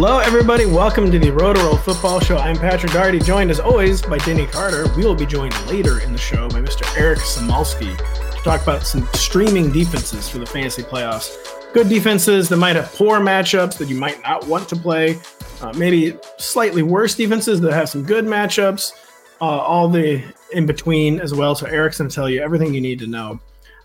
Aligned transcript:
Hello, 0.00 0.20
everybody. 0.20 0.64
Welcome 0.64 1.10
to 1.10 1.18
the 1.18 1.26
RotoWorld 1.26 1.80
Football 1.80 2.20
Show. 2.20 2.36
I'm 2.36 2.54
Patrick 2.54 2.92
Daugherty, 2.92 3.18
joined 3.18 3.50
as 3.50 3.58
always 3.58 4.00
by 4.00 4.18
Denny 4.18 4.46
Carter. 4.46 4.86
We 4.96 5.04
will 5.04 5.16
be 5.16 5.26
joined 5.26 5.52
later 5.66 6.00
in 6.00 6.12
the 6.12 6.18
show 6.18 6.48
by 6.48 6.60
Mr. 6.60 6.86
Eric 6.96 7.18
Samulski 7.18 7.96
to 7.96 8.42
talk 8.44 8.62
about 8.62 8.86
some 8.86 9.08
streaming 9.14 9.72
defenses 9.72 10.28
for 10.28 10.38
the 10.38 10.46
fantasy 10.46 10.84
playoffs. 10.84 11.36
Good 11.72 11.88
defenses 11.88 12.48
that 12.48 12.58
might 12.58 12.76
have 12.76 12.94
poor 12.94 13.18
matchups 13.18 13.76
that 13.78 13.88
you 13.88 13.96
might 13.96 14.22
not 14.22 14.46
want 14.46 14.68
to 14.68 14.76
play. 14.76 15.18
Uh, 15.60 15.72
maybe 15.76 16.16
slightly 16.36 16.82
worse 16.84 17.16
defenses 17.16 17.60
that 17.62 17.72
have 17.72 17.88
some 17.88 18.04
good 18.04 18.24
matchups. 18.24 18.92
Uh, 19.40 19.46
all 19.46 19.88
the 19.88 20.22
in 20.52 20.64
between 20.64 21.18
as 21.18 21.34
well. 21.34 21.56
So 21.56 21.66
Eric's 21.66 21.98
going 21.98 22.08
to 22.08 22.14
tell 22.14 22.30
you 22.30 22.40
everything 22.40 22.72
you 22.72 22.80
need 22.80 23.00
to 23.00 23.08
know 23.08 23.40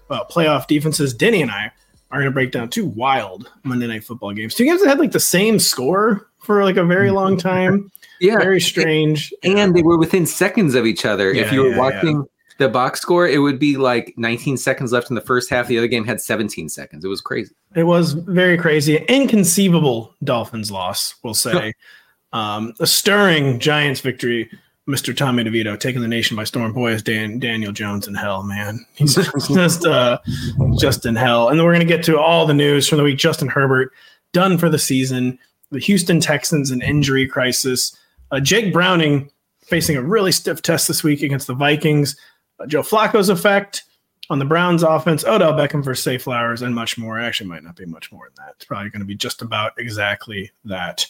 about 0.06 0.30
playoff 0.30 0.68
defenses. 0.68 1.12
Denny 1.12 1.42
and 1.42 1.50
I 1.50 1.72
are 2.14 2.20
going 2.20 2.26
to 2.26 2.32
break 2.32 2.52
down 2.52 2.70
two 2.70 2.86
wild 2.86 3.52
Monday 3.64 3.88
Night 3.88 4.04
Football 4.04 4.34
games. 4.34 4.54
Two 4.54 4.66
games 4.66 4.82
that 4.82 4.88
had 4.88 5.00
like 5.00 5.12
the 5.12 5.20
same 5.20 5.58
score 5.58 6.30
for 6.40 6.64
like 6.64 6.78
a 6.78 6.84
very 6.84 7.12
long 7.12 7.38
time. 7.38 7.92
Yeah, 8.20 8.38
very 8.38 8.62
strange. 8.62 9.34
and 9.44 9.76
they 9.76 9.82
were 9.82 9.98
within 9.98 10.26
seconds 10.26 10.76
of 10.76 10.86
each 10.86 11.04
other. 11.04 11.32
if 11.32 11.52
you 11.52 11.62
were 11.62 11.70
yeah, 11.70 11.78
watching 11.78 12.26
the 12.58 12.70
box 12.70 13.02
score, 13.02 13.28
it 13.28 13.40
would 13.40 13.60
be 13.60 13.76
like 13.76 14.14
19 14.16 14.56
seconds 14.56 14.94
left 14.94 15.10
in 15.10 15.16
the 15.16 15.22
first 15.22 15.50
half. 15.50 15.68
The 15.68 15.78
other 15.78 15.88
game 15.88 16.06
had 16.06 16.22
17 16.22 16.70
seconds. 16.70 17.04
It 17.04 17.10
was 17.10 17.20
crazy. 17.20 17.54
It 17.76 17.84
was 17.84 18.14
very 18.14 18.58
crazy. 18.58 18.98
Inconceivable 19.10 20.16
Dolphins 20.24 20.72
loss, 20.72 21.16
we'll 21.22 21.34
say. 21.34 21.74
um, 22.34 22.74
a 22.80 22.88
stirring 22.88 23.60
Giants 23.60 24.00
victory. 24.00 24.50
Mr. 24.88 25.16
Tommy 25.16 25.44
DeVito 25.44 25.80
taking 25.80 26.02
the 26.02 26.08
nation 26.08 26.36
by 26.36 26.44
storm. 26.44 26.74
Boy, 26.74 26.92
is 26.92 27.04
Dan, 27.04 27.40
Daniel 27.40 27.72
Jones 27.72 28.08
in 28.08 28.16
hell, 28.16 28.44
man. 28.44 28.86
He's 28.94 29.16
just 29.54 29.86
uh, 29.86 30.20
just 30.80 31.06
in 31.06 31.16
hell. 31.16 31.50
And 31.50 31.58
then 31.58 31.66
we're 31.66 31.74
going 31.74 31.88
to 31.88 31.94
get 31.94 32.04
to 32.06 32.20
all 32.20 32.46
the 32.46 32.54
news 32.54 32.88
from 32.88 32.98
the 32.98 33.04
week. 33.04 33.18
Justin 33.18 33.48
Herbert 33.48 33.92
done 34.34 34.58
for 34.58 34.70
the 34.70 34.80
season. 34.80 35.40
The 35.72 35.80
Houston 35.80 36.20
Texans 36.20 36.70
an 36.70 36.82
injury 36.82 37.28
crisis. 37.28 37.98
Uh, 38.32 38.40
Jake 38.40 38.74
Browning 38.74 39.32
facing 39.62 39.96
a 39.96 40.02
really 40.02 40.32
stiff 40.32 40.62
test 40.62 40.88
this 40.88 41.04
week 41.04 41.22
against 41.22 41.48
the 41.48 41.54
Vikings. 41.54 42.18
Uh, 42.60 42.66
Joe 42.66 42.82
Flacco's 42.82 43.30
effect 43.30 43.84
on 44.30 44.40
the 44.40 44.46
Browns 44.46 44.84
offense, 44.84 45.24
Odell 45.26 45.54
Beckham 45.54 45.84
for 45.84 45.96
Zay 45.96 46.18
Flowers, 46.18 46.62
and 46.62 46.76
much 46.76 46.98
more. 46.98 47.20
Actually, 47.20 47.50
might 47.50 47.64
not 47.64 47.76
be 47.76 47.86
much 47.86 48.12
more 48.12 48.28
than 48.28 48.46
that. 48.46 48.56
It's 48.56 48.66
probably 48.66 48.90
going 48.90 49.02
to 49.02 49.06
be 49.06 49.16
just 49.16 49.42
about 49.42 49.74
exactly 49.78 50.52
that. 50.66 51.06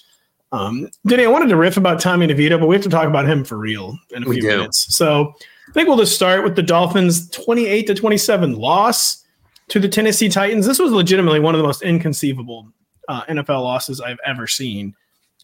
Um, 0.53 0.87
Denny, 1.07 1.25
I 1.25 1.27
wanted 1.29 1.49
to 1.49 1.57
riff 1.57 1.77
about 1.77 1.99
Tommy 1.99 2.27
DeVito, 2.27 2.59
but 2.59 2.67
we 2.67 2.75
have 2.75 2.83
to 2.83 2.89
talk 2.89 3.07
about 3.07 3.27
him 3.27 3.43
for 3.43 3.57
real 3.57 3.97
in 4.11 4.23
a 4.23 4.27
We 4.27 4.35
few 4.35 4.43
do. 4.49 4.57
minutes. 4.57 4.95
So 4.95 5.33
I 5.67 5.71
think 5.73 5.87
we'll 5.87 5.97
just 5.97 6.15
start 6.15 6.43
with 6.43 6.55
the 6.55 6.61
Dolphins' 6.63 7.27
28 7.31 7.87
to 7.87 7.95
27 7.95 8.53
loss 8.55 9.23
to 9.69 9.79
the 9.79 9.89
Tennessee 9.89 10.29
Titans. 10.29 10.65
This 10.67 10.77
was 10.79 10.91
legitimately 10.91 11.39
one 11.39 11.55
of 11.55 11.59
the 11.59 11.65
most 11.65 11.81
inconceivable 11.81 12.67
uh, 13.09 13.23
NFL 13.23 13.63
losses 13.63 13.99
I've 13.99 14.19
ever 14.25 14.45
seen. 14.47 14.95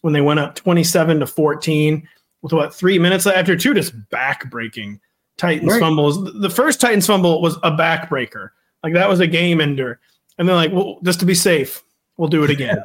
When 0.02 0.12
they 0.14 0.20
went 0.22 0.40
up 0.40 0.54
27 0.54 1.20
to 1.20 1.26
14 1.26 2.08
with 2.42 2.52
what 2.54 2.74
three 2.74 2.98
minutes 2.98 3.26
left 3.26 3.36
after 3.36 3.54
two 3.56 3.74
just 3.74 3.92
back-breaking 4.10 4.98
Titans 5.36 5.72
Right. 5.72 5.80
fumbles. 5.80 6.22
The 6.40 6.48
first 6.48 6.80
Titans 6.80 7.06
fumble 7.06 7.42
was 7.42 7.56
a 7.64 7.70
backbreaker. 7.72 8.50
Like 8.84 8.94
that 8.94 9.08
was 9.08 9.20
a 9.20 9.26
game 9.26 9.60
ender. 9.60 10.00
And 10.38 10.48
they're 10.48 10.56
like, 10.56 10.72
well, 10.72 10.98
just 11.02 11.20
to 11.20 11.26
be 11.26 11.34
safe, 11.34 11.82
we'll 12.20 12.28
do 12.28 12.44
it 12.44 12.50
again. 12.50 12.76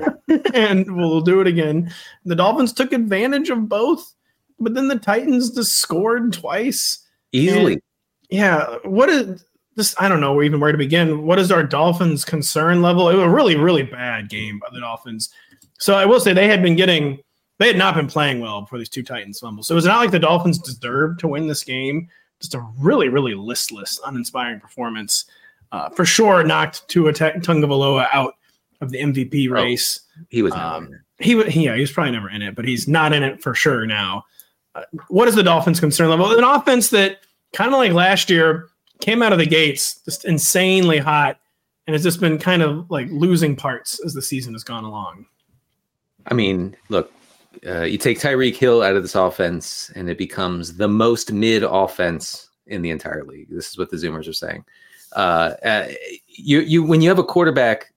and 0.54 0.96
we'll 0.96 1.20
do 1.20 1.42
it 1.42 1.46
again. 1.46 1.92
The 2.24 2.34
Dolphins 2.34 2.72
took 2.72 2.94
advantage 2.94 3.50
of 3.50 3.68
both, 3.68 4.14
but 4.58 4.72
then 4.72 4.88
the 4.88 4.98
Titans 4.98 5.50
just 5.50 5.74
scored 5.74 6.32
twice. 6.32 7.06
Easily. 7.32 7.74
And- 7.74 7.82
yeah. 8.30 8.76
What 8.84 9.10
is 9.10 9.44
this? 9.76 9.94
I 9.98 10.08
don't 10.08 10.22
know 10.22 10.42
even 10.42 10.58
where 10.58 10.72
to 10.72 10.78
begin. 10.78 11.24
What 11.26 11.38
is 11.38 11.52
our 11.52 11.62
Dolphins 11.62 12.24
concern 12.24 12.80
level? 12.80 13.10
It 13.10 13.14
was 13.14 13.24
a 13.24 13.28
really, 13.28 13.56
really 13.56 13.82
bad 13.82 14.30
game 14.30 14.58
by 14.58 14.68
the 14.72 14.80
Dolphins. 14.80 15.28
So 15.78 15.94
I 15.94 16.06
will 16.06 16.18
say 16.18 16.32
they 16.32 16.48
had 16.48 16.62
been 16.62 16.74
getting, 16.74 17.18
they 17.58 17.66
had 17.66 17.76
not 17.76 17.94
been 17.94 18.06
playing 18.06 18.40
well 18.40 18.62
before 18.62 18.78
these 18.78 18.88
two 18.88 19.02
Titans 19.02 19.38
fumbles. 19.38 19.66
So 19.68 19.74
it 19.74 19.76
was 19.76 19.84
not 19.84 19.98
like 19.98 20.10
the 20.10 20.18
Dolphins 20.18 20.58
deserved 20.58 21.20
to 21.20 21.28
win 21.28 21.46
this 21.46 21.62
game. 21.62 22.08
Just 22.40 22.54
a 22.54 22.66
really, 22.78 23.08
really 23.08 23.34
listless, 23.34 24.00
uninspiring 24.06 24.60
performance. 24.60 25.26
Uh, 25.72 25.90
for 25.90 26.06
sure, 26.06 26.42
knocked 26.42 26.88
Tua 26.88 27.12
Tagovailoa 27.12 28.08
out 28.12 28.34
of 28.80 28.90
the 28.90 28.98
MVP 29.00 29.48
Oh. 29.50 29.54
race. 29.54 30.00
he 30.28 30.42
was. 30.42 30.52
Um, 30.54 30.90
he 31.20 31.34
was 31.34 31.54
yeah, 31.56 31.74
he 31.74 31.80
was 31.80 31.90
probably 31.92 32.12
never 32.12 32.30
in 32.30 32.42
it, 32.42 32.54
but 32.54 32.64
he's 32.64 32.86
not 32.88 33.12
in 33.12 33.22
it 33.22 33.42
for 33.42 33.54
sure 33.54 33.86
now. 33.86 34.24
Uh, 34.74 34.82
what 35.08 35.26
is 35.28 35.34
the 35.34 35.42
Dolphins' 35.42 35.80
concern 35.80 36.08
level? 36.10 36.30
An 36.36 36.44
offense 36.44 36.90
that 36.90 37.18
kind 37.52 37.72
of 37.72 37.78
like 37.78 37.92
last 37.92 38.30
year 38.30 38.68
came 39.00 39.22
out 39.22 39.32
of 39.32 39.38
the 39.38 39.46
gates 39.46 40.00
just 40.04 40.24
insanely 40.24 40.98
hot, 40.98 41.38
and 41.86 41.94
has 41.94 42.02
just 42.02 42.20
been 42.20 42.38
kind 42.38 42.62
of 42.62 42.88
like 42.90 43.08
losing 43.10 43.56
parts 43.56 43.98
as 44.04 44.14
the 44.14 44.22
season 44.22 44.52
has 44.52 44.62
gone 44.64 44.84
along. 44.84 45.26
I 46.26 46.34
mean, 46.34 46.76
look, 46.88 47.10
uh, 47.66 47.82
you 47.82 47.98
take 47.98 48.20
Tyreek 48.20 48.54
Hill 48.56 48.82
out 48.82 48.94
of 48.96 49.02
this 49.02 49.14
offense, 49.14 49.90
and 49.96 50.08
it 50.08 50.18
becomes 50.18 50.76
the 50.76 50.88
most 50.88 51.32
mid 51.32 51.64
offense 51.64 52.48
in 52.66 52.82
the 52.82 52.90
entire 52.90 53.24
league. 53.24 53.48
This 53.50 53.68
is 53.70 53.78
what 53.78 53.90
the 53.90 53.96
Zoomers 53.96 54.28
are 54.28 54.32
saying. 54.32 54.64
Uh, 55.16 55.54
uh, 55.64 55.88
you, 56.26 56.60
you, 56.60 56.82
when 56.84 57.00
you 57.00 57.08
have 57.08 57.18
a 57.18 57.24
quarterback 57.24 57.92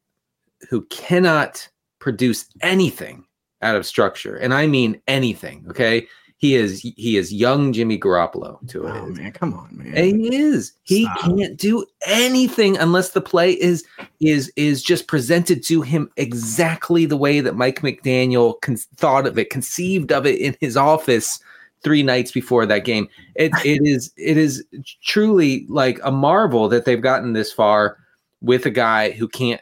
who 0.70 0.82
cannot 0.86 1.68
produce 2.00 2.46
anything 2.62 3.26
out 3.62 3.76
of 3.76 3.86
structure, 3.86 4.36
and 4.38 4.54
I 4.54 4.68
mean 4.68 5.02
anything. 5.08 5.66
Okay, 5.70 6.08
he 6.42 6.56
is 6.56 6.82
he 6.82 7.18
is 7.18 7.32
young 7.32 7.72
Jimmy 7.72 8.00
Garoppolo 8.00 8.68
to 8.70 8.88
it. 8.88 8.90
Oh 8.90 9.06
man, 9.10 9.32
come 9.32 9.54
on, 9.54 9.70
man. 9.78 9.94
And 9.96 10.22
He 10.22 10.36
is. 10.36 10.74
He 10.82 11.04
Stop. 11.06 11.20
can't 11.20 11.56
do 11.56 11.86
anything 12.08 12.78
unless 12.78 13.10
the 13.10 13.22
play 13.22 13.52
is 13.52 13.86
is 14.20 14.52
is 14.56 14.82
just 14.82 15.08
presented 15.08 15.64
to 15.66 15.84
him 15.84 16.10
exactly 16.18 17.06
the 17.06 17.16
way 17.16 17.42
that 17.42 17.56
Mike 17.56 17.82
McDaniel 17.82 18.60
con- 18.62 18.78
thought 18.96 19.28
of 19.28 19.38
it, 19.38 19.52
conceived 19.52 20.12
of 20.12 20.26
it 20.26 20.40
in 20.40 20.58
his 20.60 20.76
office 20.76 21.40
three 21.84 22.02
nights 22.02 22.32
before 22.32 22.66
that 22.66 22.86
game. 22.86 23.08
It 23.36 23.52
it 23.64 23.82
is 23.84 24.12
it 24.18 24.38
is 24.38 24.66
truly 25.04 25.68
like 25.70 26.00
a 26.04 26.12
marvel 26.12 26.68
that 26.70 26.86
they've 26.86 27.00
gotten 27.00 27.34
this 27.34 27.54
far 27.54 27.98
with 28.42 28.66
a 28.66 28.72
guy 28.72 29.12
who 29.12 29.28
can't 29.28 29.62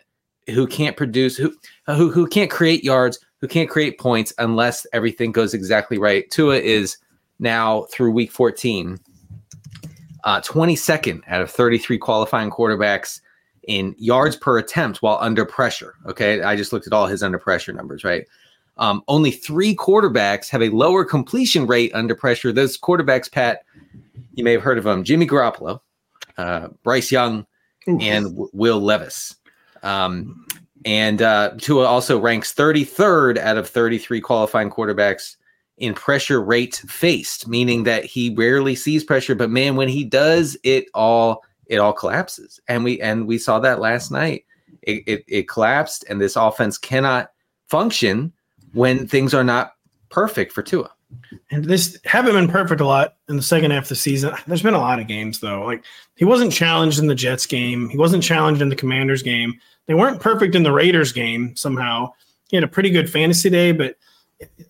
who 0.49 0.67
can't 0.67 0.97
produce 0.97 1.37
who 1.37 1.53
who 1.85 2.11
who 2.11 2.27
can't 2.27 2.51
create 2.51 2.83
yards, 2.83 3.19
who 3.41 3.47
can't 3.47 3.69
create 3.69 3.99
points 3.99 4.33
unless 4.37 4.85
everything 4.93 5.31
goes 5.31 5.53
exactly 5.53 5.97
right. 5.97 6.29
Tua 6.29 6.57
is 6.57 6.97
now 7.39 7.83
through 7.91 8.11
week 8.11 8.31
14 8.31 8.99
uh, 10.23 10.41
22nd 10.41 11.21
out 11.27 11.41
of 11.41 11.49
33 11.49 11.97
qualifying 11.97 12.49
quarterbacks 12.49 13.21
in 13.67 13.95
yards 13.97 14.35
per 14.35 14.57
attempt 14.57 15.01
while 15.01 15.17
under 15.21 15.45
pressure. 15.45 15.95
Okay. 16.05 16.41
I 16.41 16.55
just 16.55 16.73
looked 16.73 16.87
at 16.87 16.93
all 16.93 17.07
his 17.07 17.23
under 17.23 17.39
pressure 17.39 17.73
numbers, 17.73 18.03
right? 18.03 18.25
Um, 18.77 19.03
only 19.07 19.31
three 19.31 19.75
quarterbacks 19.75 20.49
have 20.49 20.61
a 20.61 20.69
lower 20.69 21.03
completion 21.03 21.67
rate 21.67 21.91
under 21.93 22.15
pressure. 22.15 22.51
Those 22.51 22.77
quarterbacks, 22.77 23.31
Pat, 23.31 23.63
you 24.33 24.43
may 24.43 24.53
have 24.53 24.61
heard 24.61 24.77
of 24.77 24.85
them 24.85 25.03
Jimmy 25.03 25.27
Garoppolo, 25.27 25.81
uh, 26.37 26.69
Bryce 26.83 27.11
Young, 27.11 27.45
and 27.87 28.25
W- 28.25 28.49
Will 28.53 28.79
Levis. 28.79 29.35
Um, 29.83 30.45
and 30.85 31.21
uh, 31.21 31.51
Tua 31.57 31.85
also 31.85 32.19
ranks 32.19 32.53
33rd 32.53 33.37
out 33.37 33.57
of 33.57 33.67
33 33.67 34.21
qualifying 34.21 34.69
quarterbacks 34.69 35.35
in 35.77 35.93
pressure 35.93 36.41
rate 36.41 36.75
faced, 36.87 37.47
meaning 37.47 37.83
that 37.83 38.05
he 38.05 38.33
rarely 38.35 38.75
sees 38.75 39.03
pressure, 39.03 39.35
but 39.35 39.49
man, 39.49 39.75
when 39.75 39.87
he 39.87 40.03
does, 40.03 40.57
it 40.63 40.85
all 40.93 41.43
it 41.67 41.77
all 41.77 41.93
collapses. 41.93 42.59
And 42.67 42.83
we 42.83 42.99
and 43.01 43.27
we 43.27 43.37
saw 43.37 43.59
that 43.59 43.79
last 43.79 44.11
night. 44.11 44.45
it, 44.81 45.03
it, 45.07 45.25
it 45.27 45.47
collapsed, 45.47 46.05
and 46.09 46.19
this 46.19 46.35
offense 46.35 46.77
cannot 46.77 47.31
function 47.67 48.33
when 48.73 49.07
things 49.07 49.33
are 49.33 49.43
not 49.43 49.73
perfect 50.09 50.51
for 50.51 50.61
Tua. 50.61 50.91
And 51.51 51.65
this 51.65 51.97
haven't 52.05 52.33
been 52.33 52.47
perfect 52.47 52.81
a 52.81 52.85
lot 52.85 53.15
in 53.27 53.35
the 53.35 53.41
second 53.41 53.71
half 53.71 53.83
of 53.83 53.89
the 53.89 53.95
season. 53.95 54.33
There's 54.47 54.61
been 54.61 54.73
a 54.73 54.79
lot 54.79 54.99
of 54.99 55.07
games 55.07 55.39
though. 55.39 55.63
Like 55.63 55.83
he 56.15 56.25
wasn't 56.25 56.53
challenged 56.53 56.99
in 56.99 57.07
the 57.07 57.15
Jets 57.15 57.45
game. 57.45 57.89
He 57.89 57.97
wasn't 57.97 58.23
challenged 58.23 58.61
in 58.61 58.69
the 58.69 58.75
Commanders 58.75 59.23
game. 59.23 59.59
They 59.87 59.95
weren't 59.95 60.21
perfect 60.21 60.55
in 60.55 60.63
the 60.63 60.71
Raiders 60.71 61.11
game 61.11 61.55
somehow. 61.55 62.13
He 62.49 62.57
had 62.57 62.63
a 62.63 62.67
pretty 62.67 62.89
good 62.89 63.09
fantasy 63.09 63.49
day, 63.49 63.71
but 63.71 63.95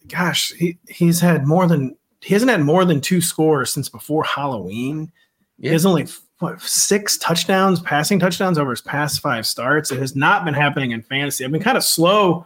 gosh, 0.08 0.52
he, 0.54 0.78
he's 0.88 1.20
had 1.20 1.46
more 1.46 1.68
than 1.68 1.96
he 2.22 2.34
hasn't 2.34 2.52
had 2.52 2.62
more 2.62 2.86
than 2.86 3.02
two 3.02 3.22
scores 3.22 3.72
since 3.72 3.90
before 3.90 4.24
Halloween. 4.24 5.12
Yeah. 5.58 5.70
He 5.70 5.74
has 5.74 5.86
only 5.86 6.08
what 6.40 6.62
six 6.62 7.18
touchdowns, 7.18 7.82
passing 7.82 8.20
touchdowns 8.20 8.58
over 8.58 8.72
his 8.72 8.82
past 8.82 9.20
five 9.20 9.46
starts. 9.46 9.92
It 9.92 10.00
has 10.00 10.16
not 10.16 10.46
been 10.46 10.54
happening 10.54 10.92
in 10.92 11.02
fantasy. 11.02 11.44
I've 11.44 11.52
been 11.52 11.62
kind 11.62 11.78
of 11.78 11.84
slow 11.84 12.46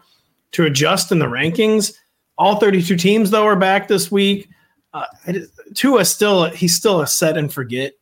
to 0.54 0.66
adjust 0.66 1.12
in 1.12 1.20
the 1.20 1.26
rankings. 1.26 1.94
All 2.38 2.56
32 2.56 2.96
teams 2.98 3.30
though 3.30 3.46
are 3.46 3.56
back 3.56 3.88
this 3.88 4.12
week. 4.12 4.50
Uh, 4.94 5.06
Tua 5.74 6.06
still 6.06 6.46
he's 6.46 6.76
still 6.76 7.02
a 7.02 7.08
set 7.08 7.38
and 7.38 7.52
forget 7.52 7.94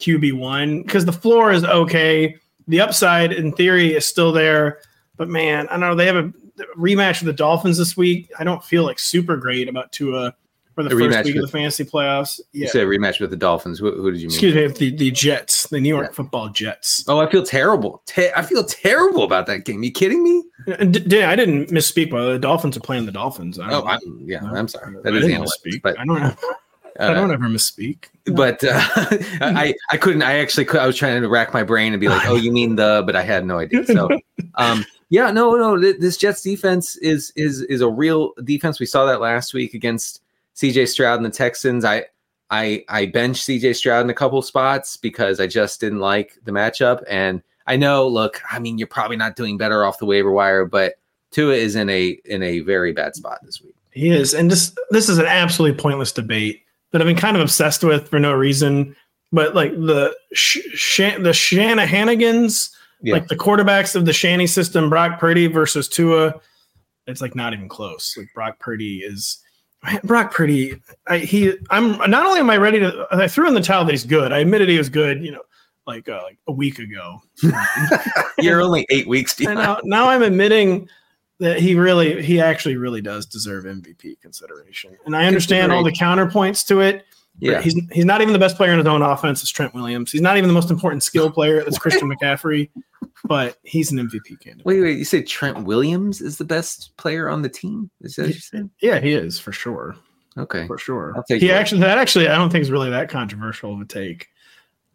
QB 0.00 0.34
one 0.34 0.82
because 0.82 1.04
the 1.04 1.12
floor 1.12 1.52
is 1.52 1.64
okay. 1.64 2.36
The 2.68 2.80
upside 2.80 3.32
in 3.32 3.52
theory 3.52 3.94
is 3.94 4.06
still 4.06 4.32
there, 4.32 4.80
but 5.16 5.28
man, 5.28 5.68
I 5.68 5.72
don't 5.72 5.80
know. 5.80 5.94
They 5.94 6.06
have 6.06 6.16
a 6.16 6.32
rematch 6.76 7.20
with 7.20 7.26
the 7.26 7.32
Dolphins 7.32 7.78
this 7.78 7.96
week. 7.96 8.30
I 8.38 8.44
don't 8.44 8.64
feel 8.64 8.84
like 8.84 8.98
super 8.98 9.36
great 9.36 9.68
about 9.68 9.92
Tua 9.92 10.34
for 10.76 10.84
the 10.84 10.94
A 10.94 10.98
first 11.10 11.24
week 11.24 11.34
of 11.36 11.42
the 11.42 11.48
fantasy 11.48 11.84
playoffs. 11.84 12.38
You 12.52 12.68
said 12.68 12.82
a 12.82 12.86
rematch 12.86 13.18
with 13.18 13.30
the 13.30 13.36
Dolphins. 13.36 13.80
Who, 13.80 13.90
who 13.90 14.12
did 14.12 14.20
you 14.20 14.28
mean? 14.28 14.34
Excuse 14.34 14.54
me, 14.80 14.90
the, 14.90 14.96
the 14.96 15.10
Jets, 15.10 15.66
the 15.68 15.80
New 15.80 15.88
York 15.88 16.06
Yeah. 16.10 16.12
football 16.14 16.48
Jets. 16.50 17.04
Oh, 17.08 17.18
I 17.18 17.28
feel 17.28 17.42
terrible. 17.42 18.02
Te- 18.06 18.30
I 18.36 18.42
feel 18.42 18.62
terrible 18.62 19.24
about 19.24 19.46
that 19.46 19.64
game. 19.64 19.80
Are 19.80 19.84
you 19.84 19.90
kidding 19.90 20.22
me? 20.22 20.44
And 20.78 20.92
d- 20.94 21.00
d- 21.00 21.22
I 21.24 21.34
didn't 21.34 21.70
misspeak, 21.70 22.10
but 22.10 22.30
the 22.30 22.38
Dolphins 22.38 22.76
are 22.76 22.80
playing 22.80 23.06
the 23.06 23.12
Dolphins. 23.12 23.58
I 23.58 23.72
Oh, 23.72 23.84
I'm, 23.86 23.98
yeah. 24.20 24.44
I'm 24.44 24.68
sorry. 24.68 24.96
I 24.98 25.00
That 25.02 25.14
is 25.14 25.24
didn't 25.26 25.42
analytics, 25.42 25.48
misspeak. 25.66 25.82
but 25.82 25.98
I 25.98 26.04
don't. 26.04 26.20
I 26.98 27.08
uh, 27.08 27.14
don't 27.14 27.30
ever 27.30 27.44
misspeak. 27.44 28.04
but 28.26 28.62
uh, 28.64 28.70
I 29.42 29.74
I 29.90 29.96
couldn't. 29.98 30.22
I 30.22 30.38
actually 30.38 30.64
could. 30.64 30.80
I 30.80 30.86
was 30.86 30.96
trying 30.96 31.20
to 31.20 31.28
rack 31.28 31.52
my 31.52 31.62
brain 31.62 31.92
and 31.92 32.00
be 32.00 32.08
like, 32.08 32.26
oh, 32.26 32.36
you 32.36 32.50
mean 32.52 32.76
the? 32.76 33.02
But 33.04 33.16
I 33.16 33.22
had 33.22 33.44
no 33.44 33.58
idea. 33.58 33.84
So, 33.84 34.08
um, 34.54 34.82
yeah, 35.10 35.30
no, 35.30 35.54
no. 35.56 35.78
This 35.92 36.16
Jets 36.16 36.40
defense 36.40 36.96
is 36.96 37.32
is 37.36 37.60
is 37.62 37.82
a 37.82 37.88
real 37.88 38.32
defense. 38.44 38.80
We 38.80 38.86
saw 38.86 39.04
that 39.06 39.20
last 39.20 39.52
week 39.52 39.74
against 39.74 40.22
C.J. 40.56 40.86
Stroud 40.86 41.16
and 41.18 41.24
the 41.24 41.30
Texans. 41.30 41.84
I 41.84 42.06
I 42.50 42.84
I 42.88 43.06
benched 43.06 43.44
C.J. 43.44 43.72
Stroud 43.74 44.04
in 44.04 44.10
a 44.10 44.14
couple 44.14 44.42
spots 44.42 44.96
because 44.96 45.38
I 45.40 45.46
just 45.46 45.80
didn't 45.80 46.00
like 46.00 46.32
the 46.44 46.50
matchup. 46.52 47.02
And 47.08 47.42
I 47.66 47.76
know, 47.76 48.06
look, 48.08 48.40
I 48.50 48.58
mean, 48.58 48.78
you're 48.78 48.86
probably 48.86 49.16
not 49.16 49.36
doing 49.36 49.56
better 49.58 49.84
off 49.84 49.98
the 49.98 50.06
waiver 50.06 50.30
wire, 50.30 50.64
but 50.64 50.94
Tua 51.32 51.54
is 51.54 51.76
in 51.76 51.88
a 51.90 52.18
in 52.24 52.42
a 52.42 52.60
very 52.60 52.92
bad 52.92 53.14
spot 53.16 53.38
this 53.44 53.60
week. 53.62 53.74
He 53.90 54.08
is, 54.10 54.34
and 54.34 54.50
this 54.50 54.74
this 54.90 55.08
is 55.08 55.18
an 55.18 55.26
absolutely 55.26 55.80
pointless 55.80 56.12
debate 56.12 56.62
that 56.92 57.00
I've 57.00 57.06
been 57.06 57.16
kind 57.16 57.36
of 57.36 57.42
obsessed 57.42 57.82
with 57.84 58.08
for 58.08 58.18
no 58.18 58.32
reason. 58.32 58.94
But 59.32 59.54
like 59.54 59.72
the 59.72 60.14
sh- 60.32 60.58
Shan- 60.74 61.24
the 61.24 61.30
Shanahanigans, 61.90 62.70
Yeah. 63.02 63.14
like 63.14 63.26
the 63.28 63.36
quarterbacks 63.36 63.94
of 63.96 64.06
the 64.06 64.12
Shanny 64.12 64.46
system, 64.46 64.88
Brock 64.88 65.18
Purdy 65.18 65.46
versus 65.48 65.88
Tua, 65.88 66.40
it's 67.06 67.20
like 67.20 67.34
not 67.34 67.52
even 67.52 67.68
close. 67.68 68.14
Like 68.16 68.28
Brock 68.34 68.58
Purdy 68.60 68.98
is 69.00 69.42
Brock 70.04 70.32
Purdy. 70.32 70.80
I, 71.06 71.18
he, 71.18 71.54
I'm 71.70 71.98
not 72.10 72.26
only 72.26 72.40
am 72.40 72.50
I 72.50 72.56
ready 72.56 72.80
to. 72.80 73.06
I 73.10 73.28
threw 73.28 73.48
in 73.48 73.54
the 73.54 73.60
towel 73.60 73.84
that 73.84 73.92
he's 73.92 74.04
good. 74.04 74.32
I 74.32 74.38
admitted 74.38 74.68
he 74.68 74.78
was 74.78 74.88
good. 74.88 75.24
You 75.24 75.32
know, 75.32 75.42
like 75.86 76.08
uh, 76.08 76.22
like 76.22 76.38
a 76.46 76.52
week 76.52 76.78
ago. 76.78 77.22
You're 78.38 78.60
only 78.60 78.86
eight 78.90 79.06
weeks 79.06 79.34
behind. 79.34 79.58
now, 79.58 79.80
now 79.84 80.08
I'm 80.08 80.22
admitting 80.22 80.88
that 81.38 81.60
he 81.60 81.74
really, 81.74 82.22
he 82.22 82.40
actually 82.40 82.76
really 82.76 83.00
does 83.00 83.26
deserve 83.26 83.64
MVP 83.64 84.20
consideration. 84.20 84.96
And 85.04 85.14
I 85.14 85.26
understand 85.26 85.72
all 85.72 85.84
the 85.84 85.92
counterpoints 85.92 86.66
to 86.68 86.80
it. 86.80 87.04
Yeah. 87.38 87.60
He's 87.60 87.78
he's 87.92 88.06
not 88.06 88.22
even 88.22 88.32
the 88.32 88.38
best 88.38 88.56
player 88.56 88.72
in 88.72 88.78
his 88.78 88.86
own 88.86 89.02
offense. 89.02 89.42
It's 89.42 89.50
Trent 89.50 89.74
Williams. 89.74 90.10
He's 90.10 90.22
not 90.22 90.38
even 90.38 90.48
the 90.48 90.54
most 90.54 90.70
important 90.70 91.02
skill 91.02 91.30
player. 91.30 91.60
It's 91.60 91.78
Christian 91.78 92.10
McCaffrey, 92.10 92.70
but 93.24 93.56
he's 93.62 93.90
an 93.92 93.98
MVP 93.98 94.40
candidate. 94.40 94.66
Wait, 94.66 94.80
wait. 94.80 94.98
You 94.98 95.04
say 95.04 95.22
Trent 95.22 95.64
Williams 95.64 96.20
is 96.20 96.38
the 96.38 96.44
best 96.44 96.96
player 96.96 97.28
on 97.28 97.42
the 97.42 97.48
team? 97.48 97.90
Is 98.00 98.16
that 98.16 98.22
what 98.26 98.34
you 98.34 98.40
said? 98.40 98.70
Yeah, 98.80 98.98
he 99.00 99.12
is 99.12 99.38
for 99.38 99.52
sure. 99.52 99.96
Okay. 100.38 100.66
For 100.66 100.76
sure. 100.78 101.14
I'll 101.16 101.22
take 101.24 101.40
he 101.40 101.50
actually 101.50 101.80
that 101.80 101.96
actually 101.98 102.28
I 102.28 102.36
don't 102.36 102.50
think 102.50 102.62
is 102.62 102.70
really 102.70 102.90
that 102.90 103.08
controversial 103.08 103.72
of 103.74 103.80
a 103.80 103.84
take. 103.86 104.28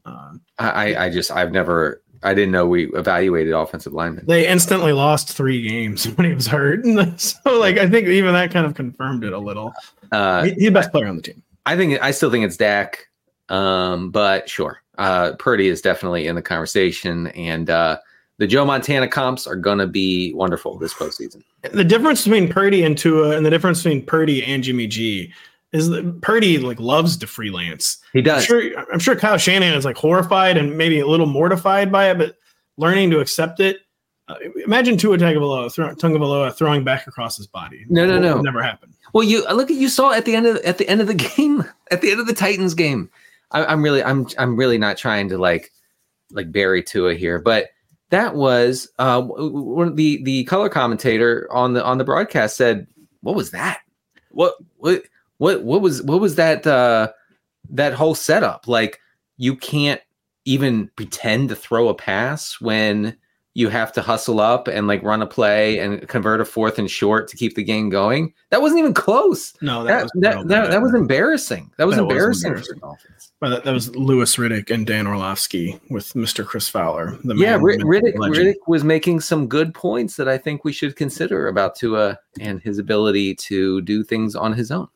Um, 0.06 0.42
I, 0.60 0.70
I, 0.94 1.06
I 1.06 1.10
just, 1.10 1.32
I've 1.32 1.52
never, 1.52 2.02
I 2.24 2.34
didn't 2.34 2.52
know 2.52 2.68
we 2.68 2.92
evaluated 2.94 3.54
offensive 3.54 3.94
linemen. 3.94 4.26
they 4.28 4.48
instantly 4.48 4.94
lost 4.94 5.32
three 5.34 5.68
games 5.68 6.06
when 6.16 6.28
he 6.28 6.34
was 6.34 6.48
hurt. 6.48 6.84
so 7.20 7.38
like 7.60 7.78
I 7.78 7.90
think 7.90 8.08
even 8.08 8.34
that 8.34 8.52
kind 8.52 8.66
of 8.66 8.76
confirmed 8.76 9.24
it 9.24 9.34
a 9.34 9.40
little. 9.40 9.74
Uh, 10.12 10.44
He- 10.44 10.50
he's 10.52 10.64
the 10.66 10.72
best 10.72 10.92
player 10.92 11.08
on 11.08 11.16
the 11.18 11.22
team. 11.22 11.42
I 11.66 11.76
think, 11.78 12.02
I 12.02 12.12
still 12.12 12.32
think 12.32 12.46
it's 12.46 12.58
Dak. 12.58 13.08
Um, 13.50 14.12
but 14.12 14.50
sure. 14.50 14.82
Uh, 14.98 15.34
Purdy 15.40 15.68
is 15.68 15.82
definitely 15.82 16.26
in 16.28 16.36
the 16.36 16.42
conversation. 16.42 17.28
And 17.28 17.70
uh, 17.70 17.98
the 18.42 18.48
Joe 18.48 18.66
Montana 18.66 19.08
comps 19.08 19.46
are 19.46 19.56
going 19.56 19.78
to 19.78 19.86
be 19.86 20.34
wonderful 20.34 20.76
this 20.80 20.96
postseason. 20.96 21.44
the 21.74 21.84
difference 21.84 22.24
between 22.24 22.50
Purdy 22.52 22.84
and 22.84 22.98
Tua 22.98 23.38
and 23.38 23.46
the 23.46 23.52
difference 23.52 23.84
between 23.84 24.04
Purdy 24.04 24.44
and 24.44 24.64
Jimmy 24.64 24.88
G 24.88 25.32
is 25.74 25.90
that 25.90 26.22
Purdy 26.22 26.58
like 26.58 26.80
loves 26.80 27.16
to 27.18 27.28
freelance. 27.28 28.00
He 28.14 28.20
I'm 28.20 28.26
does. 28.26 28.44
sure 28.44 28.64
I'm 28.92 28.98
sure 28.98 29.16
Kyle 29.16 29.38
Shanahan 29.38 29.76
is 29.78 29.86
like 29.86 29.96
horrified 29.96 30.58
and 30.58 30.76
maybe 30.76 31.00
a 31.00 31.06
little 31.06 31.28
mortified 31.28 31.92
by 31.92 32.10
it, 32.10 32.18
but 32.18 32.36
learning 32.78 33.12
to 33.12 33.20
accept 33.20 33.60
it. 33.60 33.82
Uh, 34.28 34.36
imagine 34.66 34.98
Tua 34.98 35.20
Tagovailoa, 35.20 35.72
throw, 35.72 35.94
Tagovailoa 35.94 36.52
throwing 36.56 36.84
back 36.84 37.06
across 37.06 37.38
his 37.38 37.46
body. 37.46 37.86
No, 37.90 38.08
no, 38.08 38.16
It 38.16 38.22
no. 38.22 38.42
never 38.42 38.64
happened. 38.64 38.94
Well, 39.14 39.24
you 39.24 39.48
look 39.54 39.70
at 39.70 39.78
you 39.78 39.88
saw 39.88 40.14
at 40.14 40.26
the 40.26 40.36
end 40.36 40.48
of 40.48 40.58
at 40.58 40.80
the 40.80 40.90
end 40.90 41.00
of 41.00 41.06
the 41.06 41.14
game, 41.38 41.64
at 41.92 42.02
the 42.02 42.10
end 42.10 42.20
of 42.20 42.26
the 42.26 42.34
Titans 42.34 42.74
game. 42.74 43.08
I, 43.52 43.64
I'm 43.66 43.84
really 43.84 44.04
I'm 44.04 44.26
I'm 44.40 44.56
really 44.56 44.80
not 44.80 44.98
trying 44.98 45.30
to 45.30 45.38
like 45.38 45.72
like 46.32 46.52
bury 46.52 46.82
Tua 46.82 47.14
here, 47.14 47.38
but 47.38 47.68
that 48.12 48.36
was 48.36 48.88
uh 49.00 49.22
the 49.22 50.22
the 50.24 50.44
color 50.46 50.70
commentator 50.70 51.48
on 51.52 51.74
the 51.74 51.84
on 51.84 51.98
the 51.98 52.04
broadcast 52.04 52.56
said, 52.56 52.88
"What 53.22 53.36
was 53.36 53.52
that? 53.52 53.80
What 54.30 54.56
what 54.78 55.04
what 55.38 55.64
what 55.64 55.82
was 55.82 56.04
what 56.04 56.22
was 56.22 56.36
that 56.36 56.68
uh 56.68 57.12
that 57.70 57.94
whole 57.94 58.16
setup? 58.16 58.68
Like 58.68 59.00
you 59.38 59.56
can't 59.56 60.02
even 60.46 60.90
pretend 60.96 61.50
to 61.50 61.56
throw 61.56 61.88
a 61.90 61.96
pass 61.96 62.62
when." 62.62 63.18
You 63.54 63.70
have 63.70 63.92
to 63.94 64.02
hustle 64.02 64.40
up 64.40 64.68
and 64.68 64.88
like 64.88 65.04
run 65.04 65.22
a 65.22 65.28
play 65.28 65.80
and 65.80 66.08
convert 66.08 66.40
a 66.40 66.46
fourth 66.46 66.80
and 66.80 66.90
short 66.90 67.28
to 67.30 67.38
keep 67.38 67.56
the 67.56 67.64
game 67.64 67.90
going. 67.90 68.34
That 68.50 68.62
wasn't 68.62 68.80
even 68.80 68.94
close 68.94 69.54
No, 69.62 69.84
that 69.84 70.04
was 70.04 70.12
that, 70.16 70.48
that, 70.48 70.72
that 70.72 70.82
was 70.82 70.94
embarrassing. 70.94 71.72
That 71.78 71.86
was 71.86 71.98
That 71.98 72.06
was 72.06 72.14
embarrassing, 72.14 72.48
embarrassing. 72.50 72.80
for. 72.80 72.98
But 73.42 73.50
that, 73.50 73.64
that 73.66 73.74
was 73.74 73.94
Louis 73.96 74.36
Riddick 74.38 74.70
and 74.70 74.86
Dan 74.86 75.08
Orlovsky 75.08 75.80
with 75.90 76.14
Mr. 76.14 76.46
Chris 76.46 76.70
Fowler. 76.70 77.18
The 77.24 77.36
Yeah, 77.36 77.58
the 77.58 77.64
Riddick, 77.64 78.18
legend. 78.18 78.48
Riddick 78.48 78.68
was 78.68 78.84
making 78.84 79.20
some 79.20 79.48
good 79.48 79.74
points 79.74 80.16
that 80.16 80.30
I 80.30 80.38
think 80.38 80.64
we 80.64 80.72
should 80.72 80.96
consider 80.96 81.48
about 81.48 81.76
Tua 81.76 82.20
and 82.40 82.62
his 82.62 82.78
ability 82.78 83.36
to 83.36 83.82
do 83.82 84.04
things 84.04 84.36
on 84.36 84.54
his 84.54 84.72
own. 84.72 84.88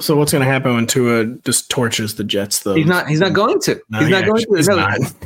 So 0.00 0.16
what's 0.16 0.32
going 0.32 0.44
to 0.44 0.50
happen 0.50 0.74
when 0.74 0.86
Tua 0.86 1.26
just 1.44 1.68
torches 1.68 2.14
the 2.14 2.24
Jets? 2.24 2.60
Though 2.60 2.74
He's 2.74 2.86
not. 2.86 3.08
He's 3.08 3.20
not 3.20 3.28
hmm. 3.28 3.36
going 3.36 3.60
to. 3.60 3.80
No, 3.90 3.98
he's 3.98 4.08
he 4.08 4.12
not 4.14 4.24
going 4.24 4.44
to. 4.46 4.62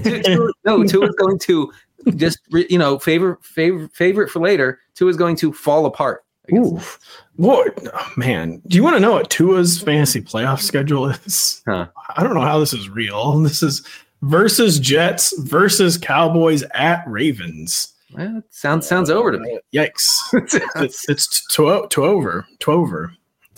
No, 0.05 0.21
Tua- 0.23 0.52
no, 0.64 0.85
Tua's 0.85 1.14
going 1.16 1.38
to 1.38 1.73
just 2.14 2.38
re- 2.50 2.66
you 2.70 2.78
know 2.78 2.98
favor 2.98 3.38
favorite 3.42 3.94
favorite 3.94 4.30
for 4.30 4.40
later. 4.40 4.80
Tua's 4.94 5.16
going 5.16 5.36
to 5.36 5.52
fall 5.52 5.86
apart. 5.86 6.25
Oof. 6.52 7.00
What 7.36 7.76
oh, 7.92 8.12
man? 8.16 8.62
Do 8.66 8.76
you 8.76 8.82
want 8.82 8.96
to 8.96 9.00
know 9.00 9.12
what 9.12 9.30
Tua's 9.30 9.80
fantasy 9.80 10.20
playoff 10.20 10.60
schedule 10.60 11.08
is? 11.08 11.62
Huh. 11.66 11.88
I 12.16 12.22
don't 12.22 12.34
know 12.34 12.40
how 12.40 12.58
this 12.58 12.72
is 12.72 12.88
real. 12.88 13.38
This 13.40 13.62
is 13.62 13.86
versus 14.22 14.78
Jets 14.78 15.36
versus 15.40 15.98
Cowboys 15.98 16.62
at 16.75 17.04
Ravens. 17.06 17.92
Well, 18.12 18.42
sounds 18.50 18.86
sounds 18.86 19.10
over 19.10 19.32
to 19.32 19.38
me. 19.38 19.58
Yikes! 19.75 20.18
it's 20.76 21.08
it's 21.08 21.46
to, 21.48 21.86
to 21.90 22.04
over 22.04 22.46
to 22.60 22.70
over. 22.70 23.12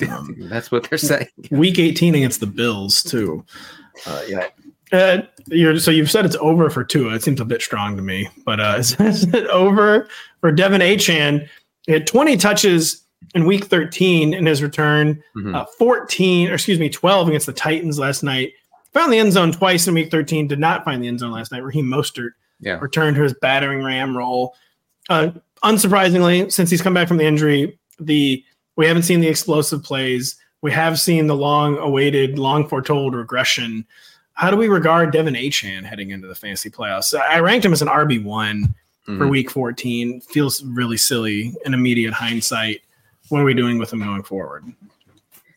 Um, 0.09 0.37
That's 0.49 0.71
what 0.71 0.89
they're 0.89 0.99
saying. 0.99 1.29
week 1.51 1.79
18 1.79 2.15
against 2.15 2.41
the 2.41 2.47
Bills 2.47 3.03
too. 3.03 3.45
Uh, 4.07 4.23
yeah. 4.29 4.47
Uh, 4.93 5.19
you're 5.49 5.79
so 5.79 5.91
you've 5.91 6.11
said 6.11 6.25
it's 6.25 6.37
over 6.37 6.71
for 6.71 6.83
Tua. 6.85 7.15
It 7.15 7.23
seems 7.23 7.41
a 7.41 7.45
bit 7.45 7.61
strong 7.63 7.97
to 7.97 8.03
me, 8.03 8.29
but 8.45 8.61
uh, 8.61 8.77
is, 8.79 8.93
is 9.01 9.25
it 9.35 9.47
over 9.49 10.09
for 10.41 10.51
Devin 10.53 10.81
Achan? 10.83 11.49
He 11.87 11.93
had 11.93 12.07
20 12.07 12.37
touches 12.37 13.03
in 13.35 13.45
week 13.47 13.65
13 13.65 14.33
in 14.35 14.47
his 14.47 14.63
return. 14.63 15.23
Mhm. 15.37 15.55
Uh, 15.55 15.65
14, 15.79 16.49
or 16.51 16.55
excuse 16.55 16.79
me, 16.79 16.89
12 16.89 17.29
against 17.29 17.47
the 17.47 17.53
Titans 17.53 17.99
last 17.99 18.23
night. 18.23 18.53
Found 18.95 19.13
the 19.13 19.19
end 19.19 19.33
zone 19.33 19.53
twice 19.53 19.87
in 19.87 19.95
week 19.95 20.11
13. 20.11 20.49
Did 20.49 20.59
not 20.59 20.85
find 20.85 21.03
the 21.03 21.09
end 21.09 21.19
zone 21.21 21.33
last 21.33 21.53
night. 21.53 21.63
Raheem 21.63 21.87
Mostert 21.87 22.31
Yeah. 22.61 22.79
returned 22.81 23.17
to 23.17 23.23
his 23.23 23.35
battering 23.41 23.83
ram 23.83 24.17
role. 24.17 24.55
Uh, 25.11 25.31
unsurprisingly, 25.63 26.51
since 26.51 26.71
he's 26.71 26.83
come 26.83 26.95
back 26.95 27.09
from 27.09 27.17
the 27.19 27.25
injury, 27.27 27.79
the 28.01 28.43
we 28.77 28.87
haven't 28.87 29.03
seen 29.03 29.21
the 29.21 29.29
explosive 29.29 29.83
plays. 29.83 30.37
We 30.63 30.71
have 30.73 30.99
seen 31.01 31.27
the 31.27 31.37
long-awaited, 31.37 32.39
long 32.39 32.67
foretold 32.69 33.15
regression. 33.15 33.85
How 34.39 34.53
do 34.53 34.57
we 34.57 34.69
regard 34.69 35.11
Devin 35.13 35.35
Achan 35.35 35.83
heading 35.83 36.11
into 36.11 36.29
the 36.29 36.35
fantasy 36.35 36.71
playoffs? 36.71 37.13
I 37.13 37.41
ranked 37.41 37.67
him 37.67 37.73
as 37.73 37.83
an 37.83 37.89
RB 37.89 38.23
one. 38.23 38.75
for 39.05 39.25
Mhm. 39.25 39.31
week 39.31 39.51
14 39.51 40.21
feels 40.21 40.63
really 40.63 40.99
silly 40.99 41.55
in 41.65 41.73
immediate 41.73 42.13
hindsight. 42.13 42.83
What 43.31 43.41
are 43.41 43.45
we 43.45 43.55
doing 43.55 43.79
with 43.79 43.91
him 43.91 44.01
going 44.01 44.23
forward? 44.23 44.67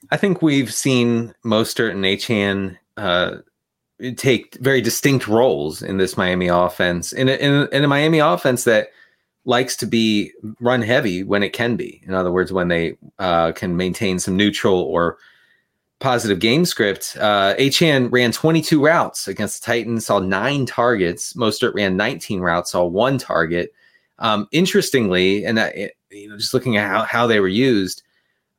I 0.09 0.15
think 0.15 0.41
we've 0.41 0.73
seen 0.73 1.33
Mostert 1.43 1.91
and 1.91 2.05
Achane 2.05 2.77
uh, 2.95 3.39
take 4.15 4.55
very 4.61 4.79
distinct 4.79 5.27
roles 5.27 5.83
in 5.83 5.97
this 5.97 6.15
Miami 6.15 6.47
offense, 6.47 7.11
in 7.11 7.27
a, 7.27 7.33
in, 7.33 7.51
a, 7.51 7.65
in 7.75 7.83
a 7.83 7.89
Miami 7.89 8.19
offense 8.19 8.63
that 8.63 8.91
likes 9.43 9.75
to 9.77 9.85
be 9.85 10.31
run 10.61 10.81
heavy 10.81 11.21
when 11.21 11.43
it 11.43 11.51
can 11.51 11.75
be. 11.75 12.01
In 12.07 12.13
other 12.13 12.31
words, 12.31 12.53
when 12.53 12.69
they 12.69 12.95
uh, 13.19 13.51
can 13.51 13.75
maintain 13.75 14.17
some 14.17 14.37
neutral 14.37 14.79
or 14.79 15.17
positive 16.01 16.39
game 16.39 16.65
script. 16.65 17.15
Uh, 17.19 17.55
Achane 17.57 18.11
ran 18.11 18.31
22 18.31 18.83
routes 18.83 19.27
against 19.27 19.61
the 19.61 19.65
Titans, 19.65 20.07
saw 20.07 20.19
nine 20.19 20.65
targets. 20.65 21.33
Mostert 21.33 21.73
ran 21.73 21.95
19 21.95 22.41
routes, 22.41 22.71
saw 22.71 22.83
one 22.83 23.17
target. 23.17 23.73
Um, 24.19 24.47
interestingly, 24.51 25.45
and 25.45 25.59
I, 25.59 25.91
you 26.09 26.29
know, 26.29 26.37
just 26.37 26.53
looking 26.53 26.77
at 26.77 26.87
how, 26.89 27.03
how 27.03 27.27
they 27.27 27.39
were 27.39 27.47
used, 27.47 28.03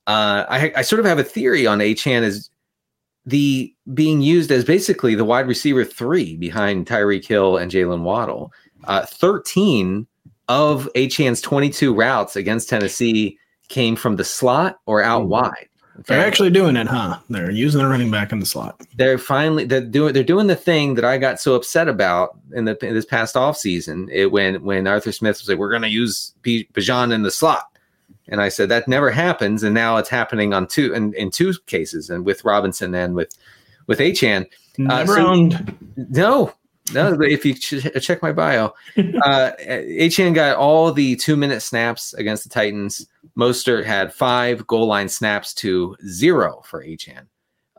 uh, 0.06 0.46
I, 0.48 0.72
I 0.76 0.82
sort 0.82 1.00
of 1.00 1.06
have 1.06 1.18
a 1.18 1.24
theory 1.24 1.66
on 1.66 1.78
Achane 1.78 2.22
as 2.22 2.48
the 3.26 3.72
being 3.94 4.20
used 4.22 4.50
as 4.50 4.64
basically 4.64 5.14
the 5.14 5.24
wide 5.24 5.46
receiver 5.46 5.84
three 5.84 6.36
behind 6.36 6.86
Tyreek 6.86 7.24
Hill 7.24 7.56
and 7.56 7.70
Jaylen 7.70 8.02
Waddle. 8.02 8.52
Uh, 8.84 9.06
13 9.06 10.06
of 10.48 10.88
Achane's 10.96 11.40
22 11.40 11.94
routes 11.94 12.34
against 12.34 12.68
Tennessee 12.68 13.38
came 13.68 13.94
from 13.94 14.16
the 14.16 14.24
slot 14.24 14.80
or 14.86 15.02
out 15.02 15.22
Mhm. 15.22 15.28
wide. 15.28 15.68
They're 16.06 16.26
actually 16.26 16.50
doing 16.50 16.76
it, 16.76 16.86
huh? 16.86 17.18
They're 17.30 17.50
using 17.50 17.80
the 17.80 17.86
running 17.88 18.10
back 18.10 18.32
in 18.32 18.40
the 18.40 18.46
slot. 18.46 18.80
they're 18.96 19.18
finally 19.18 19.64
they're 19.64 19.80
doing 19.80 20.12
they're 20.14 20.22
doing 20.24 20.46
the 20.46 20.56
thing 20.56 20.94
that 20.96 21.04
I 21.04 21.18
got 21.18 21.40
so 21.40 21.54
upset 21.54 21.88
about 21.88 22.36
in 22.52 22.64
the 22.64 22.76
in 22.84 22.94
this 22.94 23.04
past 23.04 23.34
offseason. 23.34 24.08
It 24.10 24.26
when 24.32 24.62
when 24.64 24.86
Arthur 24.86 25.12
Smith 25.12 25.38
was 25.40 25.48
like, 25.48 25.58
we're 25.58 25.70
gonna 25.72 25.86
use 25.88 26.34
P- 26.42 26.68
Bijan 26.72 27.12
in 27.12 27.22
the 27.22 27.30
slot. 27.30 27.64
And 28.28 28.40
I 28.40 28.48
said 28.48 28.68
that 28.68 28.86
never 28.88 29.10
happens, 29.10 29.62
and 29.62 29.74
now 29.74 29.96
it's 29.96 30.08
happening 30.08 30.54
on 30.54 30.66
two 30.66 30.94
in, 30.94 31.12
in 31.14 31.30
two 31.30 31.52
cases, 31.66 32.08
and 32.08 32.24
with 32.24 32.44
Robinson 32.44 32.94
and 32.94 33.14
with 33.14 33.36
with 33.86 33.98
Achane. 33.98 34.46
Never 34.78 35.14
so- 35.16 35.26
owned. 35.26 35.76
No, 35.96 36.52
no. 36.94 37.16
but 37.16 37.28
if 37.28 37.44
you 37.44 37.54
ch- 37.54 37.86
check 38.00 38.22
my 38.22 38.32
bio, 38.32 38.66
uh, 38.96 39.50
Achane 39.60 40.34
got 40.34 40.56
all 40.56 40.92
the 40.92 41.16
two 41.16 41.36
minute 41.36 41.60
snaps 41.62 42.14
against 42.14 42.44
the 42.44 42.48
Titans. 42.50 43.06
Mostert 43.36 43.84
had 43.84 44.12
five 44.12 44.66
goal 44.66 44.86
line 44.86 45.08
snaps 45.08 45.54
to 45.54 45.96
zero 46.06 46.62
for 46.64 46.84
Achane. 46.84 47.26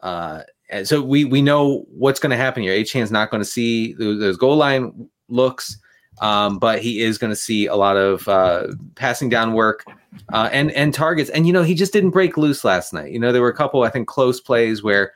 Uh, 0.01 0.41
and 0.69 0.87
so 0.87 1.01
we 1.01 1.25
we 1.25 1.41
know 1.41 1.85
what's 1.89 2.19
going 2.19 2.31
to 2.31 2.37
happen 2.37 2.63
here. 2.63 2.73
Achane's 2.73 3.11
not 3.11 3.29
going 3.29 3.41
to 3.41 3.49
see 3.49 3.93
those, 3.93 4.37
goal 4.37 4.57
line 4.57 5.09
looks, 5.29 5.77
um, 6.21 6.57
but 6.57 6.81
he 6.81 7.01
is 7.01 7.17
going 7.17 7.29
to 7.29 7.35
see 7.35 7.67
a 7.67 7.75
lot 7.75 7.95
of 7.95 8.27
uh, 8.27 8.67
passing 8.95 9.29
down 9.29 9.53
work 9.53 9.85
uh, 10.33 10.49
and 10.51 10.71
and 10.71 10.93
targets. 10.93 11.29
And 11.29 11.45
you 11.45 11.53
know 11.53 11.63
he 11.63 11.75
just 11.75 11.93
didn't 11.93 12.09
break 12.09 12.37
loose 12.37 12.63
last 12.63 12.91
night. 12.91 13.11
You 13.11 13.19
know 13.19 13.31
there 13.31 13.41
were 13.41 13.49
a 13.49 13.55
couple 13.55 13.83
I 13.83 13.89
think 13.89 14.07
close 14.07 14.41
plays 14.41 14.81
where 14.81 15.13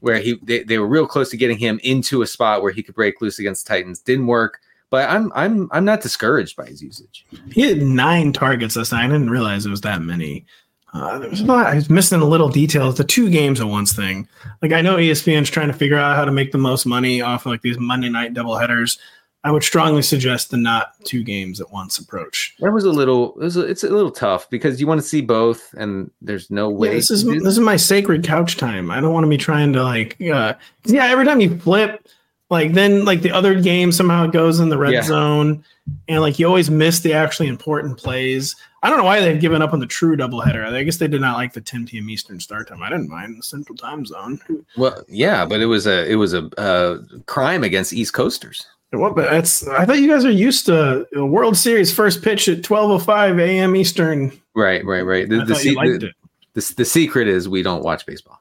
where 0.00 0.18
he 0.18 0.38
they, 0.42 0.62
they 0.62 0.78
were 0.78 0.88
real 0.88 1.06
close 1.06 1.30
to 1.30 1.36
getting 1.36 1.58
him 1.58 1.80
into 1.82 2.22
a 2.22 2.26
spot 2.26 2.62
where 2.62 2.72
he 2.72 2.82
could 2.82 2.94
break 2.94 3.20
loose 3.20 3.38
against 3.38 3.66
the 3.66 3.74
Titans. 3.74 4.00
Didn't 4.00 4.26
work. 4.28 4.60
But 4.92 5.08
I'm 5.08 5.32
I'm 5.34 5.70
I'm 5.72 5.86
not 5.86 6.02
discouraged 6.02 6.54
by 6.54 6.66
his 6.66 6.82
usage. 6.82 7.24
He 7.50 7.62
had 7.62 7.80
nine 7.80 8.30
targets 8.30 8.76
last 8.76 8.92
night. 8.92 9.06
I 9.06 9.08
didn't 9.08 9.30
realize 9.30 9.64
it 9.64 9.70
was 9.70 9.80
that 9.80 10.02
many. 10.02 10.44
Uh, 10.92 11.18
there 11.18 11.30
was 11.30 11.40
a 11.40 11.46
lot. 11.46 11.66
I 11.66 11.76
was 11.76 11.88
missing 11.88 12.20
a 12.20 12.26
little 12.26 12.50
detail. 12.50 12.92
The 12.92 13.02
two 13.02 13.30
games 13.30 13.58
at 13.58 13.68
once 13.68 13.94
thing. 13.94 14.28
Like 14.60 14.72
I 14.72 14.82
know 14.82 14.96
ESPN's 14.96 15.48
trying 15.48 15.68
to 15.68 15.72
figure 15.72 15.96
out 15.96 16.14
how 16.14 16.26
to 16.26 16.30
make 16.30 16.52
the 16.52 16.58
most 16.58 16.84
money 16.84 17.22
off 17.22 17.46
of 17.46 17.52
like 17.52 17.62
these 17.62 17.78
Monday 17.78 18.10
night 18.10 18.34
double 18.34 18.58
headers. 18.58 18.98
I 19.44 19.50
would 19.50 19.64
strongly 19.64 20.02
suggest 20.02 20.50
the 20.50 20.58
not 20.58 20.92
two 21.04 21.24
games 21.24 21.58
at 21.58 21.72
once 21.72 21.96
approach. 21.96 22.54
That 22.60 22.72
was 22.72 22.84
a 22.84 22.90
little. 22.90 23.32
It 23.40 23.44
was 23.44 23.56
a, 23.56 23.62
it's 23.62 23.84
a 23.84 23.88
little 23.88 24.10
tough 24.10 24.50
because 24.50 24.78
you 24.78 24.86
want 24.86 25.00
to 25.00 25.06
see 25.08 25.22
both, 25.22 25.72
and 25.72 26.10
there's 26.20 26.50
no 26.50 26.68
way. 26.68 26.88
Yeah, 26.88 26.94
this 26.96 27.10
is 27.10 27.24
this 27.24 27.46
is 27.46 27.60
my 27.60 27.76
sacred 27.76 28.24
couch 28.24 28.58
time. 28.58 28.90
I 28.90 29.00
don't 29.00 29.14
want 29.14 29.24
to 29.24 29.30
be 29.30 29.38
trying 29.38 29.72
to 29.72 29.82
like. 29.82 30.20
Uh, 30.20 30.52
yeah, 30.84 31.06
every 31.06 31.24
time 31.24 31.40
you 31.40 31.58
flip, 31.58 32.06
like 32.52 32.74
then 32.74 33.06
like 33.06 33.22
the 33.22 33.32
other 33.32 33.58
game 33.60 33.90
somehow 33.90 34.26
goes 34.26 34.60
in 34.60 34.68
the 34.68 34.76
red 34.76 34.92
Yeah. 34.92 35.02
zone, 35.02 35.64
and 36.06 36.20
like 36.20 36.38
you 36.38 36.46
always 36.46 36.70
miss 36.70 37.00
the 37.00 37.14
actually 37.14 37.48
important 37.48 37.98
plays. 37.98 38.54
I 38.82 38.90
don't 38.90 38.98
know 38.98 39.04
why 39.04 39.20
they've 39.20 39.40
given 39.40 39.62
up 39.62 39.72
on 39.72 39.80
the 39.80 39.86
true 39.86 40.16
doubleheader. 40.16 40.64
I 40.64 40.82
guess 40.82 40.98
they 40.98 41.08
did 41.08 41.20
not 41.20 41.38
like 41.38 41.54
the 41.54 41.60
10 41.60 41.86
p.m. 41.86 42.10
Eastern 42.10 42.38
start 42.40 42.68
time. 42.68 42.82
I 42.82 42.90
didn't 42.90 43.08
mind 43.08 43.38
the 43.38 43.42
Central 43.42 43.76
Time 43.76 44.04
Zone. 44.04 44.38
Well, 44.76 45.02
yeah, 45.08 45.46
but 45.46 45.60
it 45.60 45.66
was 45.66 45.86
a 45.86 46.04
it 46.10 46.16
was 46.16 46.34
a 46.34 46.48
uh, 46.60 46.98
crime 47.26 47.64
against 47.64 47.94
East 47.94 48.12
Coasters. 48.12 48.66
What? 48.90 49.16
But 49.16 49.30
that's. 49.30 49.66
I 49.66 49.86
thought 49.86 50.00
you 50.00 50.08
guys 50.08 50.26
are 50.26 50.30
used 50.30 50.66
to 50.66 51.06
a 51.16 51.24
World 51.24 51.56
Series 51.56 51.92
first 51.92 52.22
pitch 52.22 52.48
at 52.48 52.58
12:05 52.58 53.40
a.m. 53.40 53.74
Eastern. 53.76 54.30
Right, 54.54 54.84
right, 54.84 55.00
right. 55.02 55.26
The, 55.26 55.38
the, 55.38 55.54
thought 55.54 55.64
you 55.64 55.74
liked 55.74 56.00
the, 56.00 56.12
the, 56.52 56.74
the 56.76 56.84
secret 56.84 57.28
is 57.28 57.48
we 57.48 57.62
don't 57.62 57.82
watch 57.82 58.04
baseball. 58.04 58.38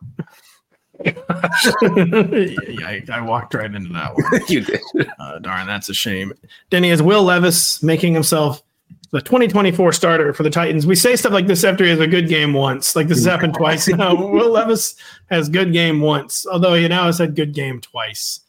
Yeah, 1.05 2.87
I, 2.87 3.03
I 3.11 3.21
walked 3.21 3.53
right 3.53 3.73
into 3.73 3.91
that 3.93 4.13
one. 4.15 4.41
you 4.47 4.61
did. 4.61 4.81
Uh, 5.19 5.39
darn, 5.39 5.67
that's 5.67 5.89
a 5.89 5.93
shame. 5.93 6.33
Denny 6.69 6.89
is 6.89 7.01
Will 7.01 7.23
Levis 7.23 7.81
making 7.83 8.13
himself 8.13 8.63
the 9.11 9.21
2024 9.21 9.91
starter 9.91 10.33
for 10.33 10.43
the 10.43 10.49
Titans. 10.49 10.87
We 10.87 10.95
say 10.95 11.15
stuff 11.15 11.33
like 11.33 11.47
this 11.47 11.63
after 11.63 11.83
he 11.83 11.89
has 11.89 11.99
a 11.99 12.07
good 12.07 12.27
game 12.27 12.53
once. 12.53 12.95
Like 12.95 13.07
this 13.07 13.17
has 13.19 13.25
happened 13.25 13.53
twice 13.53 13.87
now. 13.87 14.15
Will 14.31 14.51
Levis 14.51 14.95
has 15.29 15.49
good 15.49 15.73
game 15.73 16.01
once, 16.01 16.47
although 16.47 16.73
he 16.73 16.87
now 16.87 17.05
has 17.05 17.17
had 17.17 17.35
good 17.35 17.53
game 17.53 17.81
twice. 17.81 18.39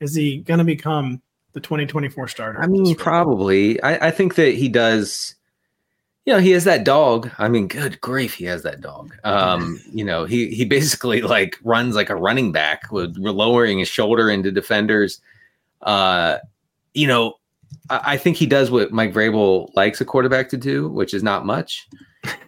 Is 0.00 0.14
he 0.14 0.38
going 0.38 0.58
to 0.58 0.64
become 0.64 1.22
the 1.52 1.60
2024 1.60 2.28
starter? 2.28 2.60
I 2.60 2.66
mean, 2.66 2.94
probably. 2.94 3.82
I, 3.82 4.08
I 4.08 4.10
think 4.10 4.36
that 4.36 4.54
he 4.54 4.68
does. 4.68 5.34
You 6.24 6.34
know, 6.34 6.38
he 6.38 6.52
has 6.52 6.64
that 6.64 6.84
dog. 6.84 7.30
I 7.38 7.48
mean, 7.48 7.66
good 7.66 8.00
grief, 8.00 8.34
he 8.34 8.44
has 8.44 8.62
that 8.62 8.80
dog. 8.80 9.14
Um, 9.24 9.80
you 9.92 10.04
know, 10.04 10.24
he 10.24 10.48
he 10.48 10.64
basically 10.64 11.22
like 11.22 11.58
runs 11.64 11.94
like 11.94 12.10
a 12.10 12.16
running 12.16 12.52
back 12.52 12.92
with 12.92 13.16
lowering 13.16 13.80
his 13.80 13.88
shoulder 13.88 14.30
into 14.30 14.52
defenders. 14.52 15.20
Uh, 15.82 16.38
you 16.94 17.06
know, 17.06 17.34
I, 17.90 18.00
I 18.12 18.16
think 18.16 18.36
he 18.36 18.46
does 18.46 18.70
what 18.70 18.92
Mike 18.92 19.12
Vrabel 19.12 19.74
likes 19.74 20.00
a 20.00 20.04
quarterback 20.04 20.48
to 20.50 20.56
do, 20.56 20.88
which 20.88 21.14
is 21.14 21.22
not 21.22 21.44
much. 21.44 21.88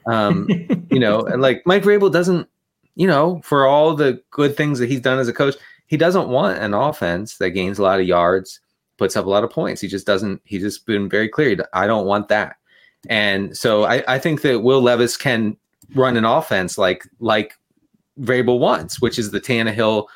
Um, 0.07 0.47
you 0.91 1.01
know, 1.01 1.23
and 1.23 1.43
like 1.43 1.63
Mike 1.67 1.83
Vrabel 1.83 2.13
doesn't, 2.13 2.49
you 2.95 3.07
know, 3.07 3.41
for 3.43 3.67
all 3.67 3.95
the 3.95 4.23
good 4.31 4.57
things 4.57 4.79
that 4.79 4.89
he's 4.89 5.01
done 5.01 5.19
as 5.19 5.29
a 5.29 5.33
coach, 5.33 5.57
he 5.87 5.97
doesn't 5.97 6.29
want 6.29 6.59
an 6.59 6.75
offense 6.75 7.39
that 7.39 7.51
gains 7.51 7.79
a 7.79 7.83
lot 7.83 8.01
of 8.01 8.07
yards, 8.07 8.61
puts 8.99 9.17
up 9.17 9.27
a 9.27 9.31
lot 9.31 9.45
of 9.45 9.51
points. 9.51 9.81
He 9.81 9.89
just 9.89 10.07
doesn't. 10.07 10.41
He's 10.45 10.63
just 10.63 10.87
been 10.87 11.09
very 11.09 11.29
clear. 11.29 11.57
I 11.73 11.87
don't 11.87 12.07
want 12.07 12.29
that. 12.29 12.57
And 13.09 13.57
so 13.57 13.85
I, 13.85 14.03
I 14.09 14.19
think 14.19 14.43
that 14.43 14.61
Will 14.61 14.81
Levis 14.81 15.17
can 15.17 15.57
run 15.95 16.17
an 16.17 16.25
offense 16.25 16.79
like 16.79 17.07
like 17.21 17.59
Vrabel 18.21 18.59
wants, 18.59 19.01
which 19.01 19.19
is 19.19 19.31
the 19.31 19.41
Tannehill 19.41 20.07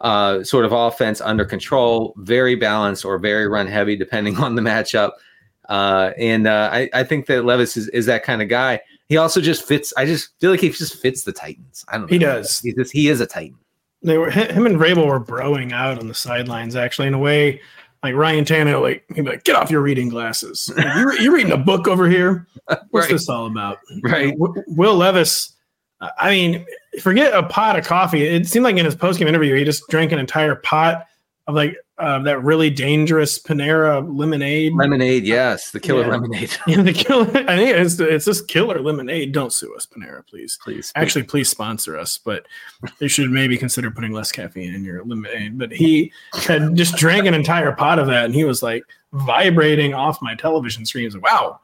uh, 0.00 0.42
sort 0.44 0.64
of 0.64 0.72
offense 0.72 1.20
under 1.20 1.44
control, 1.44 2.14
very 2.18 2.54
balanced 2.54 3.04
or 3.04 3.18
very 3.18 3.46
run 3.48 3.66
heavy, 3.66 3.96
depending 3.96 4.36
on 4.42 4.54
the 4.54 4.62
matchup. 4.62 5.12
Uh, 5.68 6.12
and 6.16 6.46
uh, 6.46 6.70
I, 6.72 6.88
I 6.94 7.04
think 7.04 7.26
that 7.26 7.44
Levis 7.44 7.76
is, 7.76 7.88
is 7.88 8.06
that 8.06 8.22
kind 8.22 8.40
of 8.40 8.48
guy. 8.48 8.80
He 9.08 9.16
also 9.16 9.40
just 9.40 9.66
fits. 9.66 9.92
I 9.96 10.06
just 10.06 10.38
feel 10.38 10.50
like 10.50 10.60
he 10.60 10.70
just 10.70 10.96
fits 11.00 11.24
the 11.24 11.32
Titans. 11.32 11.84
I 11.88 11.92
don't. 11.92 12.02
Know. 12.02 12.08
He 12.08 12.18
does. 12.18 12.60
He 12.60 12.74
just 12.74 12.92
he 12.92 13.08
is 13.08 13.20
a 13.20 13.26
Titan. 13.26 13.58
they 14.02 14.18
were 14.18 14.30
him 14.30 14.66
and 14.66 14.76
Vrabel 14.76 15.06
were 15.06 15.20
broing 15.20 15.72
out 15.72 15.98
on 15.98 16.08
the 16.08 16.14
sidelines 16.14 16.76
actually 16.76 17.08
in 17.08 17.14
a 17.14 17.18
way 17.18 17.60
like 18.02 18.14
Ryan 18.14 18.44
Tannehill 18.44 18.82
like 18.82 19.04
he'd 19.14 19.24
be 19.24 19.30
like 19.30 19.44
get 19.44 19.56
off 19.56 19.70
your 19.70 19.80
reading 19.80 20.08
glasses 20.08 20.70
Like, 20.76 20.86
you're, 20.96 21.20
you're, 21.20 21.32
reading 21.34 21.52
a 21.52 21.56
book 21.56 21.88
over 21.88 22.08
here 22.08 22.46
what's 22.90 23.06
Right. 23.06 23.10
this 23.10 23.28
all 23.28 23.46
about 23.46 23.78
Right. 24.02 24.32
W- 24.38 24.62
Will 24.68 24.94
Levis 24.96 25.54
I 26.00 26.30
mean 26.30 26.64
forget 27.00 27.34
a 27.34 27.42
pot 27.42 27.78
of 27.78 27.84
coffee 27.84 28.22
it 28.24 28.46
seemed 28.46 28.64
like 28.64 28.76
in 28.76 28.84
his 28.84 28.94
post 28.94 29.18
game 29.18 29.28
interview 29.28 29.54
he 29.56 29.64
just 29.64 29.82
drank 29.88 30.12
an 30.12 30.18
entire 30.18 30.54
pot 30.56 31.06
of 31.46 31.54
like 31.54 31.76
uh, 31.98 32.18
that 32.20 32.42
really 32.44 32.70
dangerous 32.70 33.38
Panera 33.38 34.00
lemonade 34.16 34.72
Lemonade, 34.74 35.24
yes, 35.24 35.70
the 35.72 35.80
killer 35.80 36.02
Yeah. 36.02 36.08
lemonade. 36.08 36.56
yeah, 36.66 36.82
the 36.82 36.92
killer 36.92 37.24
I 37.48 37.56
think 37.56 37.70
it's 37.76 37.98
it's 37.98 38.24
this 38.24 38.40
killer 38.40 38.80
lemonade 38.80 39.32
don't 39.32 39.52
sue 39.52 39.74
us 39.74 39.86
Panera 39.86 40.26
please 40.26 40.58
Please, 40.62 40.92
actually 40.94 41.24
please 41.24 41.48
sponsor 41.48 41.98
us 41.98 42.18
but 42.18 42.46
you 43.00 43.08
should 43.08 43.30
maybe 43.30 43.56
consider 43.56 43.90
putting 43.90 44.12
less 44.12 44.30
caffeine 44.30 44.74
in 44.74 44.84
your 44.84 45.04
lemonade 45.04 45.58
but 45.58 45.72
he 45.72 46.12
had 46.34 46.74
just 46.76 46.96
drank 46.96 47.26
an 47.26 47.34
entire 47.34 47.72
pot 47.72 47.98
of 47.98 48.06
that 48.06 48.24
and 48.26 48.34
he 48.34 48.44
was 48.44 48.62
like 48.62 48.82
vibrating 49.12 49.94
off 49.94 50.20
my 50.22 50.34
television 50.34 50.84
screen 50.86 51.02
He 51.02 51.06
was 51.06 51.14
like, 51.14 51.24
wow 51.24 51.60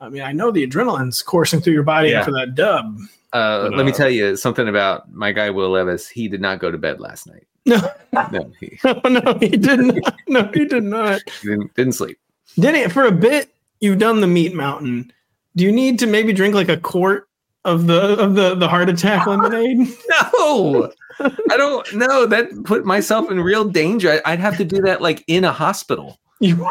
i 0.00 0.08
mean 0.08 0.22
i 0.22 0.32
know 0.32 0.50
the 0.50 0.66
adrenaline's 0.66 1.22
coursing 1.22 1.60
through 1.60 1.72
your 1.74 1.82
body 1.82 2.10
Yeah. 2.10 2.20
after 2.20 2.32
that 2.32 2.54
dub 2.54 2.98
Uh, 3.34 3.68
But, 3.68 3.76
let 3.76 3.84
me 3.84 3.92
uh, 3.92 3.96
tell 3.96 4.10
you 4.10 4.36
something 4.36 4.68
about 4.68 5.12
my 5.12 5.32
guy 5.32 5.50
Will 5.50 5.70
Levis. 5.70 6.08
He 6.08 6.28
did 6.28 6.40
not 6.40 6.60
go 6.60 6.70
to 6.70 6.78
bed 6.78 7.00
last 7.00 7.26
night. 7.26 7.46
No 7.66 7.80
No, 8.12 8.52
he, 8.60 8.78
no 8.84 9.00
no 9.04 9.38
he 9.40 9.48
did 9.48 9.80
not 9.80 10.14
no 10.28 10.50
he 10.54 10.64
did 10.64 10.84
not 10.84 11.20
he 11.42 11.48
didn't, 11.48 11.74
didn't 11.74 11.92
sleep. 11.94 12.18
Denny, 12.58 12.88
for 12.88 13.04
a 13.04 13.12
bit 13.12 13.54
you've 13.80 13.98
done 13.98 14.20
the 14.20 14.26
meat 14.26 14.54
mountain 14.54 15.12
do 15.56 15.64
you 15.64 15.72
need 15.72 15.98
to 16.00 16.06
maybe 16.06 16.32
drink 16.32 16.54
like 16.54 16.68
a 16.68 16.76
quart 16.76 17.28
of 17.64 17.86
the 17.86 18.00
of 18.18 18.34
the 18.34 18.54
the 18.54 18.68
heart 18.68 18.88
attack 18.88 19.26
lemonade 19.28 19.78
No, 20.08 20.90
I 21.20 21.56
don't 21.56 21.94
know. 21.94 22.26
That 22.26 22.48
put 22.64 22.84
myself 22.84 23.30
in 23.30 23.40
real 23.40 23.64
danger. 23.64 24.10
I- 24.24 24.32
I'd 24.32 24.40
have 24.40 24.56
to 24.58 24.64
do 24.64 24.82
that 24.82 25.00
like 25.00 25.22
in 25.28 25.44
a 25.44 25.52
hospital. 25.52 26.18
you 26.40 26.68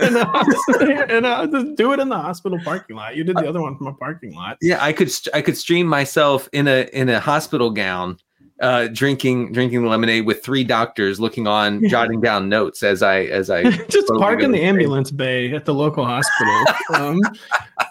in 0.00 0.12
the 0.12 0.24
hospital, 0.24 1.04
and, 1.08 1.24
uh, 1.24 1.46
just 1.46 1.76
do 1.76 1.92
it 1.92 2.00
in 2.00 2.08
the 2.08 2.18
hospital 2.18 2.58
parking 2.64 2.96
lot. 2.96 3.16
You 3.16 3.24
did 3.24 3.36
the 3.36 3.48
other 3.48 3.62
one 3.62 3.76
from 3.78 3.86
a 3.86 3.94
parking 3.94 4.34
lot. 4.34 4.58
Yeah, 4.60 4.84
I 4.84 4.92
could 4.92 5.10
st- 5.10 5.34
I 5.34 5.40
could 5.40 5.56
stream 5.56 5.86
myself 5.86 6.48
in 6.52 6.68
a 6.68 6.88
in 6.92 7.08
a 7.08 7.20
hospital 7.20 7.70
gown, 7.70 8.18
uh, 8.60 8.88
drinking 8.88 9.52
drinking 9.52 9.82
the 9.82 9.88
lemonade 9.88 10.26
with 10.26 10.44
three 10.44 10.64
doctors 10.64 11.18
looking 11.18 11.46
on, 11.46 11.86
jotting 11.88 12.20
down 12.20 12.48
notes 12.48 12.82
as 12.82 13.02
I 13.02 13.22
as 13.24 13.50
I 13.50 13.70
just 13.88 14.08
park 14.18 14.40
in 14.42 14.52
the 14.52 14.58
to 14.58 14.64
ambulance 14.64 15.10
bay 15.10 15.52
at 15.52 15.64
the 15.64 15.74
local 15.74 16.04
hospital, 16.04 16.64
um, 16.94 17.20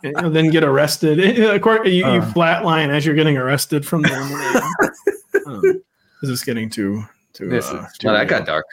and 0.03 0.35
then 0.35 0.49
get 0.49 0.63
arrested. 0.63 1.39
Of 1.39 1.61
course, 1.61 1.87
you, 1.87 1.93
you 1.93 2.05
Uh. 2.05 2.33
flatline 2.33 2.89
as 2.89 3.05
you're 3.05 3.15
getting 3.15 3.37
arrested 3.37 3.85
from 3.85 4.03
the. 4.03 4.09
lemonade. 5.43 5.47
um, 5.47 5.81
this 6.21 6.29
is 6.29 6.43
getting 6.43 6.69
too 6.69 7.03
too. 7.33 7.49
This 7.49 7.69
uh, 7.69 7.85
is 7.85 7.97
too 7.97 8.07
well, 8.07 8.17
that 8.17 8.27
got 8.27 8.45
dark. 8.45 8.65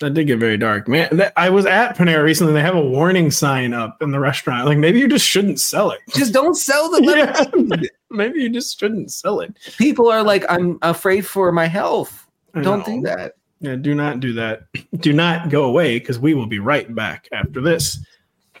That 0.00 0.12
did 0.14 0.26
get 0.26 0.38
very 0.38 0.58
dark, 0.58 0.88
man. 0.88 1.08
That, 1.16 1.32
I 1.36 1.50
was 1.50 1.66
at 1.66 1.96
Panera 1.96 2.22
recently. 2.22 2.52
They 2.52 2.60
have 2.60 2.74
a 2.74 2.84
warning 2.84 3.30
sign 3.30 3.72
up 3.72 4.02
in 4.02 4.10
the 4.10 4.18
restaurant. 4.18 4.66
Like 4.66 4.78
maybe 4.78 4.98
you 4.98 5.08
just 5.08 5.26
shouldn't 5.26 5.60
sell 5.60 5.92
it. 5.92 6.00
Just 6.14 6.32
don't 6.32 6.56
sell 6.56 6.90
the 6.90 7.00
lemonade. 7.00 7.82
Yeah, 7.82 7.88
maybe 8.16 8.40
you 8.42 8.48
just 8.48 8.78
shouldn't 8.78 9.12
sell 9.12 9.40
it. 9.40 9.56
People 9.78 10.10
are 10.10 10.22
like, 10.22 10.44
I'm 10.48 10.78
afraid 10.82 11.26
for 11.26 11.52
my 11.52 11.66
health. 11.66 12.26
I 12.54 12.62
Don't 12.62 12.80
know. 12.80 12.96
do 12.96 13.00
that. 13.02 13.34
Yeah, 13.60 13.76
do 13.76 13.94
not 13.94 14.20
do 14.20 14.32
that. 14.34 14.66
Do 15.00 15.12
not 15.12 15.48
go 15.48 15.64
away 15.64 15.98
because 15.98 16.18
we 16.18 16.34
will 16.34 16.46
be 16.46 16.58
right 16.58 16.92
back 16.94 17.28
after 17.32 17.60
this. 17.60 17.98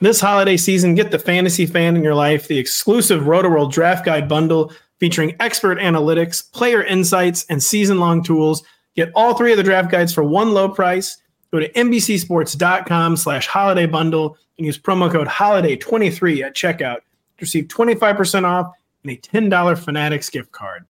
This 0.00 0.20
holiday 0.20 0.56
season, 0.56 0.94
get 0.94 1.10
the 1.10 1.18
fantasy 1.18 1.66
fan 1.66 1.94
in 1.96 2.02
your 2.02 2.14
life, 2.14 2.48
the 2.48 2.58
exclusive 2.58 3.22
RotoWorld 3.22 3.70
Draft 3.72 4.04
Guide 4.04 4.28
bundle 4.28 4.72
featuring 4.98 5.36
expert 5.40 5.78
analytics, 5.78 6.50
player 6.52 6.82
insights, 6.82 7.44
and 7.48 7.62
season 7.62 8.00
long 8.00 8.22
tools. 8.22 8.64
Get 8.96 9.12
all 9.14 9.34
three 9.34 9.52
of 9.52 9.56
the 9.58 9.62
draft 9.62 9.90
guides 9.90 10.12
for 10.12 10.24
one 10.24 10.52
low 10.52 10.68
price. 10.68 11.18
Go 11.52 11.60
to 11.60 11.70
NBCSports.com 11.72 13.16
slash 13.16 13.46
holiday 13.46 13.86
bundle 13.86 14.36
and 14.58 14.66
use 14.66 14.78
promo 14.78 15.10
code 15.10 15.28
holiday23 15.28 16.42
at 16.42 16.54
checkout 16.54 16.96
to 16.96 17.40
receive 17.40 17.64
25% 17.64 18.44
off 18.44 18.72
and 19.04 19.12
a 19.12 19.16
$10 19.16 19.78
Fanatics 19.78 20.30
gift 20.30 20.50
card. 20.52 20.86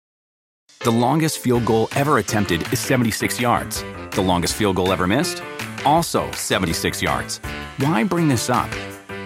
The 0.79 0.91
longest 0.91 1.39
field 1.39 1.65
goal 1.65 1.89
ever 1.95 2.17
attempted 2.17 2.61
is 2.73 2.79
76 2.79 3.39
yards. 3.39 3.83
The 4.11 4.21
longest 4.21 4.55
field 4.55 4.75
goal 4.75 4.91
ever 4.91 5.07
missed? 5.07 5.41
Also 5.85 6.29
76 6.31 7.01
yards. 7.01 7.37
Why 7.77 8.03
bring 8.03 8.27
this 8.27 8.49
up? 8.49 8.69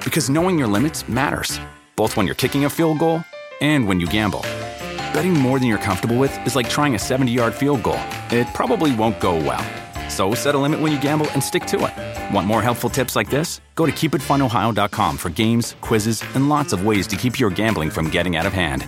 Because 0.04 0.30
knowing 0.30 0.60
your 0.60 0.68
limits 0.68 1.08
matters, 1.10 1.60
both 1.96 2.16
when 2.16 2.26
you're 2.26 2.36
kicking 2.36 2.66
a 2.66 2.70
field 2.70 3.00
goal 3.00 3.24
and 3.62 3.88
when 3.88 4.00
you 4.00 4.08
gamble. 4.08 4.42
Betting 5.14 5.34
more 5.34 5.60
than 5.60 5.68
you're 5.68 5.78
comfortable 5.78 6.18
with 6.18 6.38
is 6.46 6.56
like 6.56 6.70
trying 6.70 6.96
a 6.96 7.00
70 7.00 7.32
yard 7.32 7.54
field 7.54 7.84
goal, 7.84 8.00
it 8.32 8.48
probably 8.54 8.94
won't 8.96 9.20
go 9.20 9.36
well. 9.36 9.66
So 10.16 10.34
set 10.34 10.56
a 10.56 10.58
limit 10.58 10.80
when 10.80 10.94
you 10.94 11.02
gamble 11.02 11.30
and 11.32 11.44
stick 11.44 11.66
to 11.66 11.78
it. 11.88 12.34
Want 12.34 12.48
more 12.48 12.62
helpful 12.62 12.90
tips 12.90 13.18
like 13.18 13.30
this? 13.30 13.60
Go 13.76 13.86
to 13.86 13.92
keepitfunohio.com 13.92 15.18
for 15.18 15.30
games, 15.30 15.76
quizzes, 15.82 16.24
and 16.36 16.48
lots 16.48 16.72
of 16.72 16.86
ways 16.86 17.06
to 17.08 17.18
keep 17.18 17.38
your 17.38 17.50
gambling 17.50 17.90
from 17.90 18.10
getting 18.10 18.38
out 18.38 18.46
of 18.46 18.54
hand. 18.54 18.88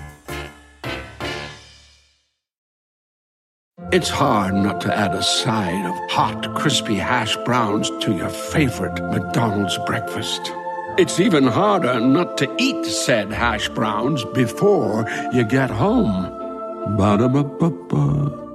It's 3.92 4.10
hard 4.10 4.54
not 4.54 4.80
to 4.82 4.98
add 4.98 5.14
a 5.14 5.22
side 5.22 5.86
of 5.86 6.10
hot, 6.10 6.56
crispy 6.56 6.96
hash 6.96 7.36
browns 7.44 7.90
to 8.06 8.16
your 8.16 8.30
favorite 8.30 8.98
McDonald's 9.12 9.78
breakfast. 9.86 10.54
It's 10.98 11.20
even 11.20 11.46
harder 11.46 12.00
not 12.00 12.38
to 12.38 12.56
eat 12.58 12.86
said 12.86 13.34
hash 13.34 13.68
browns 13.68 14.24
before 14.34 15.06
you 15.34 15.44
get 15.44 15.70
home. 15.70 16.96
Ba-da-ba-ba-ba. 16.96 18.47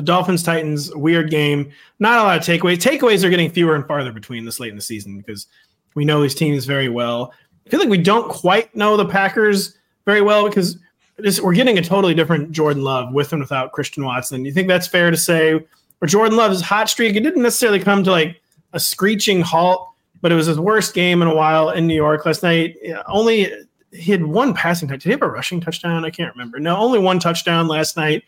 So 0.00 0.04
Dolphins 0.04 0.42
Titans 0.42 0.94
weird 0.94 1.30
game. 1.30 1.70
Not 1.98 2.18
a 2.18 2.22
lot 2.22 2.38
of 2.38 2.42
takeaways. 2.42 2.78
Takeaways 2.78 3.22
are 3.22 3.28
getting 3.28 3.50
fewer 3.50 3.74
and 3.74 3.86
farther 3.86 4.12
between 4.12 4.46
this 4.46 4.58
late 4.58 4.70
in 4.70 4.76
the 4.76 4.82
season 4.82 5.18
because 5.18 5.46
we 5.94 6.06
know 6.06 6.22
these 6.22 6.34
teams 6.34 6.64
very 6.64 6.88
well. 6.88 7.34
I 7.66 7.68
feel 7.68 7.80
like 7.80 7.90
we 7.90 7.98
don't 7.98 8.30
quite 8.30 8.74
know 8.74 8.96
the 8.96 9.04
Packers 9.04 9.76
very 10.06 10.22
well 10.22 10.48
because 10.48 10.78
this, 11.18 11.38
we're 11.38 11.52
getting 11.52 11.76
a 11.76 11.82
totally 11.82 12.14
different 12.14 12.50
Jordan 12.50 12.82
Love 12.82 13.12
with 13.12 13.34
and 13.34 13.42
without 13.42 13.72
Christian 13.72 14.02
Watson. 14.06 14.46
You 14.46 14.52
think 14.52 14.68
that's 14.68 14.86
fair 14.86 15.10
to 15.10 15.18
say? 15.18 15.66
Or 16.00 16.06
Jordan 16.06 16.38
Love's 16.38 16.62
hot 16.62 16.88
streak, 16.88 17.14
it 17.14 17.20
didn't 17.20 17.42
necessarily 17.42 17.78
come 17.78 18.02
to 18.04 18.10
like 18.10 18.40
a 18.72 18.80
screeching 18.80 19.42
halt, 19.42 19.86
but 20.22 20.32
it 20.32 20.34
was 20.34 20.46
his 20.46 20.58
worst 20.58 20.94
game 20.94 21.20
in 21.20 21.28
a 21.28 21.34
while 21.34 21.68
in 21.68 21.86
New 21.86 21.94
York 21.94 22.24
last 22.24 22.42
night. 22.42 22.78
Only 23.06 23.52
he 23.92 24.12
had 24.12 24.24
one 24.24 24.54
passing 24.54 24.88
touch. 24.88 25.02
Did 25.02 25.08
he 25.08 25.10
have 25.10 25.20
a 25.20 25.28
rushing 25.28 25.60
touchdown? 25.60 26.06
I 26.06 26.10
can't 26.10 26.34
remember. 26.34 26.58
No, 26.58 26.78
only 26.78 26.98
one 26.98 27.18
touchdown 27.18 27.68
last 27.68 27.98
night 27.98 28.24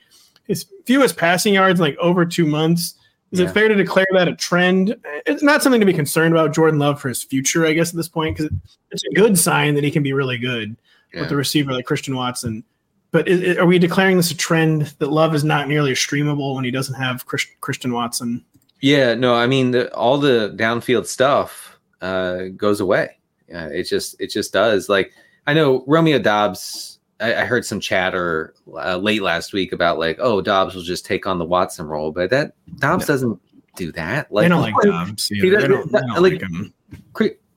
his 0.53 0.67
fewest 0.85 1.17
passing 1.17 1.55
yards 1.55 1.81
like 1.81 1.97
over 1.99 2.25
two 2.27 2.45
months. 2.47 2.95
Is 3.31 3.41
Yeah. 3.41 3.47
it 3.49 3.53
fair 3.55 3.69
to 3.69 3.75
declare 3.75 4.07
that 4.13 4.29
a 4.29 4.37
trend? 4.37 4.95
It's 5.25 5.43
not 5.43 5.63
something 5.63 5.81
to 5.81 5.87
be 5.87 5.95
concerned 5.95 6.35
about 6.35 6.53
Jordan 6.55 6.79
Love 6.79 7.01
for 7.01 7.09
his 7.09 7.23
future, 7.23 7.65
I 7.67 7.73
guess, 7.73 7.89
at 7.91 7.97
this 7.97 8.09
point, 8.09 8.37
because 8.37 8.53
it's 8.91 9.05
a 9.11 9.15
good 9.15 9.39
sign 9.39 9.75
that 9.75 9.85
he 9.85 9.91
can 9.91 10.03
be 10.03 10.13
really 10.13 10.37
good 10.37 10.77
Yeah. 11.15 11.23
with 11.23 11.33
a 11.33 11.37
receiver 11.37 11.73
like 11.73 11.87
Christian 11.87 12.15
Watson. 12.15 12.63
But 13.11 13.29
is, 13.29 13.41
is- 13.41 13.57
are 13.57 13.65
we 13.67 13.79
declaring 13.79 14.19
this 14.19 14.31
a 14.31 14.37
trend 14.37 14.93
that 14.99 15.11
Love 15.11 15.35
is 15.35 15.45
not 15.45 15.67
nearly 15.69 15.93
as 15.93 15.99
streamable 15.99 16.55
when 16.55 16.65
he 16.65 16.71
doesn't 16.71 16.95
have 16.95 17.25
Chris, 17.25 17.47
Christian 17.63 17.93
Watson? 17.93 18.45
Yeah, 18.81 19.15
no, 19.15 19.35
I 19.35 19.47
mean 19.47 19.71
the, 19.71 19.95
all 19.95 20.19
the 20.19 20.55
downfield 20.59 21.07
stuff 21.07 21.79
uh, 22.03 22.49
goes 22.57 22.81
away. 22.81 23.17
Uh, 23.55 23.69
it 23.73 23.85
just 23.85 24.21
it 24.21 24.31
just 24.31 24.53
does. 24.53 24.89
Like 24.91 25.13
I 25.47 25.55
know 25.55 25.85
Romeo 25.87 26.19
Doubs. 26.19 26.92
I, 27.23 27.43
I 27.43 27.45
heard 27.45 27.65
some 27.65 27.81
chatter 27.81 28.55
uh, 28.75 28.97
late 28.97 29.23
last 29.23 29.53
week 29.53 29.73
about 29.73 29.99
like, 29.99 30.19
oh, 30.21 30.41
Doubs 30.41 30.75
will 30.75 30.83
just 30.83 31.07
take 31.07 31.27
on 31.27 31.39
the 31.39 31.45
Watson 31.45 31.87
role, 31.87 32.11
but 32.13 32.31
that 32.31 32.55
Doubs 32.77 33.07
doesn't 33.07 33.41
do 33.77 33.93
that. 33.93 34.31
Like 34.33 34.45
they 34.45 34.49
don't 34.49 34.63
like 34.63 34.75
Doubs. 34.83 35.31
either. 35.33 35.61
They 35.61 35.69
don't, 35.69 35.93
they 35.93 36.01
don't 36.07 36.23
like- 36.23 36.33
like 36.33 36.43
him. 36.43 36.75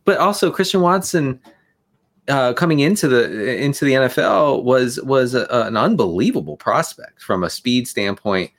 But 0.06 0.20
also 0.20 0.52
Christian 0.52 0.82
Watson 0.82 1.40
uh, 2.28 2.54
coming 2.54 2.80
into 2.80 3.08
the 3.08 3.58
into 3.58 3.86
the 3.86 3.94
NFL 3.94 4.64
was 4.64 5.02
was 5.02 5.34
a, 5.34 5.48
an 5.50 5.78
unbelievable 5.78 6.58
prospect 6.58 7.22
from 7.22 7.44
a 7.44 7.50
speed 7.50 7.88
standpoint, 7.88 8.52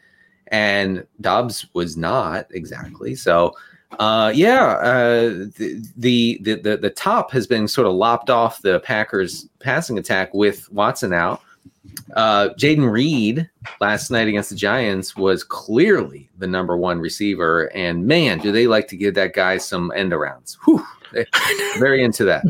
and 0.49 1.07
Doubs 1.21 1.67
was 1.73 1.97
not 1.97 2.47
exactly. 2.51 3.15
So, 3.15 3.53
uh, 3.99 4.33
yeah, 4.35 4.65
uh, 4.65 5.29
the, 5.57 5.83
the 5.97 6.39
the 6.43 6.79
the 6.81 6.91
top 6.91 7.31
has 7.33 7.47
been 7.47 7.69
sort 7.69 7.87
of 7.87 7.95
lopped 7.95 8.31
off 8.31 8.63
the 8.63 8.81
Packers 8.81 9.49
passing 9.61 9.99
attack 9.99 10.35
with 10.35 10.71
Watson 10.73 11.13
out. 11.13 11.41
Uh, 12.15 12.51
Jayden 12.51 12.91
Reed 12.91 13.49
last 13.81 14.11
night 14.11 14.29
against 14.29 14.51
the 14.51 14.57
Giants 14.57 15.17
was 15.17 15.43
clearly 15.43 16.29
the 16.39 16.47
number 16.47 16.77
one 16.77 17.01
receiver, 17.01 17.73
and 17.75 18.07
man, 18.07 18.39
do 18.39 18.53
they 18.53 18.67
like 18.67 18.89
to 18.89 18.97
give 18.97 19.15
that 19.15 19.35
guy 19.35 19.57
some 19.57 19.93
end 19.95 20.13
arounds. 20.13 20.57
Whew, 20.65 20.85
very 21.79 22.03
into 22.03 22.25
that. 22.25 22.45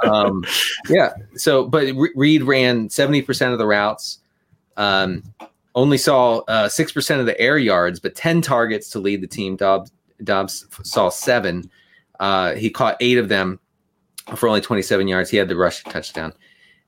Um, 0.10 0.44
yeah. 0.88 1.12
So, 1.36 1.66
but 1.66 1.88
Reed 2.14 2.42
ran 2.42 2.88
seventy 2.88 3.22
percent 3.22 3.52
of 3.52 3.58
the 3.58 3.66
routes. 3.66 4.18
Um, 4.76 5.22
only 5.74 5.98
saw 5.98 6.38
uh, 6.48 6.68
six 6.68 6.90
percent 6.90 7.20
of 7.20 7.26
the 7.26 7.38
air 7.40 7.58
yards, 7.58 8.00
but 8.00 8.14
ten 8.14 8.40
targets 8.42 8.90
to 8.90 8.98
lead 8.98 9.20
the 9.20 9.26
team. 9.26 9.56
Doubs, 9.56 9.92
Doubs 10.24 10.66
saw 10.82 11.08
seven. 11.08 11.70
Uh, 12.18 12.54
he 12.54 12.70
caught 12.70 12.96
eight 13.00 13.18
of 13.18 13.28
them 13.28 13.58
for 14.36 14.48
only 14.48 14.60
twenty-seven 14.60 15.08
yards. 15.08 15.30
He 15.30 15.36
had 15.36 15.48
the 15.48 15.56
rushing 15.56 15.90
touchdown. 15.90 16.32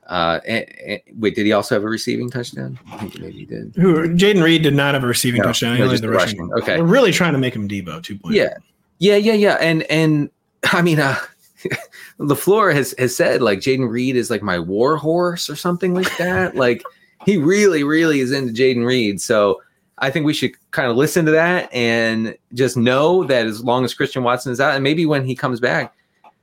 Uh, 0.07 0.41
and, 0.47 0.67
and- 0.85 1.01
wait, 1.15 1.35
did 1.35 1.47
he 1.47 1.53
also 1.53 1.75
have 1.75 1.85
a 1.85 1.89
receiving 1.89 2.29
touchdown? 2.29 2.79
I 2.91 2.99
think 2.99 3.19
maybe 3.21 3.39
he 3.39 3.45
did. 3.47 3.73
Who 3.77 4.09
Jayden 4.15 4.43
Reed 4.43 4.63
did 4.63 4.75
not 4.75 4.95
have 4.95 5.05
a 5.05 5.07
receiving 5.07 5.39
No, 5.41 5.47
touchdown. 5.49 5.75
He 5.75 5.79
no, 5.79 5.85
only 5.85 5.95
just 5.95 6.03
the 6.03 6.11
rushing. 6.11 6.53
Okay. 6.55 6.75
They're 6.75 6.85
really 6.85 7.13
trying 7.13 7.33
to 7.33 7.39
make 7.39 7.55
him 7.55 7.69
Deebo 7.69 8.01
2.0. 8.03 8.21
Yeah. 8.33 8.55
Yeah, 8.99 9.17
yeah, 9.17 9.33
yeah. 9.33 9.55
And 9.61 9.85
and 9.85 10.31
I 10.73 10.83
mean 10.83 10.99
uh 11.01 11.17
LaFleur 12.19 12.75
has 12.75 12.95
has 12.99 13.15
said 13.17 13.43
like 13.43 13.61
Jayden 13.61 13.89
Reed 13.89 14.17
is 14.17 14.29
like 14.31 14.43
my 14.43 14.59
war 14.59 14.97
horse 14.97 15.49
or 15.49 15.57
something 15.57 15.95
like 15.95 16.15
that. 16.19 16.57
like 16.57 16.83
he 17.25 17.37
really, 17.37 17.85
really 17.85 18.21
is 18.21 18.33
into 18.33 18.53
Jayden 18.53 18.85
Reed. 18.85 19.21
So 19.21 19.63
I 20.03 20.11
think 20.11 20.27
we 20.27 20.35
should 20.35 20.53
kind 20.73 20.91
of 20.91 20.97
listen 20.97 21.25
to 21.27 21.31
that 21.31 21.73
and 21.73 22.37
just 22.55 22.77
know 22.77 23.25
that 23.25 23.47
as 23.47 23.63
long 23.63 23.85
as 23.85 23.95
Christian 23.95 24.25
Watson 24.25 24.53
is 24.53 24.61
out, 24.61 24.75
and 24.75 24.83
maybe 24.83 25.07
when 25.07 25.25
he 25.25 25.35
comes 25.35 25.61
back, 25.61 25.95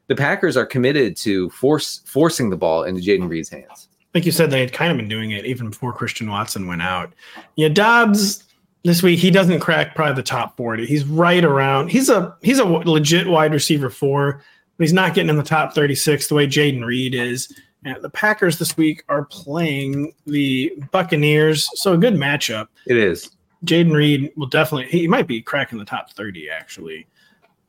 the 0.07 0.15
Packers 0.15 0.57
are 0.57 0.65
committed 0.65 1.15
to 1.17 1.49
force 1.51 2.01
forcing 2.05 2.49
the 2.49 2.57
ball 2.57 2.83
into 2.83 3.01
Jayden 3.01 3.29
Reed's 3.29 3.49
hands. 3.49 3.89
like 4.15 4.25
you 4.25 4.31
said, 4.31 4.49
they 4.49 4.61
had 4.61 4.73
kind 4.73 4.91
of 4.91 4.97
been 4.97 5.09
doing 5.09 5.31
it 5.31 5.45
even 5.45 5.69
before 5.69 5.93
Christian 5.93 6.29
Watson 6.29 6.67
went 6.67 6.81
out. 6.81 7.13
Yeah, 7.57 7.67
Doubs 7.67 8.43
this 8.85 9.03
week 9.03 9.19
he 9.19 9.29
doesn't 9.29 9.59
crack 9.59 9.93
probably 9.93 10.15
the 10.15 10.23
top 10.23 10.55
forty. 10.55 10.85
He's 10.85 11.05
right 11.05 11.43
around. 11.43 11.89
He's 11.89 12.09
a 12.09 12.35
he's 12.41 12.59
a 12.59 12.65
legit 12.65 13.27
wide 13.27 13.53
receiver 13.53 13.89
four, 13.89 14.41
but 14.77 14.83
he's 14.83 14.93
not 14.93 15.13
getting 15.13 15.29
in 15.29 15.37
the 15.37 15.43
top 15.43 15.75
thirty 15.75 15.95
six 15.95 16.27
the 16.27 16.35
way 16.35 16.47
Jayden 16.47 16.85
Reed 16.85 17.13
is. 17.13 17.53
And 17.83 18.01
the 18.01 18.09
Packers 18.09 18.57
this 18.57 18.75
week 18.77 19.03
are 19.09 19.25
playing 19.25 20.13
the 20.25 20.73
Buccaneers, 20.91 21.69
so 21.75 21.93
a 21.93 21.97
good 21.97 22.15
matchup. 22.15 22.67
It 22.87 22.97
is. 22.97 23.29
Jayden 23.65 23.93
Reed 23.93 24.31
will 24.35 24.47
definitely 24.47 24.87
he 24.89 25.07
might 25.07 25.27
be 25.27 25.41
cracking 25.41 25.77
the 25.79 25.85
top 25.85 26.11
30 26.13 26.49
actually 26.49 27.07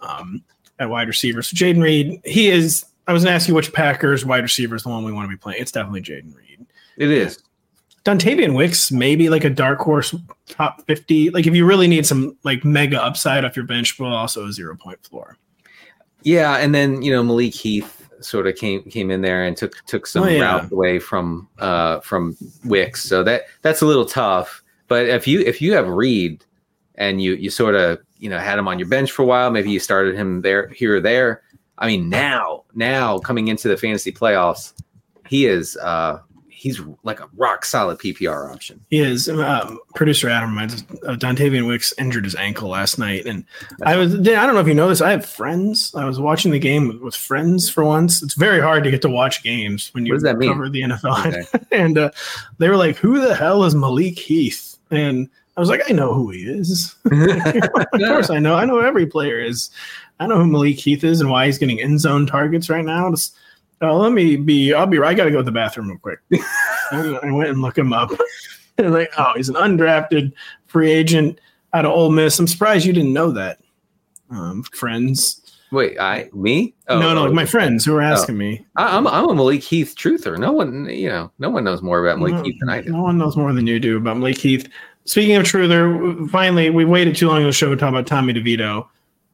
um, 0.01 0.43
at 0.79 0.89
wide 0.89 1.09
receiver. 1.09 1.43
So 1.43 1.55
Jayden 1.57 1.83
Reed, 1.83 2.21
he 2.25 2.49
is 2.49 2.85
I 3.07 3.13
was 3.13 3.25
gonna 3.25 3.35
ask 3.35 3.49
you 3.49 3.55
which 3.55 3.73
Packers 3.73 4.25
wide 4.25 4.43
receiver 4.43 4.77
is 4.77 4.83
the 4.85 4.89
one 4.89 5.05
we 5.05 5.13
want 5.13 5.25
to 5.29 5.35
be 5.35 5.39
playing. 5.39 5.61
It's 5.61 5.73
definitely 5.73 6.03
Jayden 6.03 6.35
Reed. 6.37 6.65
It 6.97 7.11
is. 7.11 7.39
Dontayvion 8.05 8.55
Wicks, 8.57 8.91
maybe 8.91 9.29
like 9.29 9.45
a 9.45 9.51
dark 9.51 9.79
horse 9.81 10.15
top 10.49 10.87
50. 10.87 11.31
Like 11.31 11.47
if 11.47 11.55
you 11.55 11.67
really 11.67 11.87
need 11.87 12.07
some 12.07 12.37
like 12.45 12.65
mega 12.65 13.03
upside 13.03 13.45
off 13.45 13.57
your 13.57 13.67
bench, 13.67 13.99
but 13.99 14.07
also 14.07 14.47
a 14.47 14.53
zero 14.53 14.77
point 14.77 15.03
floor. 15.05 15.37
Yeah, 16.23 16.57
and 16.57 16.75
then 16.75 17.03
you 17.03 17.13
know 17.13 17.23
Malik 17.23 17.53
Heath 17.55 18.09
sort 18.21 18.47
of 18.47 18.55
came 18.57 18.83
came 18.85 19.11
in 19.11 19.23
there 19.23 19.45
and 19.45 19.57
took 19.57 19.75
took 19.87 20.07
some 20.07 20.25
Oh, 20.25 20.29
yeah. 20.29 20.41
routes 20.59 20.73
away 20.73 20.99
from 20.99 21.49
uh 21.59 22.01
from 22.01 22.37
Wicks. 22.65 23.03
So 23.05 23.23
that 23.25 23.45
that's 23.63 23.83
a 23.83 23.87
little 23.87 24.05
tough. 24.07 24.63
But 24.91 25.07
if 25.07 25.29
you 25.29 25.41
if 25.43 25.63
you 25.63 25.73
have 25.75 25.87
Reed 25.89 26.45
and 26.97 27.23
you 27.23 27.35
you 27.35 27.49
sort 27.49 27.77
of 27.77 28.01
you 28.19 28.29
know 28.29 28.39
had 28.39 28.59
him 28.59 28.67
on 28.67 28.77
your 28.81 28.89
bench 28.89 29.13
for 29.13 29.23
a 29.23 29.25
while, 29.25 29.49
maybe 29.51 29.71
you 29.71 29.79
started 29.79 30.17
him 30.17 30.43
there 30.43 30.67
here 30.69 30.97
or 30.97 31.01
there. 31.01 31.43
I 31.79 31.87
mean 31.87 32.09
now 32.09 32.65
now 32.75 33.21
coming 33.21 33.47
into 33.47 33.69
the 33.69 33.77
fantasy 33.77 34.11
playoffs, 34.11 34.73
he 35.29 35.47
is 35.47 35.77
uh 35.77 36.19
he's 36.49 36.81
like 37.05 37.21
a 37.21 37.29
rock 37.37 37.65
solid 37.65 37.99
PPR 38.01 38.53
option. 38.53 38.85
He 38.91 38.99
is. 38.99 39.29
Um, 39.29 39.79
producer 39.95 40.29
Adam 40.29 40.51
reminds 40.51 40.75
us 40.75 40.83
uh, 41.07 41.15
Dontayvion 41.15 41.69
Wicks 41.69 41.95
injured 41.97 42.25
his 42.25 42.35
ankle 42.35 42.69
last 42.69 42.99
night, 42.99 43.27
and 43.27 43.45
I 43.85 43.97
was. 43.97 44.15
I 44.15 44.19
don't 44.19 44.55
know 44.55 44.61
if 44.61 44.67
you 44.67 44.75
know 44.75 44.89
this. 44.89 45.01
I 45.01 45.13
have 45.13 45.25
friends. 45.25 45.95
I 45.95 46.05
was 46.05 46.19
watching 46.19 46.51
the 46.51 46.59
game 46.59 47.01
with, 47.01 47.15
friends 47.15 47.71
for 47.71 47.85
once. 47.85 48.25
It's 48.25 48.35
very 48.35 48.61
hard 48.61 48.83
to 48.85 48.91
get 48.91 49.03
to 49.03 49.09
watch 49.09 49.45
games 49.45 49.95
when 49.95 50.05
you 50.05 50.13
What 50.13 50.17
does 50.17 50.25
that 50.25 50.37
mean? 50.37 50.53
cover 50.53 50.69
the 50.69 50.83
NFL. 50.83 51.27
Okay. 51.27 51.65
and 51.71 51.97
uh, 51.97 52.11
they 52.59 52.69
were 52.69 52.77
like, 52.77 52.97
"Who 52.97 53.21
the 53.21 53.37
hell 53.37 53.63
is 53.65 53.75
Malik 53.75 54.19
Heath?" 54.19 54.79
And 54.91 55.29
I 55.57 55.61
was 55.61 55.69
like, 55.69 55.83
"I 55.89 55.93
know 55.93 56.15
who 56.15 56.31
he 56.31 56.43
is. 56.43 56.95
of 57.05 58.01
course, 58.01 58.31
I 58.31 58.39
know. 58.39 58.55
I 58.55 58.65
know 58.65 58.79
every 58.79 59.07
player 59.07 59.41
is. 59.41 59.71
I 60.19 60.27
know 60.27 60.37
who 60.37 60.47
Malik 60.47 60.79
Heath 60.79 61.05
is 61.05 61.21
and 61.21 61.31
why 61.31 61.47
he's 61.47 61.59
getting 61.59 61.81
end 61.81 62.01
zone 62.01 62.27
targets 62.27 62.69
right 62.69 62.85
now. 62.85 63.11
Just, 63.11 63.37
uh, 63.81 63.95
let 63.95 64.13
me 64.13 64.37
be. 64.37 64.75
I'll 64.75 64.87
be. 64.87 64.99
right. 64.99 65.11
I 65.11 65.15
got 65.15 65.25
to 65.25 65.31
go 65.31 65.39
to 65.39 65.43
the 65.43 65.53
bathroom 65.53 65.89
real 65.89 65.99
quick. 65.99 66.21
I 66.93 67.31
went 67.31 67.51
and 67.51 67.63
looked 67.63 67.79
him 67.79 67.93
up. 67.93 68.11
and 68.79 68.93
like, 68.93 69.13
oh, 69.19 69.33
he's 69.37 69.49
an 69.49 69.55
undrafted 69.57 70.33
free 70.67 70.91
agent 70.91 71.41
out 71.73 71.85
of 71.85 71.93
Ole 71.93 72.11
Miss. 72.11 72.39
I'm 72.39 72.47
surprised 72.47 72.85
you 72.85 72.93
didn't 72.93 73.13
know 73.13 73.31
that, 73.31 73.61
um, 74.31 74.63
friends. 74.65 75.41
Wait, 75.73 76.01
I 76.01 76.29
me? 76.33 76.75
no, 76.89 77.15
no, 77.15 77.29
oh. 77.29 77.33
my 77.33 77.45
friends 77.45 77.85
who 77.85 77.95
are 77.95 78.01
asking 78.01 78.37
me. 78.37 78.67
I, 78.77 78.97
I'm 78.97 79.07
I'm 79.07 79.29
a 79.29 79.35
Malik 79.35 79.63
Heath 79.63 79.95
truther. 79.97 80.37
No 80.37 80.53
one, 80.53 80.87
you 80.87 81.09
know, 81.09 81.31
no 81.39 81.49
one 81.49 81.63
knows 81.63 81.81
more 81.81 82.05
about 82.05 82.19
Malik 82.19 82.35
no, 82.35 82.43
Heath 82.43 82.57
than 82.61 82.69
I 82.69 82.81
do. 82.81 82.91
no 82.91 83.03
one 83.03 83.19
knows 83.19 83.37
more 83.37 83.53
than 83.53 83.67
you 83.67 83.79
do 83.79 83.97
about 83.97 84.17
Malik 84.17 84.39
Heath. 84.39 84.69
Speaking 85.05 85.37
of 85.37 85.45
Truther, 85.45 86.29
finally, 86.29 86.71
we 86.71 86.85
waited 86.85 87.17
too 87.17 87.29
long 87.29 87.39
on 87.39 87.45
the 87.45 87.53
show 87.53 87.71
to 87.71 87.77
talk 87.77 87.89
about 87.89 88.07
Tommy 88.07 88.33
DeVito. 88.33 88.87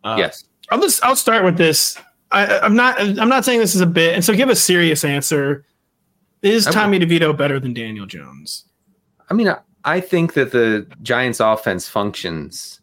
Uh, 0.05 0.17
yes. 0.19 0.45
I'll 0.71 0.81
just 0.81 1.05
I'll 1.05 1.17
start 1.17 1.45
with 1.45 1.57
this. 1.57 1.99
I, 2.31 2.59
I'm 2.59 2.77
not 2.77 3.01
I'm 3.01 3.29
not 3.29 3.45
saying 3.45 3.61
this 3.61 3.75
is 3.75 3.81
a 3.81 3.87
bit, 3.87 4.15
and 4.15 4.25
so 4.25 4.35
give 4.35 4.49
a 4.49 4.57
serious 4.57 5.05
answer. 5.05 5.65
Is 6.43 6.67
Tommy 6.67 6.99
DeVito 6.99 7.37
better 7.37 7.59
than 7.59 7.73
Daniel 7.73 8.07
Jones? 8.07 8.65
I 9.31 9.35
mean, 9.35 9.49
I, 9.49 9.59
I 9.85 10.01
think 10.01 10.35
that 10.35 10.53
the 10.53 10.87
Giants' 11.03 11.41
offense 11.41 11.89
functions 11.89 12.81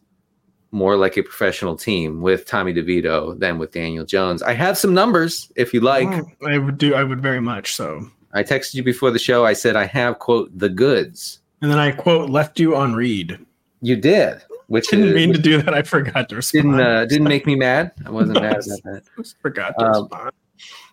more 0.74 0.96
like 0.96 1.16
a 1.16 1.22
professional 1.22 1.76
team 1.76 2.20
with 2.20 2.44
Tommy 2.46 2.74
DeVito 2.74 3.38
than 3.38 3.58
with 3.58 3.70
Daniel 3.72 4.04
Jones. 4.04 4.42
I 4.42 4.52
have 4.52 4.76
some 4.76 4.92
numbers 4.92 5.50
if 5.56 5.72
you 5.72 5.80
like. 5.80 6.08
I 6.46 6.58
would 6.58 6.76
do. 6.78 6.94
I 6.94 7.04
would 7.04 7.20
very 7.22 7.40
much 7.40 7.74
so. 7.74 8.06
I 8.32 8.42
texted 8.42 8.74
you 8.74 8.82
before 8.82 9.10
the 9.12 9.18
show. 9.18 9.46
I 9.46 9.52
said 9.52 9.76
I 9.76 9.86
have 9.86 10.18
quote 10.18 10.50
the 10.58 10.68
goods. 10.68 11.38
And 11.62 11.70
then 11.70 11.78
I 11.78 11.92
quote 11.92 12.28
left 12.28 12.58
you 12.58 12.74
on 12.76 12.94
read. 12.94 13.38
You 13.80 13.96
did, 13.96 14.42
which 14.66 14.88
Didn't 14.88 15.08
is- 15.10 15.14
mean 15.14 15.32
to 15.32 15.38
do 15.38 15.62
that. 15.62 15.72
I 15.72 15.82
forgot 15.82 16.28
to 16.30 16.36
respond. 16.36 16.72
didn't 16.72 16.80
uh, 16.80 17.04
didn't 17.06 17.28
make 17.28 17.46
me 17.46 17.54
mad. 17.54 17.92
I 18.04 18.10
wasn't 18.10 18.40
mad 18.42 18.52
about 18.66 18.82
that. 18.84 19.02
Just 19.16 19.40
forgot 19.40 19.74
to 19.78 19.84
Um, 19.86 20.02
respond. 20.02 20.30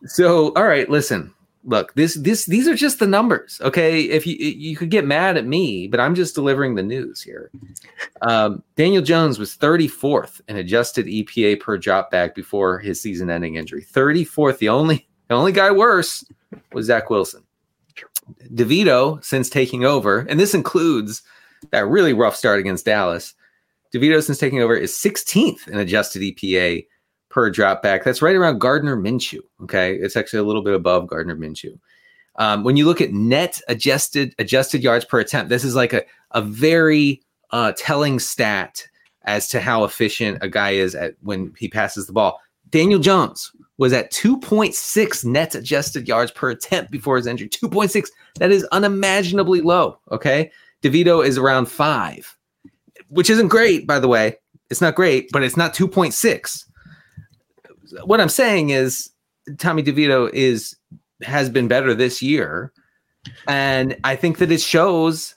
So, 0.06 0.54
all 0.54 0.64
right, 0.66 0.90
listen. 0.90 1.34
Look, 1.64 1.94
this 1.94 2.16
this 2.16 2.48
these 2.48 2.68
are 2.68 2.76
just 2.76 3.00
the 3.00 3.08
numbers, 3.08 3.62
okay? 3.62 4.02
If 4.02 4.26
you 4.26 4.36
you 4.36 4.76
could 4.76 4.90
get 4.90 5.06
mad 5.06 5.38
at 5.38 5.46
me, 5.46 5.88
but 5.88 6.00
I'm 6.00 6.16
just 6.16 6.34
delivering 6.34 6.74
the 6.74 6.84
news 6.84 7.22
here. 7.22 7.52
Um, 8.24 8.64
Daniel 8.76 9.04
Jones 9.04 9.38
was 9.38 9.56
34th 9.56 10.42
in 10.48 10.58
adjusted 10.58 11.06
EPA 11.06 11.60
per 11.60 11.78
drop 11.78 12.10
back 12.10 12.34
before 12.34 12.80
his 12.80 13.00
season-ending 13.00 13.56
injury. 13.56 13.84
34th. 13.84 14.58
The 14.58 14.70
only 14.70 15.08
the 15.28 15.36
only 15.36 15.52
guy 15.52 15.72
worse 15.72 16.26
was 16.74 16.88
Zach 16.88 17.10
Wilson. 17.10 17.44
DeVito, 18.54 19.24
since 19.24 19.50
taking 19.50 19.86
over, 19.86 20.20
and 20.30 20.40
this 20.40 20.54
includes 20.54 21.22
that 21.70 21.88
really 21.88 22.14
rough 22.14 22.36
start 22.36 22.60
against 22.60 22.86
Dallas. 22.86 23.36
DeVito, 23.94 24.24
since 24.24 24.38
taking 24.38 24.62
over, 24.62 24.76
is 24.76 24.94
16th 24.94 25.68
in 25.68 25.78
adjusted 25.78 26.22
EPA 26.22 26.86
per 27.32 27.50
drop 27.50 27.82
back. 27.82 28.04
That's 28.04 28.22
right 28.22 28.36
around 28.36 28.60
Gardner 28.60 28.98
Minshew. 28.98 29.40
Okay, 29.64 29.96
it's 29.96 30.16
actually 30.16 30.40
a 30.40 30.44
little 30.44 30.62
bit 30.62 30.74
above 30.74 31.08
Gardner 31.08 31.36
Minshew. 31.36 31.80
Um, 32.38 32.64
when 32.64 32.78
you 32.78 32.86
look 32.86 33.02
at 33.02 33.12
net 33.12 33.60
adjusted 33.68 34.36
adjusted 34.40 34.84
yards 34.84 35.06
per 35.06 35.20
attempt, 35.20 35.50
this 35.50 35.64
is 35.64 35.76
like 35.76 35.94
a 35.94 36.04
a 36.32 36.42
very 36.42 37.22
uh, 37.52 37.74
telling 37.78 38.20
stat 38.20 38.88
as 39.24 39.48
to 39.50 39.60
how 39.60 39.84
efficient 39.84 40.40
a 40.42 40.50
guy 40.50 40.72
is 40.72 40.96
at 40.96 41.16
when 41.22 41.54
he 41.58 41.68
passes 41.68 42.08
the 42.08 42.14
ball. 42.14 42.40
Daniel 42.70 43.00
Jones 43.00 43.52
was 43.78 43.94
at 43.94 44.12
2.6 44.12 45.26
net 45.26 45.56
adjusted 45.56 46.08
yards 46.08 46.32
per 46.32 46.50
attempt 46.50 46.92
before 46.92 47.18
his 47.18 47.28
injury. 47.28 47.50
2.6. 47.50 48.08
That 48.40 48.52
is 48.52 48.64
unimaginably 48.72 49.62
low. 49.62 50.00
Okay. 50.12 50.52
DeVito 50.82 51.26
is 51.26 51.38
around 51.38 51.66
five, 51.66 52.38
which 53.10 53.30
isn't 53.30 53.50
great, 53.50 53.86
by 53.86 54.00
the 54.00 54.08
way. 54.08 54.38
It's 54.70 54.82
not 54.82 54.96
great, 54.96 55.30
but 55.32 55.44
it's 55.44 55.58
not 55.58 55.76
2.6 55.76 56.66
what 58.04 58.22
I'm 58.22 58.30
saying 58.30 58.70
is 58.70 59.10
Tommy 59.58 59.84
DeVito 59.84 60.30
is 60.34 60.76
has 61.24 61.50
been 61.50 61.68
better 61.68 61.94
this 61.94 62.22
year, 62.22 62.72
and 63.48 63.96
I 64.04 64.16
think 64.16 64.38
that 64.40 64.52
it 64.52 64.62
shows. 64.62 65.36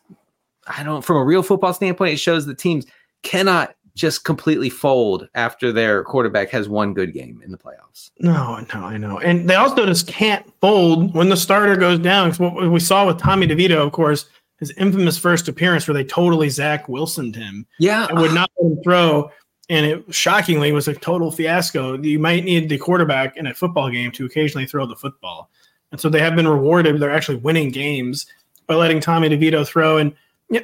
I 0.66 0.82
don't, 0.82 1.02
from 1.04 1.18
a 1.18 1.24
real 1.24 1.42
football 1.42 1.74
standpoint, 1.74 2.14
it 2.14 2.18
shows 2.18 2.46
that 2.46 2.56
teams 2.56 2.86
cannot 3.22 3.74
just 3.94 4.24
completely 4.24 4.70
fold 4.70 5.28
after 5.34 5.70
their 5.72 6.02
quarterback 6.04 6.48
has 6.50 6.68
one 6.68 6.94
good 6.94 7.12
game 7.12 7.40
in 7.44 7.52
the 7.52 7.58
playoffs. 7.58 8.10
No, 8.18 8.64
no, 8.74 8.84
I 8.84 8.96
know. 8.96 9.18
And 9.18 9.48
they 9.48 9.54
also 9.54 9.86
just 9.86 10.08
can't 10.08 10.44
fold 10.60 11.14
when 11.14 11.28
the 11.28 11.36
starter 11.36 11.76
goes 11.76 11.98
down. 11.98 12.30
'Cause 12.30 12.40
what 12.40 12.70
we 12.70 12.80
saw 12.80 13.06
with 13.06 13.18
Tommy 13.18 13.46
DeVito, 13.46 13.76
of 13.76 13.92
course, 13.92 14.26
his 14.58 14.72
infamous 14.78 15.18
first 15.18 15.48
appearance 15.48 15.86
where 15.86 15.94
they 15.94 16.04
totally 16.04 16.48
Zach 16.48 16.88
Wilsoned 16.88 17.36
him 17.36 17.66
Yeah, 17.78 18.06
and 18.08 18.18
would 18.20 18.32
not 18.32 18.50
let 18.58 18.72
him 18.72 18.82
throw. 18.82 19.30
And 19.70 19.86
it 19.86 20.14
shockingly 20.14 20.72
was 20.72 20.88
a 20.88 20.94
total 20.94 21.30
fiasco. 21.30 21.96
You 21.96 22.18
might 22.18 22.44
need 22.44 22.68
the 22.68 22.78
quarterback 22.78 23.36
in 23.36 23.46
a 23.46 23.54
football 23.54 23.90
game 23.90 24.10
to 24.12 24.26
occasionally 24.26 24.66
throw 24.66 24.86
the 24.86 24.96
football. 24.96 25.50
And 25.90 26.00
so 26.00 26.08
they 26.08 26.20
have 26.20 26.36
been 26.36 26.48
rewarded. 26.48 27.00
They're 27.00 27.10
actually 27.10 27.38
winning 27.38 27.70
games 27.70 28.26
by 28.66 28.74
letting 28.74 29.00
Tommy 29.00 29.28
DeVito 29.28 29.66
throw. 29.66 29.96
And 29.96 30.14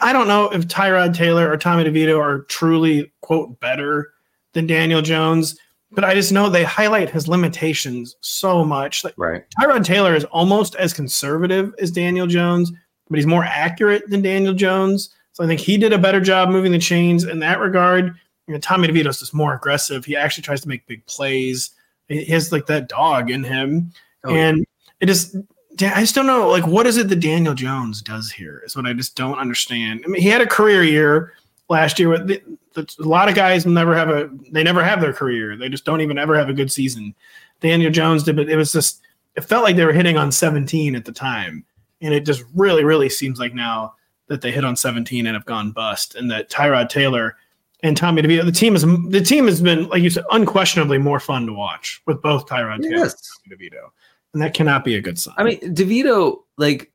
I 0.03 0.13
don't 0.13 0.29
know 0.29 0.51
if 0.51 0.69
Tyrod 0.69 1.15
Taylor 1.15 1.51
or 1.51 1.57
Tommy 1.57 1.85
DeVito 1.85 2.21
are 2.21 2.41
truly, 2.41 3.11
quote, 3.21 3.59
better 3.61 4.13
than 4.53 4.67
Daniel 4.67 5.03
Jones, 5.03 5.59
but 5.93 6.05
I 6.05 6.15
just 6.15 6.33
know 6.33 6.49
they 6.49 6.65
highlight 6.65 7.11
his 7.11 7.29
limitations 7.29 8.17
so 8.21 8.65
much. 8.65 9.05
Like 9.05 9.15
right. 9.17 9.45
Tyrod 9.61 9.85
Taylor 9.85 10.15
is 10.15 10.25
almost 10.27 10.75
as 10.77 10.93
conservative 10.93 11.75
as 11.79 11.91
Daniel 11.91 12.27
Jones, 12.27 12.73
but 13.09 13.19
he's 13.19 13.27
more 13.27 13.45
accurate 13.45 14.09
than 14.09 14.23
Daniel 14.23 14.55
Jones. 14.55 15.11
So 15.33 15.45
I 15.45 15.47
think 15.47 15.61
he 15.61 15.77
did 15.77 15.93
a 15.93 15.99
better 15.99 16.21
job 16.21 16.49
moving 16.49 16.73
the 16.73 16.79
chains 16.79 17.25
in 17.25 17.39
that 17.41 17.61
regard. 17.61 18.15
You 18.51 18.57
know, 18.57 18.61
Tommy 18.61 18.89
DeVito's 18.89 19.21
just 19.21 19.33
more 19.33 19.55
aggressive. 19.55 20.05
He 20.05 20.17
actually 20.17 20.43
tries 20.43 20.61
to 20.63 20.69
make 20.69 20.85
big 20.89 21.07
plays. 21.07 21.71
He 22.09 22.25
has 22.25 22.51
like 22.51 22.67
that 22.67 22.89
dog 22.89 23.31
in 23.31 23.45
him. 23.45 23.93
Oh, 24.25 24.35
yeah. 24.35 24.49
and 24.49 24.67
it 24.99 25.07
just 25.07 25.37
I 25.81 26.01
just 26.01 26.17
don't 26.17 26.27
know 26.27 26.49
like 26.49 26.67
what 26.67 26.85
is 26.89 26.97
it 26.97 27.09
that 27.11 27.21
Daniel 27.21 27.55
Jones 27.55 28.03
does 28.03 28.33
here 28.33 28.61
is 28.67 28.75
what 28.75 28.87
I 28.87 28.93
just 28.93 29.15
don't 29.15 29.39
understand. 29.39 30.03
I 30.05 30.09
mean, 30.09 30.21
he 30.21 30.27
had 30.27 30.41
a 30.41 30.49
career 30.49 30.83
year 30.83 31.33
last 31.69 32.01
year 32.01 32.09
with 32.09 32.27
the, 32.27 32.43
the, 32.75 32.93
a 32.99 33.07
lot 33.07 33.29
of 33.29 33.37
guys 33.37 33.67
never 33.67 33.95
have 33.95 34.09
a 34.09 34.29
they 34.51 34.65
never 34.65 34.83
have 34.83 35.01
their 35.01 35.13
career. 35.13 35.57
They 35.57 35.69
just 35.69 35.85
don't 35.85 36.01
even 36.01 36.19
ever 36.19 36.37
have 36.37 36.49
a 36.49 36.53
good 36.53 36.73
season. 36.73 37.15
Daniel 37.61 37.93
Jones 37.93 38.25
did, 38.25 38.35
but 38.35 38.49
it 38.49 38.57
was 38.57 38.73
just 38.73 39.01
it 39.37 39.43
felt 39.43 39.63
like 39.63 39.77
they 39.77 39.85
were 39.85 39.93
hitting 39.93 40.17
on 40.17 40.33
17 40.33 40.97
at 40.97 41.05
the 41.05 41.13
time, 41.13 41.65
and 42.01 42.13
it 42.13 42.27
just 42.27 42.43
really 42.53 42.83
really 42.83 43.09
seems 43.09 43.39
like 43.39 43.55
now 43.55 43.95
that 44.27 44.41
they 44.41 44.51
hit 44.51 44.65
on 44.65 44.75
17 44.75 45.25
and 45.25 45.37
have 45.37 45.47
gone 45.47 45.71
bust, 45.71 46.17
and 46.17 46.29
that 46.33 46.51
Tyrod 46.51 46.89
Taylor 46.89 47.37
and 47.83 47.97
Tommy 47.97 48.23
DeVito 48.23 48.45
the 48.45 48.53
team 48.53 48.75
is 48.77 48.83
the 48.83 49.21
team 49.21 49.47
has 49.47 49.61
been 49.61 49.89
like 49.89 50.03
you 50.03 50.11
said 50.11 50.25
unquestionably 50.31 50.99
more 50.99 51.21
fun 51.21 51.47
to 51.47 51.53
watch 51.53 52.01
with 52.07 52.21
both 52.23 52.47
Tyrod 52.47 52.83
Taylor 52.83 52.97
Yes. 52.97 53.15
and 53.45 53.59
Tommy 53.59 53.69
DeVito, 53.71 53.89
and 54.35 54.43
that 54.43 54.55
cannot 54.55 54.85
be 54.85 54.95
a 54.97 55.01
good 55.01 55.19
sign. 55.19 55.35
I 55.39 55.45
mean, 55.45 55.59
DeVito, 55.75 56.41
like 56.59 56.93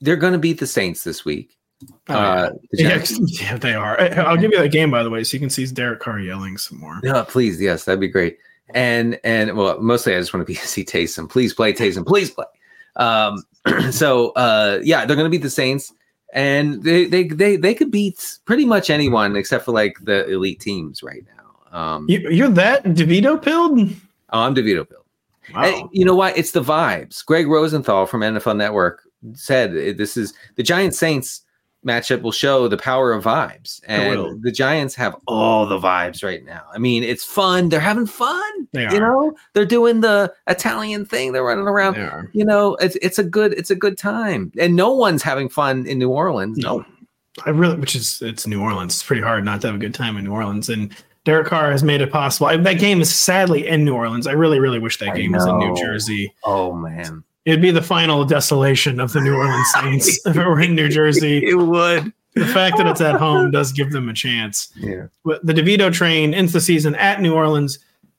they're 0.00 0.16
going 0.16 0.32
to 0.34 0.38
beat 0.38 0.60
the 0.60 0.66
Saints 0.66 1.04
this 1.04 1.24
week. 1.24 1.56
Oh, 2.08 2.14
Uh, 2.14 2.50
the 2.72 2.82
yeah, 2.82 2.88
Giants- 2.98 3.20
yeah, 3.42 3.56
they 3.56 3.74
are. 3.74 4.00
I- 4.00 4.08
I'll 4.08 4.36
give 4.36 4.50
you 4.52 4.58
that 4.58 4.72
game 4.72 4.90
by 4.90 5.02
the 5.02 5.10
way, 5.10 5.22
so 5.24 5.34
you 5.34 5.40
can 5.40 5.50
see 5.50 5.64
Derek 5.66 6.00
Carr 6.00 6.18
yelling 6.20 6.56
some 6.58 6.78
more. 6.78 7.00
No, 7.02 7.22
please, 7.24 7.60
yes, 7.60 7.84
that'd 7.84 8.00
be 8.00 8.08
great. 8.08 8.38
And 8.74 9.18
and 9.24 9.56
well, 9.56 9.80
mostly 9.80 10.14
I 10.14 10.18
just 10.18 10.34
want 10.34 10.46
to 10.46 10.52
be 10.52 10.54
see 10.58 10.84
Taysom. 10.84 11.28
Please 11.30 11.54
play 11.54 11.72
Taysom. 11.72 12.04
Please 12.06 12.30
play. 12.30 12.44
Um, 12.96 13.42
so 13.90 14.30
uh, 14.30 14.80
yeah, 14.82 15.04
they're 15.06 15.16
gonna 15.16 15.28
beat 15.30 15.42
the 15.42 15.48
Saints, 15.50 15.92
and 16.34 16.82
they 16.82 17.06
they 17.06 17.24
they 17.24 17.56
they 17.56 17.74
could 17.74 17.90
beat 17.90 18.38
pretty 18.44 18.64
much 18.64 18.90
anyone 18.90 19.36
except 19.36 19.64
for 19.64 19.72
like 19.72 19.96
the 20.02 20.26
elite 20.28 20.60
teams 20.60 21.02
right 21.02 21.24
now. 21.36 21.78
Um, 21.78 22.06
You, 22.08 22.28
you're 22.30 22.48
that 22.48 22.84
DeVito 22.84 23.40
pilled? 23.42 23.80
oh, 23.80 24.40
I'm 24.40 24.54
DeVito 24.54 24.88
Bill. 24.88 25.04
Wow. 25.54 25.62
And 25.64 25.88
you 25.92 26.04
know 26.04 26.14
what? 26.14 26.36
It's 26.36 26.50
the 26.50 26.62
vibes. 26.62 27.24
Gregg 27.24 27.46
Rosenthal 27.48 28.06
from 28.06 28.20
NFL 28.20 28.56
Network 28.56 29.02
said 29.32 29.72
this 29.96 30.16
is 30.16 30.34
the 30.56 30.62
Giant 30.62 30.94
Saints 30.94 31.42
matchup 31.86 32.22
will 32.22 32.32
show 32.32 32.68
the 32.68 32.76
power 32.76 33.12
of 33.12 33.24
vibes. 33.24 33.80
And 33.86 34.42
the 34.42 34.50
Giants 34.50 34.94
have 34.96 35.16
all 35.26 35.66
the 35.66 35.78
vibes 35.78 36.22
right 36.24 36.44
now. 36.44 36.64
I 36.72 36.78
mean, 36.78 37.02
it's 37.02 37.24
fun. 37.24 37.68
They're 37.68 37.80
having 37.80 38.06
fun. 38.06 38.68
They 38.72 38.82
You 38.84 39.00
know, 39.00 39.34
they're 39.54 39.64
doing 39.64 40.00
the 40.00 40.32
Italian 40.46 41.04
thing. 41.06 41.32
They're 41.32 41.44
running 41.44 41.66
around. 41.66 41.94
They. 41.94 42.38
You 42.38 42.44
know, 42.44 42.76
it's 42.76 42.96
it's 42.96 43.18
a 43.18 43.24
good 43.24 43.52
it's 43.54 43.70
a 43.70 43.76
good 43.76 43.96
time. 43.96 44.52
And 44.58 44.76
no 44.76 44.92
one's 44.92 45.22
having 45.22 45.48
fun 45.48 45.86
in 45.86 45.98
New 45.98 46.10
Orleans. 46.10 46.58
No, 46.58 46.84
I 47.46 47.50
really, 47.50 47.76
which 47.76 47.94
is 47.94 48.20
it's 48.22 48.46
New 48.46 48.60
Orleans. 48.60 48.94
It's 48.94 49.02
pretty 49.02 49.22
hard 49.22 49.44
not 49.44 49.60
to 49.62 49.68
have 49.68 49.76
a 49.76 49.80
good 49.80 49.94
time 49.94 50.16
in 50.16 50.24
New 50.24 50.32
Orleans, 50.32 50.68
and 50.68 50.94
Derek 51.24 51.46
Carr 51.46 51.70
has 51.70 51.82
made 51.82 52.00
it 52.00 52.10
possible. 52.10 52.46
I, 52.46 52.56
that 52.56 52.78
game 52.78 53.00
is 53.00 53.14
sadly 53.14 53.66
in 53.66 53.84
New 53.84 53.94
Orleans. 53.94 54.26
I 54.26 54.32
really, 54.32 54.58
really 54.58 54.78
wish 54.78 54.98
that 54.98 55.10
I 55.10 55.16
game 55.16 55.32
was 55.32 55.46
in 55.46 55.58
New. 55.58 55.76
Jersey. 55.76 56.34
Oh 56.44 56.72
man. 56.72 57.22
It'd 57.48 57.62
be 57.62 57.70
the 57.70 57.80
final 57.80 58.26
desolation 58.26 59.00
of 59.00 59.12
the 59.14 59.22
New 59.22 59.34
Orleans 59.34 59.72
Saints 59.72 60.26
if 60.26 60.36
it 60.36 60.46
were 60.46 60.60
in 60.60 60.74
New 60.74 60.88
Jersey. 60.90 61.38
It 61.46 61.54
would. 61.54 62.12
The 62.34 62.44
fact 62.46 62.76
that 62.76 62.86
it's 62.86 63.00
at 63.00 63.16
home 63.16 63.50
does 63.50 63.72
give 63.72 63.90
them 63.90 64.08
a 64.10 64.12
chance. 64.12 64.70
Yeah. 64.76 65.06
But 65.24 65.44
the 65.44 65.54
DeVito 65.54 65.90
train 65.92 66.34
ends 66.34 66.52
the 66.52 66.60
season 66.60 66.94
at 66.96 67.22
New 67.22 67.34
Orleans, 67.34 67.78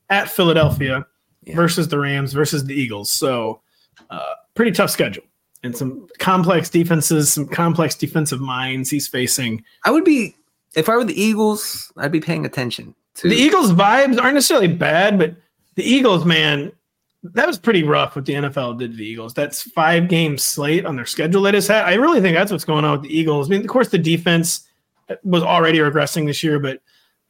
at 0.09 0.29
Philadelphia, 0.29 1.05
Yeah. 1.43 1.55
versus 1.55 1.87
the 1.89 1.99
Rams 1.99 2.33
versus 2.33 2.65
the 2.65 2.73
Eagles. 2.73 3.11
So, 3.11 3.61
uh, 4.09 4.33
pretty 4.55 4.71
tough 4.71 4.89
schedule 4.89 5.23
and 5.63 5.77
some 5.77 6.07
complex 6.17 6.69
defenses, 6.69 7.31
some 7.31 7.47
complex 7.47 7.93
defensive 7.95 8.41
minds 8.41 8.89
he's 8.89 9.07
facing. 9.07 9.63
I 9.85 9.91
would 9.91 10.03
be 10.05 10.35
if 10.75 10.89
I 10.89 10.95
were 10.97 11.05
the 11.05 11.21
Eagles, 11.21 11.91
I'd 11.97 12.11
be 12.11 12.19
paying 12.19 12.45
attention 12.47 12.95
to 13.15 13.29
The 13.29 13.35
Eagles' 13.35 13.73
vibes 13.73 14.19
aren't 14.19 14.33
necessarily 14.33 14.67
bad, 14.67 15.17
but 15.19 15.35
the 15.75 15.83
Eagles, 15.83 16.25
man, 16.25 16.71
that 17.23 17.47
was 17.47 17.59
pretty 17.59 17.83
rough 17.83 18.15
what 18.15 18.25
the 18.25 18.33
NFL 18.33 18.79
did 18.79 18.91
to 18.91 18.97
the 18.97 19.05
Eagles. 19.05 19.33
That's 19.33 19.61
five 19.61 20.07
game 20.07 20.37
slate 20.37 20.85
on 20.85 20.95
their 20.95 21.05
schedule 21.05 21.41
they 21.41 21.51
just 21.51 21.67
had. 21.67 21.85
I 21.85 21.95
really 21.95 22.21
think 22.21 22.35
that's 22.35 22.51
what's 22.51 22.65
going 22.65 22.85
on 22.85 22.93
with 22.93 23.09
the 23.09 23.17
Eagles. 23.17 23.47
I 23.47 23.51
mean, 23.51 23.61
of 23.61 23.67
course, 23.67 23.89
the 23.89 23.97
defense 23.97 24.67
was 25.23 25.43
already 25.43 25.79
regressing 25.79 26.25
this 26.25 26.43
year, 26.43 26.59
but 26.59 26.81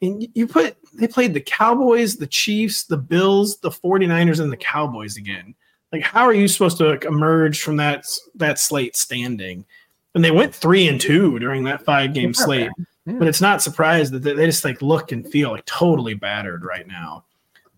I 0.02 0.06
mean, 0.06 0.30
you 0.34 0.46
put 0.46 0.76
they 0.94 1.08
played 1.08 1.34
the 1.34 1.40
Cowboys, 1.40 2.16
the 2.16 2.26
Chiefs, 2.26 2.84
the 2.84 2.96
Bills, 2.96 3.58
the 3.58 3.70
49ers, 3.70 4.40
and 4.40 4.52
the 4.52 4.56
Cowboys 4.56 5.16
again. 5.16 5.54
Like, 5.92 6.02
how 6.02 6.22
are 6.22 6.32
you 6.32 6.46
supposed 6.46 6.78
to 6.78 6.90
like, 6.90 7.04
emerge 7.04 7.60
from 7.60 7.76
that 7.78 8.06
that 8.36 8.58
slate 8.58 8.96
standing? 8.96 9.64
And 10.14 10.24
they 10.24 10.30
went 10.30 10.54
three 10.54 10.88
and 10.88 11.00
two 11.00 11.38
during 11.38 11.64
that 11.64 11.84
five 11.84 12.14
game 12.14 12.30
not 12.30 12.36
slate. 12.36 12.70
Yeah. 13.06 13.14
But 13.18 13.28
it's 13.28 13.40
not 13.40 13.62
surprised 13.62 14.12
that 14.12 14.20
they 14.20 14.46
just 14.46 14.64
like 14.64 14.82
look 14.82 15.10
and 15.10 15.28
feel 15.30 15.50
like 15.50 15.64
totally 15.66 16.14
battered 16.14 16.64
right 16.64 16.86
now, 16.86 17.24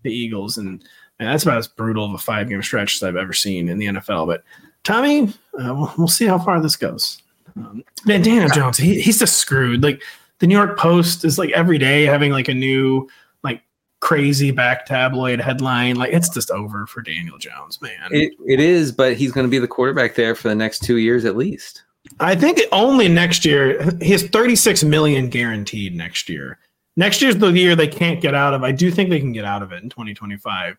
the 0.03 0.13
Eagles, 0.13 0.59
and, 0.59 0.85
and 1.23 1.31
that's 1.31 1.45
about 1.45 1.59
as 1.59 1.69
brutal 1.69 2.05
of 2.05 2.13
a 2.13 2.19
five 2.19 2.49
game 2.49 2.63
stretch 2.63 2.97
as 2.97 3.03
I've 3.05 3.17
ever 3.17 3.33
seen 3.33 3.69
in 3.69 3.79
the 3.79 3.87
NFL. 3.87 4.27
But 4.27 4.43
Tommy, 4.83 5.29
uh, 5.29 5.75
we'll, 5.75 5.95
we'll 5.97 6.09
see 6.09 6.27
how 6.27 6.39
far 6.39 6.61
this 6.61 6.75
goes. 6.75 7.23
Um, 7.57 7.85
man, 8.05 8.23
Daniel 8.23 8.49
Jones, 8.49 8.77
he, 8.77 9.01
he's 9.01 9.21
just 9.21 9.37
screwed. 9.37 9.83
Like 9.83 10.03
the 10.41 10.49
New 10.49 10.57
York 10.57 10.77
Post 10.77 11.25
is 11.25 11.39
like 11.39 11.51
every 11.51 11.79
day 11.79 12.05
having 12.05 12.33
like 12.33 12.49
a 12.49 12.55
new 12.55 13.09
like 13.45 13.63
crazy 14.01 14.51
back 14.51 14.85
tabloid 14.85 15.41
headline. 15.41 15.95
Like 15.95 16.13
it's 16.13 16.29
just 16.29 16.51
over 16.51 16.87
for 16.89 17.03
Daniel 17.03 17.39
Jones, 17.39 17.81
man. 17.81 18.09
It, 18.11 18.33
it 18.45 18.59
is, 18.59 18.91
but 18.91 19.17
he's 19.17 19.31
going 19.31 19.47
to 19.47 19.51
be 19.51 19.61
the 19.61 19.69
quarterback 19.69 20.17
there 20.17 20.35
for 20.35 20.49
the 20.49 20.57
next 20.57 20.81
two 20.81 20.97
years 20.97 21.25
at 21.25 21.37
least. 21.37 21.85
I 22.19 22.35
think 22.35 22.61
only 22.73 23.07
next 23.07 23.45
year. 23.45 23.81
He 24.03 24.11
has 24.11 24.25
36 24.25 24.83
million 24.83 25.29
guaranteed 25.29 25.95
next 25.95 26.29
year. 26.29 26.59
Next 26.97 27.23
year's 27.23 27.37
the 27.37 27.49
year 27.49 27.75
they 27.75 27.89
can't 27.89 28.21
get 28.21 28.35
out 28.35 28.55
of. 28.55 28.65
I 28.65 28.73
do 28.73 28.91
think 28.91 29.09
they 29.09 29.21
can 29.21 29.33
get 29.33 29.45
out 29.45 29.63
of 29.63 29.73
it 29.73 29.83
in 29.83 29.89
2025. 29.89 30.77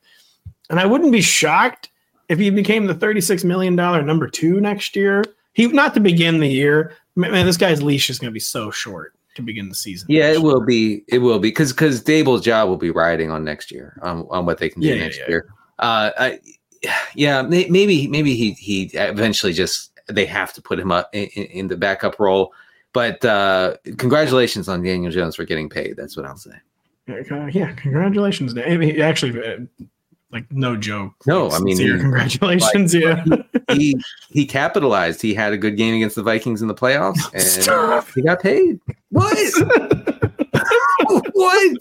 And 0.69 0.79
I 0.79 0.85
wouldn't 0.85 1.11
be 1.11 1.21
shocked 1.21 1.89
if 2.29 2.39
he 2.39 2.49
became 2.49 2.87
the 2.87 2.95
36 2.95 3.43
million 3.43 3.75
dollar 3.75 4.01
number 4.01 4.27
2 4.27 4.61
next 4.61 4.95
year. 4.95 5.23
He 5.53 5.67
not 5.67 5.93
to 5.93 5.99
begin 5.99 6.39
the 6.39 6.47
year. 6.47 6.93
Man, 7.15 7.45
this 7.45 7.57
guy's 7.57 7.83
leash 7.83 8.09
is 8.09 8.17
going 8.17 8.31
to 8.31 8.33
be 8.33 8.39
so 8.39 8.71
short 8.71 9.13
to 9.35 9.41
begin 9.41 9.69
the 9.69 9.75
season. 9.75 10.07
Yeah, 10.09 10.31
it 10.31 10.41
will 10.41 10.61
be. 10.61 11.03
It 11.07 11.19
will 11.19 11.39
be 11.39 11.49
because 11.49 11.71
because 11.71 12.03
Daboll's 12.03 12.41
job 12.41 12.69
will 12.69 12.77
be 12.77 12.89
riding 12.89 13.29
on 13.29 13.43
next 13.43 13.71
year 13.71 13.99
on, 14.01 14.25
on 14.31 14.45
what 14.45 14.57
they 14.57 14.69
can 14.69 14.81
do 14.81 14.87
Yeah, 14.87 14.95
yeah, 14.95 15.03
next 15.03 15.19
yeah. 15.19 15.27
year. 15.27 15.53
Uh, 15.79 16.11
I, 16.17 16.39
yeah, 17.15 17.41
maybe 17.41 18.07
maybe 18.07 18.35
he 18.35 18.51
he 18.53 18.89
eventually 18.93 19.53
just 19.53 19.91
they 20.07 20.25
have 20.25 20.53
to 20.53 20.61
put 20.61 20.79
him 20.79 20.91
up 20.91 21.09
in, 21.13 21.25
in 21.27 21.67
the 21.67 21.77
backup 21.77 22.19
role. 22.19 22.53
But 22.93 23.23
uh, 23.25 23.77
congratulations 23.97 24.69
on 24.69 24.83
Daniel 24.83 25.11
Jones 25.11 25.35
for 25.35 25.45
getting 25.45 25.69
paid. 25.69 25.95
That's 25.97 26.15
what 26.15 26.25
I'll 26.25 26.37
say. 26.37 26.51
Uh, 27.09 27.45
yeah, 27.47 27.73
congratulations. 27.73 28.55
Actually, 28.57 29.45
uh, 29.45 29.57
like 30.33 30.51
no 30.51 30.75
joke. 30.75 31.13
No, 31.25 31.49
I 31.51 31.59
mean, 31.59 31.77
he- 31.77 31.87
congratulations. 31.97 32.93
yeah. 32.93 33.23
He 33.71 33.95
he 34.29 34.45
capitalized. 34.45 35.21
He 35.21 35.33
had 35.33 35.53
a 35.53 35.57
good 35.57 35.77
game 35.77 35.95
against 35.95 36.17
the 36.17 36.21
Vikings 36.21 36.61
in 36.61 36.67
the 36.67 36.75
playoffs, 36.75 37.17
and 37.33 37.41
Stop. 37.41 38.07
he 38.13 38.21
got 38.21 38.41
paid. 38.41 38.77
What? 39.09 39.37
what? 41.33 41.77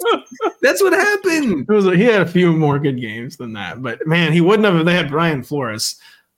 That's 0.62 0.81
what 0.83 0.93
happened. 0.93 1.67
It 1.69 1.73
was 1.73 1.85
he 1.87 2.05
had 2.05 2.23
a 2.23 2.27
few 2.27 2.53
more 2.53 2.79
good 2.79 3.01
games 3.01 3.37
than 3.37 3.53
that, 3.55 3.83
but 3.83 4.07
man, 4.07 4.33
he 4.33 4.41
wouldn't 4.41 4.65
have 4.65 4.77
if 4.77 4.85
they 4.85 4.95
had 4.95 5.11
Brian 5.11 5.43
Flores. 5.43 5.97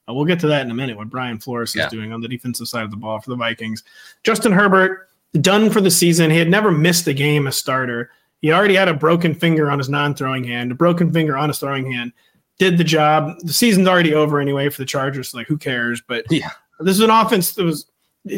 Uh, 0.09 0.14
we'll 0.14 0.24
get 0.24 0.40
to 0.40 0.46
that 0.48 0.62
in 0.64 0.70
a 0.70 0.74
minute. 0.74 0.96
What 0.96 1.11
Brian 1.11 1.38
Flores 1.38 1.74
Yeah. 1.74 1.87
is 1.87 1.92
doing 1.92 2.12
on 2.12 2.20
the 2.20 2.29
defensive 2.29 2.68
side 2.68 2.85
of 2.85 2.90
the 2.90 2.96
ball 2.96 3.20
for 3.20 3.31
the 3.31 3.37
Vikings. 3.37 3.85
Justin 4.22 4.53
Herbert 4.53 5.09
done 5.40 5.70
for 5.70 5.81
the 5.81 5.90
season. 5.90 6.31
He 6.31 6.38
had 6.38 6.50
never 6.50 6.70
missed 6.70 7.07
a 7.07 7.12
game 7.14 7.46
as 7.46 7.57
starter. 7.57 8.11
He 8.44 8.52
already 8.52 8.74
had 8.74 8.88
a 8.88 8.94
broken 8.94 9.35
finger 9.35 9.70
on 9.70 9.78
his 9.78 9.88
non-throwing 9.88 10.44
hand, 10.44 10.70
a 10.70 10.74
broken 10.74 11.11
finger 11.11 11.35
on 11.35 11.48
his 11.48 11.59
throwing 11.59 11.90
hand. 11.90 12.12
Did 12.59 12.76
the 12.76 12.85
job. 12.85 13.38
The 13.40 13.54
season's 13.54 13.88
already 13.88 14.12
over 14.12 14.38
anyway 14.38 14.68
for 14.68 14.83
the 14.83 14.85
Chargers. 14.85 15.30
So 15.30 15.38
like, 15.38 15.46
who 15.46 15.57
cares? 15.57 16.02
But 16.07 16.26
Yeah. 16.28 16.50
this 16.80 16.96
is 16.96 17.00
an 17.00 17.09
offense 17.09 17.54
that 17.54 17.64
was 17.64 17.87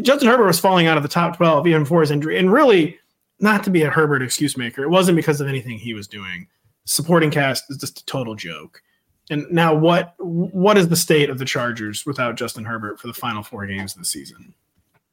Justin 0.02 0.28
Herbert 0.28 0.46
was 0.46 0.60
falling 0.60 0.86
out 0.86 0.96
of 0.96 1.02
the 1.02 1.08
top 1.08 1.36
12 1.38 1.66
even 1.66 1.82
before 1.82 2.02
his 2.02 2.12
injury. 2.12 2.38
And 2.38 2.52
really, 2.52 2.96
not 3.40 3.64
to 3.64 3.70
be 3.70 3.82
a 3.82 3.90
Herbert 3.90 4.22
excuse 4.22 4.56
maker, 4.56 4.84
it 4.84 4.90
wasn't 4.90 5.16
because 5.16 5.40
of 5.40 5.48
anything 5.48 5.76
he 5.76 5.92
was 5.92 6.06
doing. 6.06 6.46
Supporting 6.84 7.32
cast 7.32 7.64
is 7.68 7.76
just 7.78 7.98
a 7.98 8.06
total 8.06 8.36
joke. 8.36 8.80
And 9.28 9.44
now 9.50 9.74
what 9.74 10.14
what 10.18 10.78
is 10.78 10.86
the 10.88 10.94
state 10.94 11.30
of 11.30 11.38
the 11.40 11.44
Chargers 11.44 12.06
without 12.06 12.36
Justin 12.36 12.64
Herbert 12.64 13.00
for 13.00 13.08
the 13.08 13.12
final 13.12 13.42
four 13.42 13.66
games 13.66 13.94
of 13.94 13.98
the 13.98 14.04
season? 14.04 14.54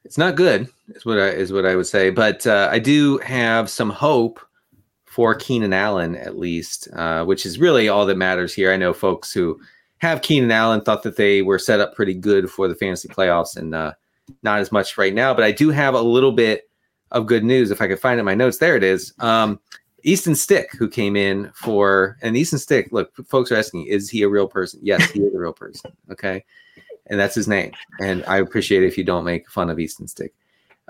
It's 0.06 0.20
not 0.20 0.36
good, 0.36 0.70
is 0.90 1.04
what 1.04 1.18
I 1.18 1.30
is 1.30 1.52
what 1.52 1.66
I 1.66 1.76
would 1.76 1.88
say. 1.88 2.12
But 2.12 2.46
uh, 2.46 2.70
I 2.72 2.78
do 2.78 3.18
have 3.18 3.72
some 3.72 3.90
hope 3.90 4.40
for 5.14 5.36
Keenan 5.36 5.74
Allen, 5.74 6.16
at 6.16 6.40
least, 6.40 6.88
uh, 6.94 7.24
which 7.24 7.46
is 7.46 7.60
really 7.60 7.88
all 7.88 8.08
that 8.08 8.18
matters 8.18 8.52
here. 8.52 8.74
I 8.74 8.78
know 8.78 8.94
folks 8.94 9.32
who 9.32 9.62
have 10.00 10.24
Keenan 10.24 10.50
Allen 10.50 10.82
thought 10.82 11.04
that 11.04 11.18
they 11.18 11.44
were 11.44 11.60
set 11.60 11.80
up 11.80 11.94
pretty 11.96 12.16
good 12.16 12.50
for 12.50 12.68
the 12.68 12.74
fantasy 12.74 13.08
playoffs, 13.08 13.56
and 13.56 13.76
uh, 13.76 13.94
not 14.42 14.60
as 14.60 14.72
much 14.72 14.98
right 14.98 15.14
now. 15.14 15.32
But 15.32 15.44
I 15.44 15.52
do 15.52 15.70
have 15.70 15.94
a 15.94 16.02
little 16.02 16.32
bit 16.32 16.68
of 17.12 17.28
good 17.28 17.44
news. 17.44 17.70
If 17.70 17.80
I 17.80 17.88
could 17.88 18.00
find 18.00 18.18
it 18.18 18.22
in 18.22 18.26
my 18.26 18.34
notes, 18.34 18.58
there 18.58 18.76
it 18.76 18.84
is. 18.84 19.14
Um, 19.20 19.60
Easton 20.02 20.34
Stick, 20.34 20.72
who 20.80 20.90
came 20.90 21.16
in 21.16 21.52
for, 21.54 22.18
and 22.24 22.36
Easton 22.36 22.58
Stick, 22.58 22.88
look, 22.92 23.16
folks 23.28 23.52
are 23.52 23.56
asking, 23.56 23.86
is 23.86 24.10
he 24.10 24.24
a 24.24 24.30
real 24.30 24.48
person? 24.48 24.80
Yes, 24.82 25.12
he 25.12 25.22
is 25.22 25.36
a 25.36 25.38
real 25.38 25.54
person. 25.54 25.92
Okay. 26.12 26.44
And 27.06 27.20
that's 27.20 27.36
his 27.36 27.48
name. 27.48 27.72
And 28.02 28.26
I 28.26 28.38
appreciate 28.38 28.82
if 28.82 28.98
you 28.98 29.04
don't 29.04 29.26
make 29.26 29.48
fun 29.48 29.70
of 29.70 29.80
Easton 29.80 30.08
Stick. 30.08 30.34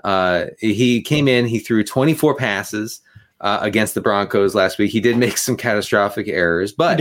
Uh, 0.02 0.46
he 0.60 1.02
came 1.02 1.28
in, 1.28 1.44
he 1.44 1.58
threw 1.58 1.84
24 1.84 2.36
passes 2.36 3.02
uh, 3.44 3.58
against 3.60 3.94
the 3.94 4.00
Broncos 4.00 4.54
last 4.54 4.78
week. 4.78 4.90
He 4.90 5.00
did 5.00 5.16
make 5.16 5.38
some 5.38 5.56
catastrophic 5.56 6.26
errors, 6.26 6.72
but 6.72 6.98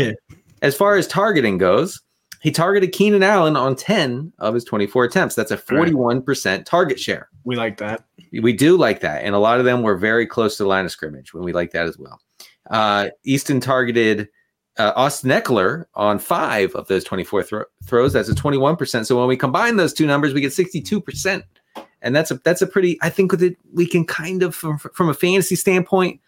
as 0.62 0.76
far 0.76 0.96
as 0.96 1.08
targeting 1.08 1.58
goes, 1.58 2.00
he 2.42 2.52
targeted 2.52 2.92
Keenan 2.92 3.24
Allen 3.24 3.56
on 3.56 3.76
10 3.76 4.34
of 4.40 4.54
his 4.54 4.66
24 4.66 5.06
attempts. 5.06 5.34
That's 5.34 5.52
a 5.52 5.58
41% 5.58 6.66
target 6.66 7.00
share. 7.00 7.30
We 7.46 7.56
like 7.56 7.78
that. 7.78 8.04
We 8.34 8.52
do 8.52 8.78
like 8.78 9.00
that. 9.00 9.24
And 9.24 9.34
a 9.34 9.40
lot 9.40 9.60
of 9.60 9.66
them 9.66 9.82
were 9.82 9.96
very 9.96 10.28
close 10.28 10.58
to 10.58 10.64
the 10.64 10.70
line 10.70 10.84
of 10.84 10.92
scrimmage 10.92 11.34
when 11.34 11.44
we 11.44 11.54
like 11.54 11.72
that 11.72 11.88
as 11.88 11.98
well. 11.98 12.20
Uh, 12.70 13.10
Easton 13.24 13.62
targeted 13.62 14.28
uh, 14.78 14.92
Austin 14.98 15.30
Ekeler 15.30 15.86
on 15.96 16.20
five 16.20 16.76
of 16.76 16.88
those 16.88 17.06
24 17.06 17.44
thro- 17.44 17.66
throws. 17.86 18.12
That's 18.12 18.28
a 18.28 18.36
21%. 18.36 19.06
So 19.06 19.18
when 19.18 19.28
we 19.30 19.38
combine 19.38 19.78
those 19.78 19.94
two 19.94 20.06
numbers, 20.06 20.34
we 20.34 20.42
get 20.42 20.52
62%. 20.52 21.44
And 22.04 22.16
that's 22.16 22.30
a 22.32 22.36
that's 22.36 22.62
a 22.62 22.68
pretty, 22.68 22.98
I 23.02 23.10
think 23.10 23.32
that 23.32 23.56
we 23.74 23.88
can 23.88 24.06
kind 24.06 24.44
of, 24.44 24.54
from, 24.54 24.78
from 24.78 25.10
a 25.10 25.14
fantasy 25.14 25.56
standpoint, 25.56 26.20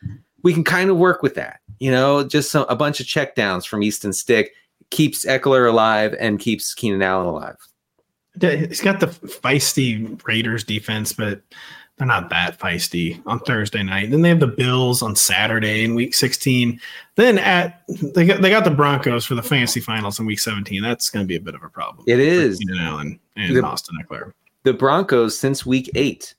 we 0.42 0.54
can 0.54 0.64
kind 0.64 0.90
of 0.90 0.98
work 0.98 1.22
with 1.22 1.36
that. 1.36 1.60
You 1.80 1.92
know, 1.92 2.24
just 2.24 2.50
some, 2.52 2.66
a 2.70 2.76
bunch 2.76 3.00
of 3.00 3.06
checkdowns 3.06 3.68
from 3.68 3.84
Easton 3.84 4.14
Stick 4.14 4.54
keeps 4.90 5.26
Ekeler 5.26 5.70
alive 5.70 6.16
and 6.20 6.40
keeps 6.40 6.74
Keenan 6.74 7.02
Allen 7.02 7.28
alive. 7.28 7.58
He's 8.40 8.82
got 8.82 9.00
the 9.00 9.08
feisty 9.08 10.22
Raiders 10.26 10.64
defense, 10.64 11.14
but 11.14 11.42
they're 11.98 12.08
not 12.08 12.30
that 12.30 12.60
feisty 12.60 13.22
on 13.26 13.40
Thursday 13.40 13.82
night. 13.82 14.12
Then 14.12 14.22
they 14.22 14.30
have 14.30 14.42
the 14.42 14.48
Bills 14.48 15.02
on 15.02 15.16
Saturday 15.16 15.86
in 15.86 15.96
week 15.96 16.14
16. 16.14 16.80
Then 17.16 17.38
at 17.38 17.82
they 17.88 18.26
got 18.26 18.42
they 18.42 18.50
got 18.50 18.66
the 18.66 18.72
Broncos 18.72 19.26
for 19.26 19.36
the 19.36 19.44
fantasy 19.44 19.80
finals 19.80 20.20
in 20.20 20.26
week 20.26 20.40
17. 20.40 20.84
That's 20.84 21.10
going 21.10 21.24
to 21.24 21.28
be 21.28 21.38
a 21.38 21.42
bit 21.42 21.56
of 21.56 21.64
a 21.64 21.70
problem. 21.70 22.04
It 22.08 22.20
is. 22.20 22.60
Keenan 22.60 22.80
Allen 22.80 23.20
and 23.38 23.56
The- 23.56 23.64
Austin 23.64 23.96
Ekeler. 24.04 24.34
The 24.66 24.74
Broncos 24.74 25.38
since 25.38 25.66
week 25.66 25.90
eight 25.96 26.36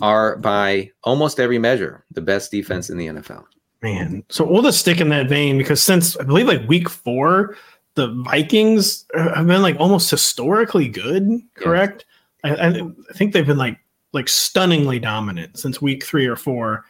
are 0.00 0.36
by 0.36 0.90
almost 1.04 1.38
every 1.38 1.58
measure 1.58 2.04
the 2.10 2.20
best 2.20 2.50
defense 2.50 2.90
in 2.90 2.96
the 2.96 3.06
NFL. 3.06 3.44
Man, 3.82 4.24
so 4.28 4.44
we'll 4.44 4.62
just 4.62 4.80
stick 4.80 5.00
in 5.00 5.10
that 5.10 5.28
vein 5.28 5.56
because 5.56 5.80
since 5.80 6.16
I 6.16 6.24
believe 6.24 6.48
like 6.48 6.66
week 6.66 6.88
four, 6.88 7.56
the 7.94 8.08
Vikings 8.24 9.04
have 9.14 9.46
been 9.46 9.62
like 9.62 9.76
almost 9.78 10.10
historically 10.10 10.88
good. 10.88 11.40
Correct? 11.54 12.04
I, 12.42 12.54
I, 12.54 12.68
I 12.68 13.12
think 13.14 13.32
they've 13.32 13.46
been 13.46 13.58
like 13.58 13.78
like 14.12 14.28
stunningly 14.28 14.98
dominant 14.98 15.58
since 15.58 15.80
week 15.80 16.04
three 16.04 16.26
or 16.26 16.36
four. 16.36 16.84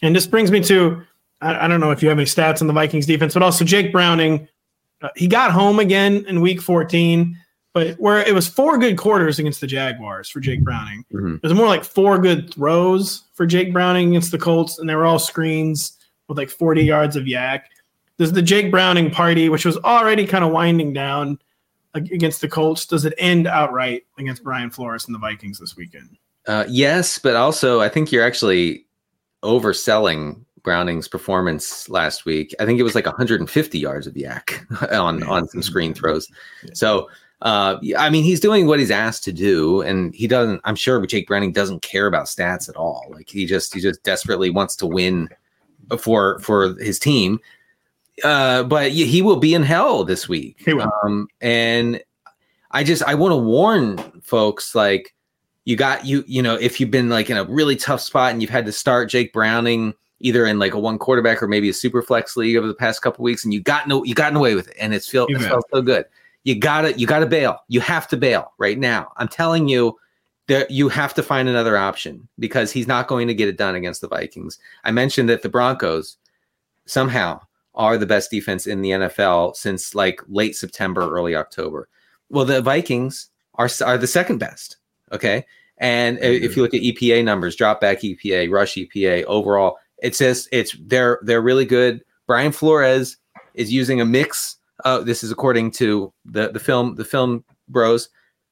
And 0.00 0.16
this 0.16 0.26
brings 0.26 0.50
me 0.50 0.62
to 0.64 1.02
I, 1.42 1.66
I 1.66 1.68
don't 1.68 1.78
know 1.78 1.90
if 1.90 2.02
you 2.02 2.08
have 2.08 2.18
any 2.18 2.24
stats 2.24 2.60
on 2.60 2.66
the 2.66 2.72
Vikings 2.72 3.06
defense, 3.06 3.34
but 3.34 3.42
also 3.42 3.64
Jake 3.64 3.92
Browning. 3.92 4.48
Uh, 5.02 5.10
he 5.14 5.26
got 5.26 5.50
home 5.50 5.78
again 5.78 6.24
in 6.26 6.40
week 6.40 6.62
14, 6.62 7.38
but 7.72 7.94
where 7.98 8.18
it 8.18 8.34
was 8.34 8.46
four 8.48 8.78
good 8.78 8.96
quarters 8.98 9.38
against 9.38 9.60
the 9.60 9.66
Jaguars 9.66 10.28
for 10.28 10.40
Jake 10.40 10.62
Browning. 10.62 11.04
Mhm. 11.12 11.36
It 11.36 11.42
was 11.42 11.54
more 11.54 11.66
like 11.66 11.84
four 11.84 12.18
good 12.18 12.52
throws 12.52 13.22
for 13.34 13.46
Jake 13.46 13.72
Browning 13.72 14.10
against 14.10 14.30
the 14.30 14.38
Colts, 14.38 14.78
and 14.78 14.88
they 14.88 14.94
were 14.94 15.06
all 15.06 15.18
screens 15.18 15.98
with 16.28 16.38
like 16.38 16.50
40 16.50 16.82
yards 16.82 17.16
of 17.16 17.24
YAC. 17.24 17.62
Does 18.18 18.32
the 18.32 18.42
Jake 18.42 18.70
Browning 18.70 19.10
party, 19.10 19.48
which 19.48 19.64
was 19.64 19.78
already 19.78 20.26
kind 20.26 20.44
of 20.44 20.50
winding 20.50 20.92
down 20.92 21.38
against 21.94 22.40
the 22.40 22.48
Colts, 22.48 22.86
does 22.86 23.04
it 23.04 23.14
end 23.18 23.46
outright 23.46 24.04
against 24.18 24.42
Brian 24.42 24.70
Flores 24.70 25.06
and 25.06 25.14
the 25.14 25.18
Vikings 25.18 25.58
this 25.58 25.76
weekend? 25.76 26.16
Uh, 26.46 26.64
yes, 26.68 27.18
but 27.18 27.36
also 27.36 27.80
I 27.80 27.88
think 27.88 28.10
you're 28.10 28.24
actually 28.24 28.86
overselling 29.42 30.40
Browning's 30.62 31.08
performance 31.08 31.88
last 31.88 32.24
week. 32.24 32.54
I 32.60 32.64
think 32.66 32.78
it 32.78 32.82
was 32.84 32.94
like 32.94 33.06
150 33.06 33.78
yards 33.78 34.06
of 34.06 34.14
YAC 34.14 34.92
on 34.92 35.22
on 35.24 35.48
some 35.48 35.62
screen 35.62 35.92
throws. 35.92 36.28
So 36.72 37.08
uh, 37.42 37.80
I 37.98 38.08
mean, 38.08 38.22
he's 38.22 38.38
doing 38.38 38.68
what 38.68 38.78
he's 38.78 38.92
asked 38.92 39.24
to 39.24 39.32
do, 39.32 39.82
and 39.82 40.14
he 40.14 40.28
doesn't. 40.28 40.60
I'm 40.64 40.76
sure 40.76 41.04
Jake 41.06 41.26
Browning 41.26 41.52
doesn't 41.52 41.82
care 41.82 42.06
about 42.06 42.26
stats 42.26 42.68
at 42.68 42.76
all. 42.76 43.06
Like 43.10 43.28
he 43.28 43.46
just 43.46 43.74
he 43.74 43.80
just 43.80 44.02
desperately 44.04 44.48
wants 44.48 44.76
to 44.76 44.86
win 44.86 45.28
for 45.98 46.38
for 46.38 46.74
his 46.78 47.00
team. 47.00 47.40
Uh, 48.22 48.62
but 48.62 48.92
he 48.92 49.22
will 49.22 49.36
be 49.36 49.54
in 49.54 49.64
hell 49.64 50.04
this 50.04 50.28
week. 50.28 50.62
He 50.64 50.72
will. 50.72 50.88
Um, 51.02 51.26
and 51.40 52.00
I 52.70 52.84
just 52.84 53.02
I 53.02 53.14
want 53.14 53.32
to 53.32 53.36
warn 53.36 53.98
folks 54.22 54.76
like 54.76 55.12
you 55.64 55.74
got 55.74 56.06
you 56.06 56.22
you 56.28 56.42
know 56.42 56.54
if 56.54 56.78
you've 56.78 56.92
been 56.92 57.08
like 57.08 57.28
in 57.28 57.36
a 57.36 57.44
really 57.44 57.74
tough 57.74 58.00
spot 58.00 58.30
and 58.30 58.40
you've 58.40 58.50
had 58.50 58.66
to 58.66 58.72
start 58.72 59.10
Jake 59.10 59.32
Browning 59.32 59.94
either 60.20 60.46
in 60.46 60.60
like 60.60 60.74
a 60.74 60.78
one 60.78 60.96
quarterback 60.96 61.42
or 61.42 61.48
maybe 61.48 61.68
a 61.68 61.74
super 61.74 62.02
flex 62.02 62.36
league 62.36 62.56
over 62.56 62.68
the 62.68 62.74
past 62.74 63.02
couple 63.02 63.24
weeks 63.24 63.42
and 63.42 63.52
you 63.52 63.60
got 63.60 63.88
no 63.88 64.04
you 64.04 64.14
gotten 64.14 64.36
away 64.36 64.54
with 64.54 64.68
it 64.68 64.76
and 64.78 64.94
it's 64.94 65.08
feel 65.08 65.26
it 65.28 65.40
felt 65.40 65.64
so 65.72 65.82
good. 65.82 66.04
You 66.44 66.58
gotta 66.58 66.98
you 66.98 67.06
gotta 67.06 67.26
bail. 67.26 67.58
You 67.68 67.80
have 67.80 68.08
to 68.08 68.16
bail 68.16 68.52
right 68.58 68.78
now. 68.78 69.12
I'm 69.16 69.28
telling 69.28 69.68
you 69.68 69.96
that 70.48 70.70
you 70.70 70.88
have 70.88 71.14
to 71.14 71.22
find 71.22 71.48
another 71.48 71.76
option 71.76 72.28
because 72.38 72.72
he's 72.72 72.88
not 72.88 73.06
going 73.06 73.28
to 73.28 73.34
get 73.34 73.48
it 73.48 73.56
done 73.56 73.74
against 73.74 74.00
the 74.00 74.08
Vikings. 74.08 74.58
I 74.84 74.90
mentioned 74.90 75.28
that 75.28 75.42
the 75.42 75.48
Broncos 75.48 76.16
somehow 76.84 77.40
are 77.74 77.96
the 77.96 78.06
best 78.06 78.30
defense 78.30 78.66
in 78.66 78.82
the 78.82 78.90
NFL 78.90 79.56
since 79.56 79.94
like 79.94 80.20
late 80.28 80.56
September, 80.56 81.02
early 81.02 81.34
October. 81.34 81.88
Well, 82.28 82.44
the 82.44 82.60
Vikings 82.60 83.30
are 83.54 83.68
are 83.84 83.98
the 83.98 84.06
second 84.06 84.38
best. 84.38 84.76
Okay, 85.12 85.44
and 85.78 86.18
i- 86.18 86.22
if 86.22 86.42
mm-hmm. 86.42 86.58
you 86.58 86.62
look 86.62 86.74
at 86.74 86.82
EPA 86.82 87.24
numbers, 87.24 87.56
drop 87.56 87.80
back 87.80 88.00
EPA, 88.00 88.50
rush 88.50 88.74
EPA, 88.74 89.24
overall, 89.24 89.78
it 90.02 90.16
says 90.16 90.48
it's 90.52 90.76
they're 90.80 91.18
they're 91.22 91.42
really 91.42 91.66
good. 91.66 92.02
Brian 92.26 92.52
Flores 92.52 93.16
is 93.54 93.72
using 93.72 94.00
a 94.00 94.04
mix. 94.04 94.56
Uh, 94.84 95.00
this 95.00 95.22
is 95.22 95.30
according 95.30 95.70
to 95.72 96.12
the 96.24 96.50
the 96.50 96.60
film 96.60 96.94
the 96.96 97.04
film 97.04 97.44
bros, 97.68 98.08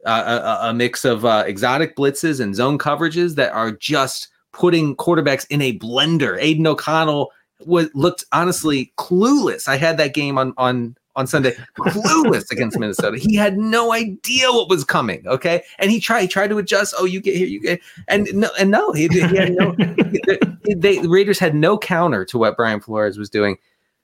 uh, 0.07 0.61
a, 0.63 0.69
a 0.69 0.75
mix 0.75 1.05
of 1.05 1.25
uh, 1.25 1.45
exotic 1.47 1.97
blitzes 1.97 2.41
and 2.41 2.55
zone 2.55 2.79
coverages 2.79 3.35
that 3.35 3.53
are 3.53 3.73
just 3.73 4.29
putting 4.53 4.97
quarterbacks 4.97 5.47
in 5.51 5.63
a 5.63 5.79
blender. 5.79 6.37
Aidan 6.41 6.67
O'Connell 6.67 7.31
was 7.67 7.91
looked 7.95 8.25
honestly 8.33 8.93
clueless. 8.97 9.69
I 9.69 9.77
had 9.77 9.97
that 9.99 10.15
game 10.15 10.39
on 10.39 10.55
on 10.57 10.97
on 11.17 11.27
Sunday, 11.27 11.57
clueless 11.79 12.51
against 12.51 12.79
Minnesota. 12.79 13.19
He 13.19 13.35
had 13.35 13.59
no 13.59 13.93
idea 13.93 14.51
what 14.53 14.69
was 14.69 14.85
coming. 14.85 15.27
Okay, 15.27 15.63
and 15.79 15.91
he 15.91 16.01
tried 16.01 16.23
he 16.23 16.29
tried 16.29 16.49
to 16.49 16.59
adjust. 16.59 16.95
Oh, 16.99 17.05
you 17.05 17.21
get 17.21 17.37
here, 17.37 17.47
you 17.47 17.61
get, 17.61 17.81
and 18.09 18.33
no, 18.33 18.49
and 18.59 18.71
no, 18.71 18.93
he, 18.93 19.09
he 19.09 19.21
had 19.21 19.53
no. 19.53 19.75
they, 20.77 20.99
the 20.99 21.09
Raiders 21.09 21.39
had 21.39 21.55
no 21.55 21.79
counter 21.79 22.25
to 22.27 22.39
what 22.39 22.57
Brian 22.57 22.81
Flores 22.81 23.19
was 23.19 23.31
doing. 23.31 23.57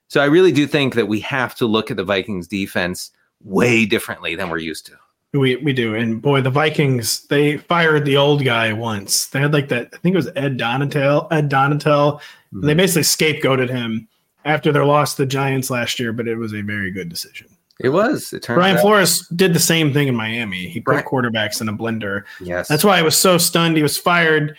So 0.08 0.20
I 0.20 0.26
really 0.26 0.52
do 0.52 0.66
think 0.66 0.94
that 0.94 1.08
we 1.08 1.20
have 1.20 1.54
to 1.56 1.66
look 1.66 1.90
at 1.90 1.96
the 1.96 2.04
Vikings 2.04 2.46
defense 2.46 3.10
way 3.42 3.84
differently 3.86 4.34
than 4.34 4.50
we're 4.50 4.58
used 4.58 4.86
to. 4.86 4.92
We 5.32 5.56
we 5.56 5.72
do, 5.72 5.94
and 5.94 6.22
boy, 6.22 6.40
the 6.40 6.50
Vikings 6.50 7.26
they 7.26 7.58
fired 7.58 8.04
the 8.06 8.16
old 8.16 8.44
guy 8.44 8.72
once. 8.72 9.26
They 9.26 9.40
had 9.40 9.52
like 9.52 9.68
that. 9.68 9.90
I 9.92 9.96
think 9.98 10.14
it 10.14 10.16
was 10.16 10.28
Ed 10.36 10.58
Donatell. 10.58 11.28
Ed 11.30 11.50
Donatell. 11.50 12.20
And 12.52 12.62
they 12.64 12.74
basically 12.74 13.02
scapegoated 13.02 13.68
him 13.68 14.08
after 14.46 14.72
their 14.72 14.84
loss 14.86 15.14
to 15.16 15.22
the 15.22 15.26
Giants 15.26 15.68
last 15.68 15.98
year, 16.00 16.12
but 16.12 16.28
it 16.28 16.36
was 16.36 16.54
a 16.54 16.62
very 16.62 16.90
good 16.90 17.08
decision. 17.08 17.48
It 17.80 17.90
was. 17.90 18.32
It 18.32 18.44
turned 18.44 18.56
Brian 18.58 18.76
out. 18.76 18.80
Flores 18.82 19.26
did 19.28 19.52
the 19.52 19.58
same 19.58 19.92
thing 19.92 20.08
in 20.08 20.14
Miami. 20.14 20.68
He 20.68 20.80
put 20.80 20.94
Right. 20.94 21.04
quarterbacks 21.04 21.60
in 21.60 21.68
a 21.68 21.74
blender. 21.74 22.22
Yes. 22.40 22.68
That's 22.68 22.84
why 22.84 22.98
I 22.98 23.02
was 23.02 23.16
so 23.16 23.36
stunned. 23.36 23.76
He 23.76 23.82
was 23.82 23.98
fired. 23.98 24.56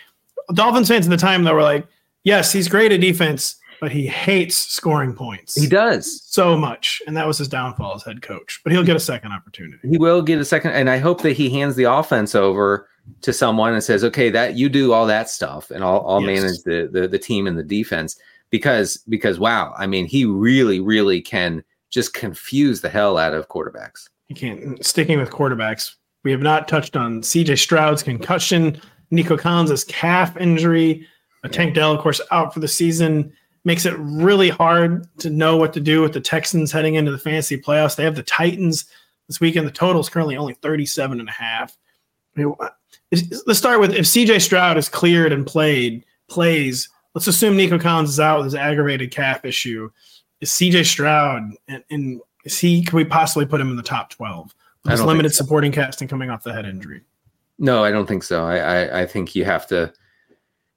Dolphins 0.54 0.86
fans 0.88 1.06
at 1.06 1.10
the 1.10 1.16
time 1.16 1.42
though 1.42 1.54
were 1.54 1.62
like, 1.62 1.86
"Yes, 2.22 2.52
he's 2.52 2.68
great 2.68 2.92
at 2.92 3.00
defense, 3.00 3.56
but 3.80 3.92
he 3.92 4.06
hates 4.06 4.56
scoring 4.56 5.14
points. 5.14 5.54
he 5.54 5.66
does. 5.66 6.22
so 6.24 6.56
much, 6.56 7.00
and 7.06 7.16
that 7.16 7.26
was 7.26 7.38
his 7.38 7.48
downfall 7.48 7.94
as 7.94 8.02
head 8.02 8.22
coach. 8.22 8.60
But 8.64 8.72
he'll 8.72 8.84
get 8.84 8.96
a 8.96 9.00
second 9.00 9.32
opportunity. 9.32 9.88
He 9.88 9.98
will 9.98 10.22
get 10.22 10.38
a 10.38 10.44
second, 10.44 10.72
and 10.72 10.88
I 10.90 10.98
hope 10.98 11.22
that 11.22 11.32
he 11.32 11.50
hands 11.50 11.76
the 11.76 11.84
offense 11.84 12.34
over 12.34 12.88
to 13.22 13.32
someone 13.32 13.72
and 13.72 13.82
says, 13.82 14.04
"Okay, 14.04 14.30
that 14.30 14.54
you 14.56 14.68
do 14.68 14.92
all 14.92 15.06
that 15.06 15.30
stuff, 15.30 15.70
and 15.70 15.82
I'll, 15.84 16.04
I'll 16.06 16.22
Yes. 16.22 16.42
manage 16.42 16.62
the, 16.64 16.88
the 17.00 17.08
the 17.08 17.18
team 17.18 17.46
and 17.46 17.58
the 17.58 17.62
defense." 17.64 18.18
Because 18.50 18.96
because 19.08 19.38
wow, 19.38 19.74
I 19.78 19.86
mean, 19.86 20.06
he 20.06 20.24
really 20.24 20.80
really 20.80 21.20
can 21.20 21.62
just 21.90 22.14
confuse 22.14 22.80
the 22.80 22.88
hell 22.88 23.16
out 23.18 23.34
of 23.34 23.48
quarterbacks. 23.48 24.08
You 24.28 24.36
can't. 24.36 24.84
Sticking 24.84 25.18
with 25.18 25.30
quarterbacks, 25.30 25.94
we 26.24 26.30
have 26.32 26.40
not 26.42 26.66
touched 26.68 26.96
on 26.96 27.22
C.J. 27.22 27.56
Stroud's 27.56 28.02
concussion, 28.02 28.80
Nico 29.10 29.36
Collins' 29.38 29.84
calf 29.84 30.36
injury, 30.36 31.06
a 31.44 31.48
Tank 31.48 31.74
Dell, 31.74 31.92
of 31.92 32.00
course, 32.00 32.20
out 32.30 32.52
for 32.52 32.60
the 32.60 32.68
season. 32.68 33.32
Makes 33.64 33.86
it 33.86 33.94
really 33.98 34.48
hard 34.48 35.06
to 35.18 35.30
know 35.30 35.56
what 35.56 35.72
to 35.74 35.80
do 35.80 36.00
with 36.00 36.12
the 36.12 36.20
Texans 36.20 36.72
heading 36.72 36.94
into 36.94 37.10
the 37.10 37.18
fantasy 37.18 37.60
playoffs. 37.60 37.96
They 37.96 38.04
have 38.04 38.16
the 38.16 38.22
Titans 38.22 38.86
this 39.26 39.40
weekend. 39.40 39.66
The 39.66 39.72
total 39.72 40.00
is 40.00 40.08
currently 40.08 40.36
only 40.36 40.54
37 40.54 41.20
and 41.20 41.28
a 41.28 41.32
half. 41.32 41.76
I 42.36 42.40
mean, 42.40 42.54
let's 43.46 43.58
start 43.58 43.80
with 43.80 43.92
if 43.92 44.06
CJ 44.06 44.40
Stroud 44.40 44.76
is 44.76 44.88
cleared 44.88 45.32
and 45.32 45.46
played, 45.46 46.04
plays, 46.28 46.88
let's 47.14 47.26
assume 47.26 47.56
Nico 47.56 47.78
Collins 47.78 48.10
is 48.10 48.20
out 48.20 48.38
with 48.38 48.46
his 48.46 48.54
aggravated 48.54 49.10
calf 49.10 49.44
issue. 49.44 49.90
Is 50.40 50.50
CJ 50.50 50.86
Stroud 50.86 51.50
and, 51.68 51.82
and 51.90 52.20
is 52.44 52.58
he 52.58 52.84
can 52.84 52.96
we 52.96 53.04
possibly 53.04 53.44
put 53.44 53.60
him 53.60 53.70
in 53.70 53.76
the 53.76 53.82
top 53.82 54.10
12 54.10 54.54
I 54.84 54.90
with 54.90 54.92
his 54.92 55.02
limited 55.02 55.34
so. 55.34 55.42
supporting 55.42 55.72
cast 55.72 56.00
and 56.00 56.08
coming 56.08 56.30
off 56.30 56.44
the 56.44 56.52
head 56.52 56.64
injury? 56.64 57.02
No, 57.58 57.82
I 57.82 57.90
don't 57.90 58.06
think 58.06 58.22
so. 58.22 58.44
I, 58.44 58.58
I 58.58 59.00
I 59.00 59.06
think 59.06 59.34
you 59.34 59.44
have 59.44 59.66
to. 59.68 59.92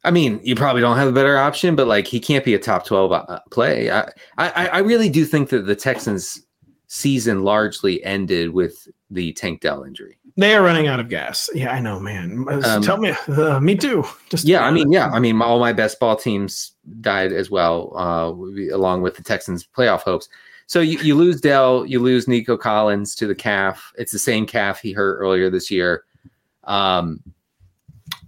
I 0.04 0.12
mean, 0.12 0.40
you 0.44 0.56
probably 0.56 0.82
don't 0.82 0.98
have 0.98 1.08
a 1.08 1.12
better 1.12 1.38
option, 1.38 1.76
but 1.76 1.88
like 1.88 2.08
he 2.08 2.20
can't 2.20 2.44
be 2.44 2.54
a 2.54 2.60
top 2.60 2.86
twelve 2.86 3.12
uh, 3.12 3.40
play. 3.52 3.92
I, 3.92 4.12
I 4.38 4.68
I 4.68 4.78
really 4.80 5.10
do 5.10 5.26
think 5.26 5.50
that 5.50 5.68
the 5.68 5.76
Texans' 5.76 6.42
season 6.88 7.44
largely 7.44 8.04
ended 8.04 8.50
with 8.50 8.88
the 9.10 9.32
Tank 9.34 9.62
Dell 9.62 9.84
injury. 9.84 10.18
They 10.38 10.56
are 10.56 10.64
running 10.64 10.88
out 10.88 11.00
of 11.00 11.10
gas. 11.10 11.50
Yeah, 11.54 11.72
I 11.72 11.80
know, 11.80 12.00
man. 12.00 12.46
Um, 12.64 12.82
Tell 12.82 12.98
me, 12.98 13.14
uh, 13.28 13.60
me 13.60 13.76
too. 13.76 14.04
Just 14.30 14.46
Yeah, 14.46 14.66
I 14.66 14.72
mean, 14.72 14.92
yeah, 14.92 15.10
I 15.10 15.20
mean, 15.20 15.42
all 15.42 15.60
my 15.60 15.74
best 15.74 16.00
ball 16.00 16.16
teams 16.16 16.72
died 17.02 17.32
as 17.34 17.52
well, 17.52 17.94
uh, 17.96 18.32
along 18.74 19.02
with 19.02 19.16
the 19.16 19.24
Texans' 19.24 19.68
playoff 19.68 20.02
hopes. 20.02 20.30
So 20.68 20.80
you, 20.80 21.00
you 21.00 21.16
lose 21.16 21.42
Dell, 21.42 21.86
you 21.86 22.00
lose 22.00 22.30
Nico 22.30 22.56
Collins 22.56 23.14
to 23.16 23.28
the 23.28 23.36
calf. 23.36 23.92
It's 23.98 24.14
the 24.14 24.20
same 24.20 24.46
calf 24.46 24.80
he 24.80 24.94
hurt 24.94 25.18
earlier 25.18 25.50
this 25.50 25.70
year. 25.70 26.06
Um, 26.64 27.22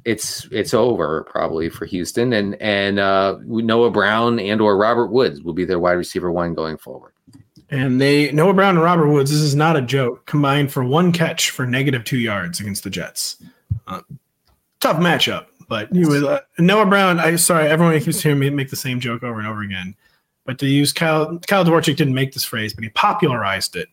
it's 0.06 0.48
it's 0.52 0.74
over 0.74 1.24
probably 1.24 1.70
for 1.70 1.86
Houston, 1.86 2.34
and 2.34 2.56
and 2.62 3.00
uh, 3.00 3.38
Noah 3.46 3.92
Brown 3.92 4.40
and 4.40 4.62
or 4.62 4.78
Robert 4.78 5.08
Woods 5.08 5.42
will 5.42 5.54
be 5.54 5.66
their 5.66 5.80
wide 5.80 5.94
receiver 5.94 6.32
one 6.32 6.54
going 6.54 6.78
forward. 6.78 7.14
And 7.70 8.00
they 8.00 8.32
Noah 8.32 8.54
Brown 8.54 8.76
and 8.76 8.84
Robert 8.84 9.10
Woods. 9.10 9.32
This 9.32 9.40
is 9.40 9.56
not 9.56 9.76
a 9.78 9.82
joke. 9.82 10.26
Combined 10.26 10.72
for 10.72 10.84
one 10.84 11.12
catch 11.12 11.50
for 11.50 11.66
negative 11.66 12.04
two 12.04 12.18
yards 12.18 12.60
against 12.60 12.84
the 12.84 12.90
Jets. 12.90 13.38
Uh, 13.88 14.02
tough 14.80 14.98
matchup, 14.98 15.46
but 15.70 15.96
uh, 15.96 16.42
Noah 16.60 16.86
Brown. 16.86 17.20
I 17.20 17.36
sorry, 17.38 17.68
everyone 17.68 18.00
keeps 18.00 18.22
hearing 18.22 18.40
me 18.40 18.50
make 18.50 18.70
the 18.70 18.76
same 18.76 19.00
joke 19.00 19.24
over 19.24 19.40
and 19.40 19.48
over 19.48 19.62
again. 19.62 19.96
But 20.46 20.60
to 20.60 20.68
use 20.68 20.92
Kyle 20.92 21.40
Kyle 21.48 21.64
Dvorchak 21.64 21.96
didn't 21.96 22.14
make 22.14 22.34
this 22.34 22.44
phrase, 22.44 22.74
but 22.74 22.84
he 22.84 22.90
popularized 22.90 23.76
it. 23.76 23.90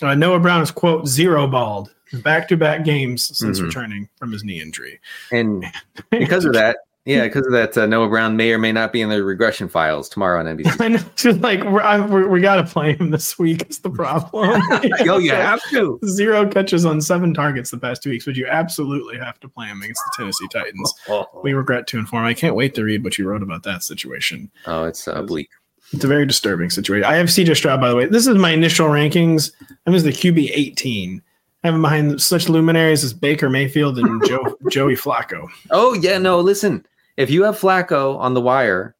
Uh, 0.00 0.14
Noah 0.14 0.40
Brown 0.40 0.62
is 0.62 0.70
quote 0.70 1.06
zero 1.06 1.46
balled 1.46 1.92
back 2.22 2.48
to 2.48 2.56
back 2.56 2.84
games 2.84 3.36
since 3.36 3.60
Mhm. 3.60 3.64
returning 3.66 4.08
from 4.16 4.32
his 4.32 4.44
knee 4.44 4.60
injury. 4.60 5.00
And 5.30 5.64
because 6.10 6.44
of 6.44 6.52
that, 6.54 6.78
yeah, 7.04 7.24
because 7.24 7.46
of 7.46 7.52
that, 7.52 7.76
uh, 7.76 7.86
Noah 7.86 8.08
Brown 8.08 8.36
may 8.36 8.52
or 8.52 8.58
may 8.58 8.70
not 8.70 8.92
be 8.92 9.00
in 9.00 9.08
the 9.08 9.24
regression 9.24 9.68
files 9.68 10.08
tomorrow 10.08 10.38
on 10.38 10.46
NBC. 10.46 10.80
I 10.80 10.88
know, 10.88 10.98
just 11.16 11.40
like 11.40 11.62
we're, 11.64 11.80
I, 11.82 11.98
we're, 12.04 12.28
we 12.28 12.40
got 12.40 12.56
to 12.56 12.64
play 12.64 12.94
him 12.96 13.10
this 13.10 13.38
week. 13.38 13.68
Is 13.70 13.78
the 13.80 13.90
problem? 13.90 14.60
Yo, 15.04 15.18
you 15.18 15.32
have 15.32 15.60
to. 15.70 15.98
zero 16.04 16.46
catches 16.48 16.84
on 16.84 17.00
seven 17.00 17.34
targets 17.34 17.70
the 17.70 17.78
past 17.78 18.02
two 18.04 18.10
weeks, 18.10 18.24
but 18.24 18.36
you 18.36 18.46
absolutely 18.46 19.16
have 19.18 19.40
to 19.40 19.48
play 19.48 19.66
him 19.66 19.82
against 19.82 20.00
the 20.04 20.12
Tennessee 20.22 20.46
Titans. 20.52 20.94
We 21.42 21.54
regret 21.54 21.86
to 21.88 21.98
inform. 21.98 22.24
I 22.24 22.34
can't 22.34 22.54
wait 22.54 22.74
to 22.76 22.84
read 22.84 23.02
what 23.02 23.18
you 23.18 23.26
wrote 23.26 23.42
about 23.42 23.62
that 23.64 23.82
situation. 23.82 24.50
Oh, 24.66 24.84
it's 24.84 25.08
uh, 25.08 25.22
bleak. 25.22 25.50
It's 25.92 26.04
a 26.04 26.08
very 26.08 26.26
disturbing 26.26 26.70
situation. 26.70 27.04
I 27.04 27.16
have 27.16 27.26
CJ 27.26 27.56
Stroud, 27.56 27.80
by 27.80 27.90
the 27.90 27.96
way. 27.96 28.06
This 28.06 28.26
is 28.26 28.36
my 28.36 28.50
initial 28.50 28.88
rankings. 28.88 29.52
I 29.86 29.90
was 29.90 30.04
the 30.04 30.10
QB 30.10 30.50
18. 30.54 31.22
having 31.64 31.82
behind 31.82 32.20
such 32.20 32.48
luminaries 32.48 33.04
as 33.04 33.12
Baker 33.12 33.50
Mayfield 33.50 33.98
and 33.98 34.24
Joe, 34.26 34.56
Joey 34.70 34.96
Flacco. 34.96 35.48
Oh 35.70 35.92
yeah, 35.94 36.18
no. 36.18 36.40
Listen, 36.40 36.84
if 37.16 37.30
you 37.30 37.42
have 37.44 37.58
Flacco 37.58 38.16
on 38.18 38.34
the 38.34 38.40
wire, 38.40 38.94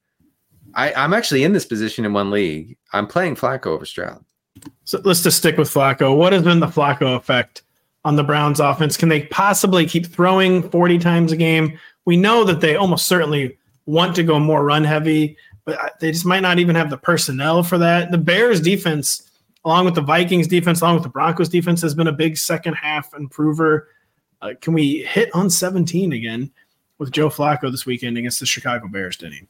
I, 0.75 0.93
I'm 0.95 1.15
actually 1.15 1.45
in 1.45 1.53
this 1.53 1.67
position 1.67 2.05
in 2.05 2.13
one 2.13 2.31
league. 2.31 2.77
I'm 2.93 3.07
playing 3.07 3.37
Flacco 3.37 3.67
over 3.67 3.85
Stroud. 3.85 4.25
So 4.85 5.01
let's 5.05 5.23
just 5.23 5.39
stick 5.39 5.57
with 5.57 5.73
Flacco. 5.73 6.17
What 6.17 6.33
has 6.33 6.43
been 6.43 6.61
the 6.61 6.67
Flacco 6.67 7.17
effect 7.17 7.63
on 8.05 8.17
the 8.17 8.25
Browns 8.25 8.61
offense? 8.61 8.97
Can 8.97 9.09
they 9.09 9.23
possibly 9.25 9.87
keep 9.87 10.07
throwing 10.07 10.69
40 10.71 10.99
times 10.99 11.33
a 11.33 11.37
game? 11.37 11.79
We 12.05 12.17
know 12.17 12.45
that 12.45 12.61
they 12.61 12.77
almost 12.77 13.07
certainly 13.07 13.57
want 13.87 14.15
to 14.17 14.23
go 14.23 14.39
more 14.39 14.65
run 14.65 14.85
heavy, 14.85 15.37
but 15.65 15.99
they 16.01 16.11
just 16.11 16.27
might 16.27 16.41
not 16.41 16.59
even 16.59 16.75
have 16.75 16.91
the 16.91 16.99
personnel 16.99 17.63
for 17.63 17.79
that. 17.79 18.11
The 18.11 18.19
Bears 18.19 18.61
defense, 18.61 19.31
along 19.65 19.85
with 19.85 19.95
the 19.95 20.01
Vikings 20.03 20.49
defense, 20.49 20.81
along 20.81 20.95
with 20.95 21.05
the 21.05 21.09
Broncos 21.09 21.49
defense, 21.49 21.81
has 21.83 21.95
been 21.95 22.09
a 22.09 22.13
big 22.13 22.37
second 22.37 22.75
half 22.75 23.15
improver. 23.15 23.89
Uh, 24.41 24.55
can 24.61 24.73
we 24.73 25.03
hit 25.03 25.31
on 25.35 25.49
17 25.49 26.13
again 26.13 26.51
with 26.99 27.13
Joe 27.13 27.29
Flacco 27.29 27.71
this 27.71 27.87
weekend 27.87 28.19
against 28.19 28.41
the 28.41 28.47
Chicago 28.47 28.89
Bears, 28.89 29.17
Denny? 29.17 29.47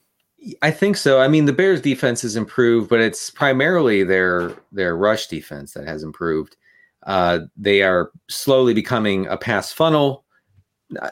I 0.61 0.71
think 0.71 0.97
so. 0.97 1.21
I 1.21 1.29
mean, 1.29 1.45
the 1.45 1.53
Bears 1.53 1.81
defense 1.81 2.23
has 2.23 2.37
improved, 2.37 2.91
but 2.91 3.01
it's 3.01 3.31
primarily 3.31 4.03
their 4.03 4.53
their 4.73 4.97
rush 4.97 5.29
defense 5.29 5.73
that 5.75 5.87
has 5.87 6.03
improved. 6.03 6.57
Uh, 7.05 7.41
they 7.57 7.83
are 7.83 8.11
slowly 8.29 8.75
becoming 8.75 9.27
a 9.29 9.37
pass 9.37 9.73
funnel, 9.73 10.25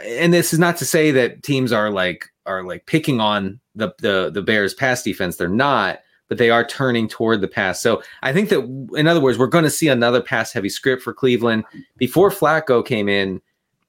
and 0.05 0.33
this 0.33 0.53
is 0.53 0.59
not 0.59 0.77
to 0.79 0.85
say 0.85 1.11
that 1.11 1.43
teams 1.43 1.73
are 1.73 1.91
like 1.91 2.27
are 2.47 2.65
like 2.65 2.87
picking 2.87 3.21
on 3.21 3.61
the 3.75 3.93
the 3.99 4.31
the 4.33 4.43
Bears 4.43 4.75
pass 4.75 5.03
defense. 5.03 5.37
They're 5.37 5.49
not, 5.49 6.01
but 6.29 6.39
they 6.39 6.51
are 6.51 6.65
turning 6.65 7.09
toward 7.09 7.41
the 7.41 7.49
pass. 7.49 7.81
So 7.81 8.03
I 8.23 8.33
think 8.33 8.49
that 8.51 8.61
in 8.95 9.07
other 9.07 9.21
words, 9.21 9.39
we're 9.39 9.47
going 9.47 9.65
to 9.65 9.71
see 9.71 9.89
another 9.89 10.21
pass 10.21 10.53
heavy 10.53 10.69
script 10.69 11.03
for 11.03 11.13
Cleveland. 11.13 11.65
Before 11.97 12.31
Flacco 12.31 12.85
came 12.85 13.09
in, 13.09 13.41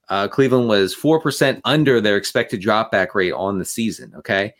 uh, 0.10 0.28
Cleveland 0.28 0.68
was 0.68 0.94
four 0.94 1.20
percent 1.20 1.62
under 1.66 2.02
their 2.02 2.18
expected 2.18 2.62
dropback 2.62 3.14
rate 3.14 3.34
on 3.34 3.60
the 3.60 3.66
season. 3.66 4.14
Okay 4.18 4.54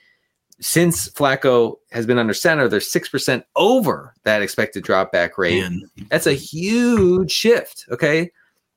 since 0.62 1.10
Flacco 1.10 1.78
has 1.92 2.06
been 2.06 2.20
under 2.20 2.34
center, 2.34 2.68
they're 2.68 2.80
six 2.80 3.10
percent 3.10 3.44
over 3.56 4.14
that 4.24 4.42
expected 4.42 4.84
drop 4.84 5.12
back 5.12 5.38
rate. 5.38 5.60
Man. 5.60 5.82
That's 6.10 6.28
a 6.28 6.34
huge 6.34 7.32
shift. 7.32 7.86
Okay, 7.92 8.32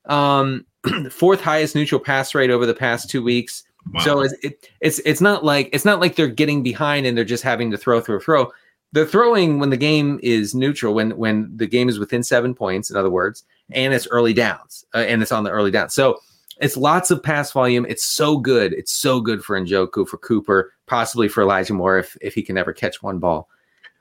um, 0.07 0.65
fourth 1.11 1.41
highest 1.41 1.75
neutral 1.75 2.01
pass 2.01 2.35
rate 2.35 2.51
over 2.51 2.67
the 2.67 2.75
past 2.75 3.11
two 3.11 3.23
weeks. 3.23 3.65
Wow. 3.93 4.01
So 4.01 4.21
it's, 4.21 4.35
it, 4.43 4.71
it's 4.81 4.99
it's 5.01 5.21
not 5.21 5.45
like 5.45 5.69
it's 5.73 5.85
not 5.85 6.01
like 6.01 6.17
they're 6.17 6.27
getting 6.27 6.63
behind 6.63 7.07
and 7.07 7.17
they're 7.17 7.25
just 7.25 7.43
having 7.43 7.71
to 7.71 7.79
throw 7.79 8.01
throw 8.01 8.19
throw. 8.19 8.51
They're 8.93 9.07
throwing 9.07 9.59
when 9.59 9.71
the 9.71 9.77
game 9.77 10.21
is 10.23 10.55
neutral, 10.55 10.95
when 10.95 11.17
when 11.17 11.51
the 11.57 11.67
game 11.67 11.89
is 11.89 11.99
within 11.99 12.23
seven 12.23 12.55
points, 12.55 12.91
in 12.91 12.97
other 12.97 13.11
words, 13.11 13.45
and 13.71 13.93
it's 13.93 14.07
early 14.11 14.33
downs, 14.33 14.85
uh, 14.95 14.99
and 14.99 15.21
it's 15.21 15.33
on 15.33 15.45
the 15.45 15.51
early 15.51 15.71
downs. 15.71 15.95
So 15.95 16.21
it's 16.61 16.77
lots 16.77 17.11
of 17.11 17.23
pass 17.23 17.53
volume. 17.53 17.85
It's 17.89 18.05
so 18.05 18.39
good. 18.39 18.73
It's 18.73 18.93
so 18.93 19.21
good 19.21 19.45
for 19.45 19.61
Njoku, 19.61 20.07
for 20.07 20.19
Cooper, 20.19 20.73
possibly 20.87 21.29
for 21.29 21.43
Elijah 21.43 21.75
Moore 21.75 21.99
if 21.99 22.17
if 22.21 22.35
he 22.35 22.43
can 22.43 22.57
ever 22.57 22.73
catch 22.73 23.03
one 23.03 23.19
ball. 23.19 23.49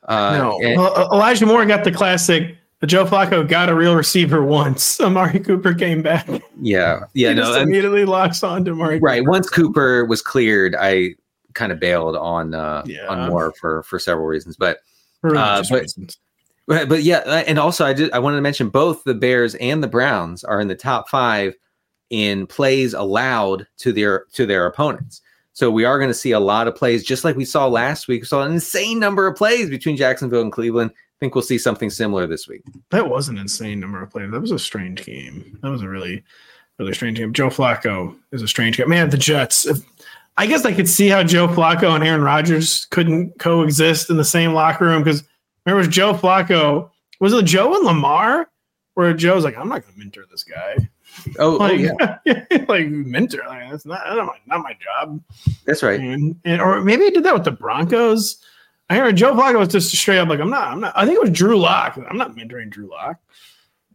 Uh, 0.03 0.37
no, 0.37 0.61
and, 0.61 0.79
well, 0.79 1.09
Elijah 1.11 1.45
Moore 1.45 1.65
got 1.65 1.83
the 1.83 1.91
classic. 1.91 2.57
Joe 2.85 3.05
Flacco 3.05 3.47
got 3.47 3.69
a 3.69 3.75
real 3.75 3.95
receiver 3.95 4.43
once. 4.43 4.99
Amari 5.01 5.39
Cooper 5.39 5.73
came 5.73 6.01
back. 6.01 6.27
Yeah, 6.59 7.05
yeah. 7.13 7.29
he 7.29 7.35
no, 7.35 7.43
just 7.43 7.59
immediately 7.59 8.05
locks 8.05 8.43
on 8.43 8.65
to 8.65 8.71
Amari. 8.71 8.99
Right. 8.99 9.19
Cooper. 9.19 9.31
Once 9.31 9.49
Cooper 9.49 10.05
was 10.05 10.21
cleared, 10.21 10.75
I 10.75 11.15
kind 11.53 11.71
of 11.71 11.79
bailed 11.79 12.15
on 12.15 12.53
uh, 12.53 12.83
yeah. 12.85 13.07
on 13.07 13.29
Moore 13.29 13.53
for 13.59 13.83
for 13.83 13.99
several 13.99 14.27
reasons, 14.27 14.57
but 14.57 14.79
uh, 15.23 15.63
but, 15.69 15.81
reasons. 15.81 16.17
but 16.67 16.89
but 16.89 17.03
yeah, 17.03 17.19
uh, 17.19 17.43
and 17.47 17.57
also 17.57 17.85
I 17.85 17.93
did 17.93 18.11
I 18.11 18.19
wanted 18.19 18.37
to 18.37 18.41
mention 18.41 18.69
both 18.69 19.03
the 19.03 19.13
Bears 19.13 19.55
and 19.55 19.83
the 19.83 19.87
Browns 19.87 20.43
are 20.43 20.59
in 20.59 20.67
the 20.67 20.75
top 20.75 21.09
five 21.09 21.55
in 22.09 22.45
plays 22.45 22.93
allowed 22.93 23.65
to 23.77 23.91
their 23.91 24.25
to 24.33 24.45
their 24.45 24.65
opponents. 24.65 25.21
So 25.53 25.69
we 25.69 25.85
are 25.85 25.99
going 25.99 26.09
to 26.09 26.15
see 26.15 26.31
a 26.31 26.39
lot 26.39 26.67
of 26.67 26.75
plays, 26.75 27.03
just 27.03 27.23
like 27.23 27.35
we 27.35 27.45
saw 27.45 27.67
last 27.67 28.07
week. 28.07 28.23
We 28.23 28.27
saw 28.27 28.41
an 28.41 28.51
insane 28.51 28.99
number 28.99 29.27
of 29.27 29.35
plays 29.35 29.69
between 29.69 29.95
Jacksonville 29.95 30.41
and 30.41 30.51
Cleveland. 30.51 30.91
I 31.23 31.25
think 31.25 31.35
we'll 31.35 31.41
see 31.41 31.57
something 31.57 31.89
similar 31.89 32.27
this 32.27 32.49
week. 32.49 32.63
That 32.91 33.09
was 33.09 33.29
an 33.29 33.37
insane 33.37 33.79
number 33.79 34.03
of 34.03 34.09
plays. 34.09 34.29
That 34.29 34.41
was 34.41 34.51
a 34.51 34.59
strange 34.59 35.05
game. 35.05 35.57
That 35.61 35.69
was 35.69 35.81
a 35.81 35.87
really, 35.87 36.21
really 36.77 36.93
strange 36.93 37.17
game. 37.17 37.31
Joe 37.31 37.47
Flacco 37.47 38.13
is 38.33 38.41
a 38.41 38.47
strange 38.47 38.77
guy. 38.77 38.83
Man, 38.83 39.09
the 39.09 39.17
Jets. 39.17 39.65
If, 39.65 39.77
I 40.35 40.47
guess 40.47 40.65
I 40.65 40.73
could 40.73 40.89
see 40.89 41.07
how 41.07 41.23
Joe 41.23 41.47
Flacco 41.47 41.95
and 41.95 42.03
Aaron 42.03 42.23
Rodgers 42.23 42.87
couldn't 42.87 43.39
coexist 43.39 44.09
in 44.09 44.17
the 44.17 44.25
same 44.25 44.53
locker 44.53 44.83
room 44.83 45.01
because 45.01 45.23
remember 45.65 45.87
was 45.87 45.95
Joe 45.95 46.13
Flacco 46.13 46.89
was 47.21 47.31
it 47.31 47.45
Joe 47.45 47.73
and 47.73 47.85
Lamar 47.85 48.49
where 48.95 49.13
Joe's 49.13 49.45
like, 49.45 49.57
I'm 49.57 49.69
not 49.69 49.83
going 49.83 49.93
to 49.93 49.99
mentor 49.99 50.25
this 50.29 50.43
guy. 50.43 50.75
Oh, 51.39 51.53
oh 51.53 51.57
like, 51.57 51.89
oh 52.01 52.17
yeah, 52.25 52.45
like 52.67 52.87
mentor. 52.89 53.43
Like, 53.47 53.71
that's 53.71 53.85
not, 53.85 54.01
that's 54.03 54.17
not, 54.17 54.25
my, 54.25 54.37
not 54.45 54.61
my 54.61 54.75
job. 54.83 55.23
That's 55.65 55.83
right. 55.83 56.01
And, 56.01 56.37
and, 56.43 56.61
or 56.61 56.81
maybe 56.81 57.05
I 57.05 57.11
did 57.11 57.23
that 57.23 57.33
with 57.33 57.45
the 57.45 57.51
Broncos. 57.51 58.43
I 58.89 58.97
heard 58.97 59.15
Joe 59.15 59.33
Flacco 59.33 59.59
was 59.59 59.69
just 59.69 59.95
straight 59.95 60.19
up 60.19 60.29
like, 60.29 60.39
I'm 60.39 60.49
not, 60.49 60.67
I'm 60.67 60.79
not. 60.79 60.93
I 60.95 61.05
think 61.05 61.15
it 61.15 61.21
was 61.21 61.31
Drew 61.31 61.57
Lock. 61.57 61.97
I'm 62.09 62.17
not 62.17 62.35
mentoring 62.35 62.69
Drew 62.69 62.89
Lock. 62.89 63.17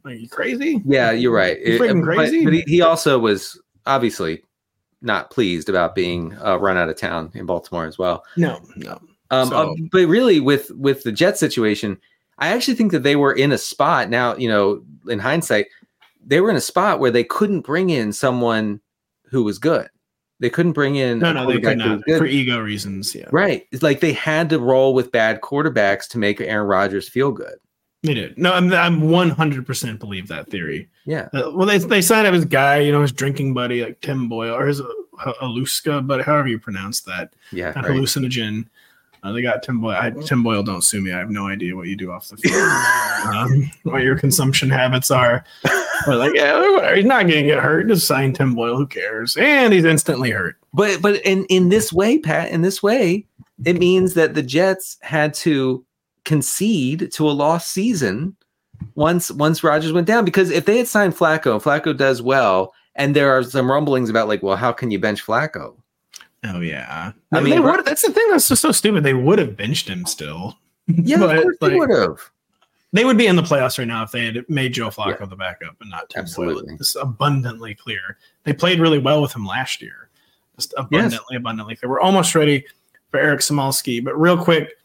Like, 0.04 0.20
you 0.20 0.28
crazy? 0.28 0.82
Yeah, 0.84 1.10
you're 1.10 1.34
right. 1.34 1.60
You 1.60 1.78
freaking 1.78 2.02
crazy. 2.02 2.44
But, 2.44 2.50
but 2.50 2.54
he, 2.54 2.64
he, 2.66 2.82
also 2.82 3.18
was 3.18 3.60
obviously 3.86 4.42
not 5.02 5.30
pleased 5.30 5.68
about 5.68 5.94
being 5.94 6.36
uh, 6.38 6.58
run 6.58 6.76
out 6.76 6.88
of 6.88 6.96
town 6.96 7.30
in 7.34 7.46
Baltimore 7.46 7.86
as 7.86 7.98
well. 7.98 8.24
No, 8.36 8.60
no. 8.76 9.00
Um, 9.30 9.48
so. 9.48 9.56
uh, 9.56 9.74
but 9.92 10.06
really, 10.06 10.40
with 10.40 10.70
with 10.70 11.02
the 11.02 11.12
Jet 11.12 11.36
situation, 11.36 11.98
I 12.38 12.48
actually 12.48 12.74
think 12.74 12.92
that 12.92 13.02
they 13.02 13.16
were 13.16 13.32
in 13.32 13.52
a 13.52 13.58
spot 13.58 14.08
now. 14.08 14.36
You 14.36 14.48
know, 14.48 14.82
in 15.08 15.18
hindsight 15.18 15.66
they 16.24 16.40
were 16.40 16.50
in 16.50 16.56
a 16.56 16.60
spot 16.60 17.00
where 17.00 17.10
they 17.10 17.24
couldn't 17.24 17.60
bring 17.60 17.90
in 17.90 18.12
someone 18.12 18.80
who 19.24 19.42
was 19.42 19.58
good. 19.58 19.88
They 20.40 20.50
couldn't 20.50 20.72
bring 20.72 20.96
in 20.96 21.18
no, 21.18 21.32
no, 21.32 21.50
they 21.50 21.60
could 21.60 21.78
not 21.78 22.00
for 22.04 22.26
ego 22.26 22.60
reasons. 22.60 23.14
Yeah, 23.14 23.26
right. 23.32 23.66
It's 23.72 23.82
like 23.82 24.00
they 24.00 24.12
had 24.12 24.48
to 24.50 24.58
roll 24.58 24.94
with 24.94 25.10
bad 25.10 25.40
quarterbacks 25.40 26.06
to 26.10 26.18
make 26.18 26.40
Aaron 26.40 26.68
Rodgers 26.68 27.08
feel 27.08 27.32
good. 27.32 27.54
They 28.04 28.14
did. 28.14 28.38
No, 28.38 28.52
I'm 28.52 28.72
I'm 28.72 29.10
100 29.10 29.66
percent 29.66 29.98
believe 29.98 30.28
that 30.28 30.48
theory. 30.48 30.88
Yeah. 31.04 31.28
Uh, 31.34 31.50
well, 31.52 31.66
they 31.66 31.78
they 31.78 32.02
signed 32.02 32.26
up 32.28 32.34
his 32.34 32.44
guy, 32.44 32.78
you 32.78 32.92
know, 32.92 33.02
his 33.02 33.10
drinking 33.10 33.54
buddy, 33.54 33.82
like 33.82 34.00
Tim 34.00 34.28
Boyle 34.28 34.54
or 34.54 34.66
his 34.66 34.80
uh, 34.80 34.84
Aluska, 35.42 36.06
but 36.06 36.24
however 36.24 36.46
you 36.46 36.60
pronounce 36.60 37.00
that. 37.02 37.34
Yeah. 37.50 37.72
Right. 37.72 37.86
Hallucinogen. 37.86 38.66
Uh, 39.22 39.32
they 39.32 39.42
got 39.42 39.62
Tim 39.62 39.80
Boyle. 39.80 39.96
I, 39.96 40.10
Tim 40.10 40.42
Boyle, 40.42 40.62
don't 40.62 40.82
sue 40.82 41.00
me. 41.00 41.12
I 41.12 41.18
have 41.18 41.30
no 41.30 41.46
idea 41.46 41.74
what 41.74 41.88
you 41.88 41.96
do 41.96 42.12
off 42.12 42.28
the 42.28 42.36
field, 42.36 42.54
um, 43.34 43.70
what 43.82 44.02
your 44.02 44.16
consumption 44.16 44.70
habits 44.70 45.10
are. 45.10 45.44
But 46.06 46.18
like, 46.18 46.32
yeah, 46.34 46.94
he's 46.94 47.04
not 47.04 47.26
going 47.26 47.42
to 47.44 47.50
get 47.50 47.58
hurt. 47.58 47.88
Just 47.88 48.06
sign 48.06 48.32
Tim 48.32 48.54
Boyle. 48.54 48.76
Who 48.76 48.86
cares? 48.86 49.36
And 49.36 49.72
he's 49.72 49.84
instantly 49.84 50.30
hurt. 50.30 50.56
But 50.72 51.02
but 51.02 51.16
in 51.26 51.44
in 51.46 51.68
this 51.68 51.92
way, 51.92 52.18
Pat, 52.18 52.50
in 52.50 52.62
this 52.62 52.82
way, 52.82 53.26
it 53.64 53.78
means 53.78 54.14
that 54.14 54.34
the 54.34 54.42
Jets 54.42 54.98
had 55.02 55.34
to 55.34 55.84
concede 56.24 57.10
to 57.12 57.28
a 57.28 57.32
lost 57.32 57.70
season 57.70 58.36
once 58.94 59.30
once 59.30 59.64
Rodgers 59.64 59.92
went 59.92 60.06
down. 60.06 60.24
Because 60.24 60.50
if 60.50 60.64
they 60.64 60.78
had 60.78 60.86
signed 60.86 61.16
Flacco, 61.16 61.60
Flacco 61.60 61.96
does 61.96 62.22
well, 62.22 62.72
and 62.94 63.16
there 63.16 63.36
are 63.36 63.42
some 63.42 63.70
rumblings 63.70 64.10
about 64.10 64.28
like, 64.28 64.42
well, 64.42 64.56
how 64.56 64.72
can 64.72 64.90
you 64.90 64.98
bench 64.98 65.24
Flacco? 65.26 65.74
Oh 66.44 66.60
yeah, 66.60 67.12
I 67.32 67.40
mean 67.40 67.62
would, 67.62 67.84
that's 67.84 68.02
the 68.02 68.12
thing 68.12 68.26
that's 68.30 68.48
just 68.48 68.62
so 68.62 68.72
stupid. 68.72 69.02
They 69.02 69.14
would 69.14 69.38
have 69.38 69.56
benched 69.56 69.88
him 69.88 70.06
still. 70.06 70.56
Yeah, 70.90 71.18
but, 71.18 71.36
of 71.36 71.42
course 71.42 71.56
like, 71.60 71.70
they 71.72 71.78
would 71.78 71.90
have. 71.90 72.18
They 72.94 73.04
would 73.04 73.18
be 73.18 73.26
in 73.26 73.36
the 73.36 73.42
playoffs 73.42 73.78
right 73.78 73.86
now 73.86 74.02
if 74.04 74.10
they 74.10 74.24
had 74.24 74.48
made 74.48 74.72
Joe 74.72 74.88
Flacco 74.88 75.20
yeah. 75.20 75.26
the 75.26 75.36
backup 75.36 75.76
and 75.82 75.90
not 75.90 76.08
Tim 76.08 76.22
Absolutely. 76.22 76.76
It's 76.80 76.94
abundantly 76.94 77.74
clear. 77.74 78.16
They 78.44 78.54
played 78.54 78.80
really 78.80 78.98
well 78.98 79.20
with 79.20 79.34
him 79.34 79.44
last 79.44 79.82
year. 79.82 80.08
Just 80.56 80.72
abundantly, 80.78 81.18
yes. 81.32 81.40
abundantly 81.40 81.76
clear. 81.76 81.90
We're 81.90 82.00
almost 82.00 82.34
ready 82.34 82.64
for 83.10 83.20
Eric 83.20 83.40
Samulski. 83.40 84.02
But 84.02 84.18
real 84.18 84.42
quick, 84.42 84.78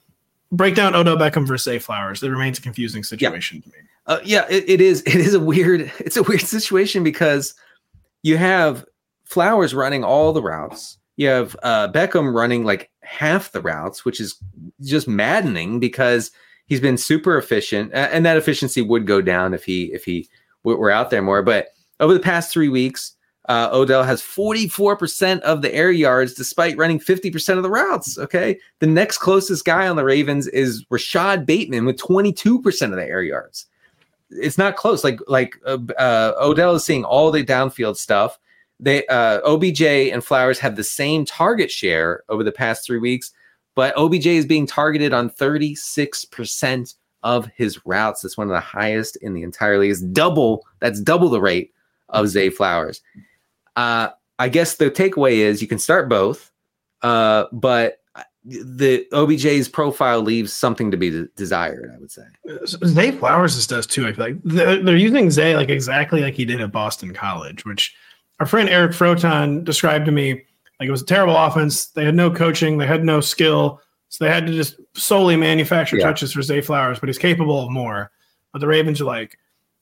break 0.51 0.75
down 0.75 0.93
Odell 0.93 1.15
Beckham 1.15 1.47
versus 1.47 1.63
Zay 1.63 1.79
Flowers. 1.79 2.21
It 2.21 2.29
remains 2.29 2.59
a 2.59 2.61
confusing 2.61 3.03
situation 3.03 3.63
yeah. 3.65 3.71
to 3.71 3.77
me. 3.77 3.83
Uh, 4.05 4.19
yeah, 4.25 4.45
it, 4.49 4.69
it 4.69 4.81
is. 4.81 5.01
It 5.03 5.15
is 5.15 5.33
a 5.33 5.39
weird. 5.39 5.89
It's 5.99 6.17
a 6.17 6.23
weird 6.23 6.41
situation 6.41 7.03
because 7.03 7.53
you 8.21 8.35
have 8.35 8.85
Flowers 9.23 9.73
running 9.73 10.03
all 10.03 10.33
the 10.33 10.41
routes 10.41 10.97
you 11.15 11.27
have 11.27 11.55
uh, 11.63 11.91
Beckham 11.91 12.33
running 12.33 12.63
like 12.63 12.89
half 13.01 13.51
the 13.51 13.61
routes, 13.61 14.05
which 14.05 14.19
is 14.19 14.37
just 14.81 15.07
maddening 15.07 15.79
because 15.79 16.31
he's 16.65 16.81
been 16.81 16.97
super 16.97 17.37
efficient, 17.37 17.91
and 17.93 18.25
that 18.25 18.37
efficiency 18.37 18.81
would 18.81 19.05
go 19.05 19.21
down 19.21 19.53
if 19.53 19.63
he 19.63 19.85
if 19.93 20.03
he 20.05 20.27
were 20.63 20.91
out 20.91 21.09
there 21.09 21.21
more. 21.21 21.43
But 21.43 21.67
over 21.99 22.13
the 22.13 22.19
past 22.19 22.51
three 22.51 22.69
weeks, 22.69 23.15
uh, 23.49 23.69
Odell 23.73 24.03
has 24.03 24.21
44% 24.21 25.41
of 25.41 25.61
the 25.61 25.73
air 25.73 25.91
yards 25.91 26.33
despite 26.33 26.77
running 26.77 26.99
50% 26.99 27.57
of 27.57 27.63
the 27.63 27.69
routes. 27.69 28.17
Okay. 28.17 28.57
The 28.79 28.87
next 28.87 29.17
closest 29.17 29.65
guy 29.65 29.87
on 29.87 29.97
the 29.97 30.05
Ravens 30.05 30.47
is 30.47 30.85
Rashod 30.89 31.45
Bateman 31.45 31.85
with 31.85 31.97
22% 31.97 32.89
of 32.89 32.95
the 32.95 33.05
air 33.05 33.21
yards. 33.21 33.65
It's 34.29 34.57
not 34.57 34.77
close. 34.77 35.03
Like, 35.03 35.19
like 35.27 35.57
uh, 35.65 35.77
uh, 35.99 36.33
Odell 36.39 36.75
is 36.75 36.85
seeing 36.85 37.03
all 37.03 37.31
the 37.31 37.43
downfield 37.43 37.97
stuff 37.97 38.39
they 38.79 39.05
uh, 39.07 39.39
OBJ 39.41 39.81
and 39.81 40.23
Flowers 40.23 40.59
have 40.59 40.75
the 40.75 40.83
same 40.83 41.25
target 41.25 41.71
share 41.71 42.23
over 42.29 42.43
the 42.43 42.51
past 42.51 42.85
three 42.85 42.99
weeks, 42.99 43.31
but 43.75 43.95
OBJ 43.97 44.27
is 44.27 44.45
being 44.45 44.67
targeted 44.67 45.13
on 45.13 45.29
36% 45.29 46.95
of 47.23 47.47
his 47.55 47.85
routes. 47.85 48.21
That's 48.21 48.37
one 48.37 48.47
of 48.47 48.53
the 48.53 48.59
highest 48.59 49.15
in 49.17 49.33
the 49.33 49.43
entire 49.43 49.77
league. 49.79 49.91
It's 49.91 50.01
double, 50.01 50.65
that's 50.79 50.99
double 50.99 51.29
the 51.29 51.41
rate 51.41 51.71
of 52.09 52.27
Zay 52.27 52.49
Flowers. 52.49 53.01
Uh, 53.75 54.09
I 54.37 54.49
guess 54.49 54.75
the 54.75 54.91
takeaway 54.91 55.37
is 55.37 55.61
you 55.61 55.67
can 55.67 55.79
start 55.79 56.09
both, 56.09 56.51
uh, 57.01 57.45
but 57.51 57.99
the 58.45 59.07
OBJ's 59.13 59.69
profile 59.69 60.19
leaves 60.19 60.51
something 60.51 60.91
to 60.91 60.97
be 60.97 61.25
desired. 61.35 61.91
I 61.95 61.99
would 61.99 62.11
say 62.11 62.23
Zay 62.85 63.11
Flowers 63.11 63.65
does 63.67 63.87
too. 63.87 64.05
I 64.05 64.11
feel 64.11 64.25
like 64.25 64.35
they're, 64.43 64.83
they're, 64.83 64.97
using 64.97 65.31
Zay 65.31 65.55
like 65.55 65.69
exactly 65.69 66.21
like 66.21 66.33
he 66.33 66.43
did 66.43 66.59
at 66.59 66.71
Boston 66.71 67.13
College, 67.13 67.63
which 67.63 67.95
our 68.39 68.45
friend 68.45 68.69
Eric 68.69 68.91
Froton 68.91 69.63
described 69.63 70.05
to 70.05 70.11
me 70.11 70.43
like 70.79 70.87
it 70.87 70.91
was 70.91 71.01
a 71.01 71.05
terrible 71.05 71.37
offense. 71.37 71.87
They 71.87 72.05
had 72.05 72.15
no 72.15 72.31
coaching, 72.31 72.77
they 72.77 72.87
had 72.87 73.03
no 73.03 73.21
skill, 73.21 73.81
so 74.09 74.23
they 74.23 74.31
had 74.31 74.47
to 74.47 74.53
just 74.53 74.75
solely 74.93 75.35
manufacture 75.35 75.97
yeah. 75.97 76.05
touches 76.05 76.33
for 76.33 76.41
Zay 76.41 76.61
Flowers. 76.61 76.99
But 76.99 77.09
he's 77.09 77.17
capable 77.17 77.63
of 77.63 77.71
more. 77.71 78.11
But 78.51 78.59
the 78.59 78.67
Ravens 78.67 79.01
are 79.01 79.05
like, 79.05 79.37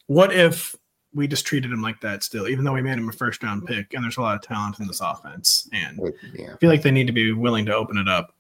what 0.08 0.34
if 0.34 0.76
we 1.14 1.28
just 1.28 1.46
treated 1.46 1.72
him 1.72 1.82
like 1.82 2.00
that 2.02 2.24
still, 2.24 2.48
even 2.48 2.64
though 2.64 2.74
we 2.74 2.82
made 2.82 2.98
him 2.98 3.10
a 3.10 3.12
first 3.12 3.44
round 3.44 3.66
pick 3.66 3.94
and 3.94 4.04
there's 4.04 4.18
a 4.18 4.22
lot 4.22 4.36
of 4.36 4.42
talent 4.42 4.80
in 4.80 4.88
this 4.88 5.02
offense. 5.02 5.70
And 5.74 6.00
yeah. 6.34 6.54
I 6.54 6.58
feel 6.58 6.70
like 6.70 6.84
they 6.84 6.92
need 6.92 7.08
to 7.08 7.14
be 7.14 7.34
willing 7.34 7.66
to 7.66 7.76
open 7.76 7.98
it 7.98 8.08
up 8.08 8.34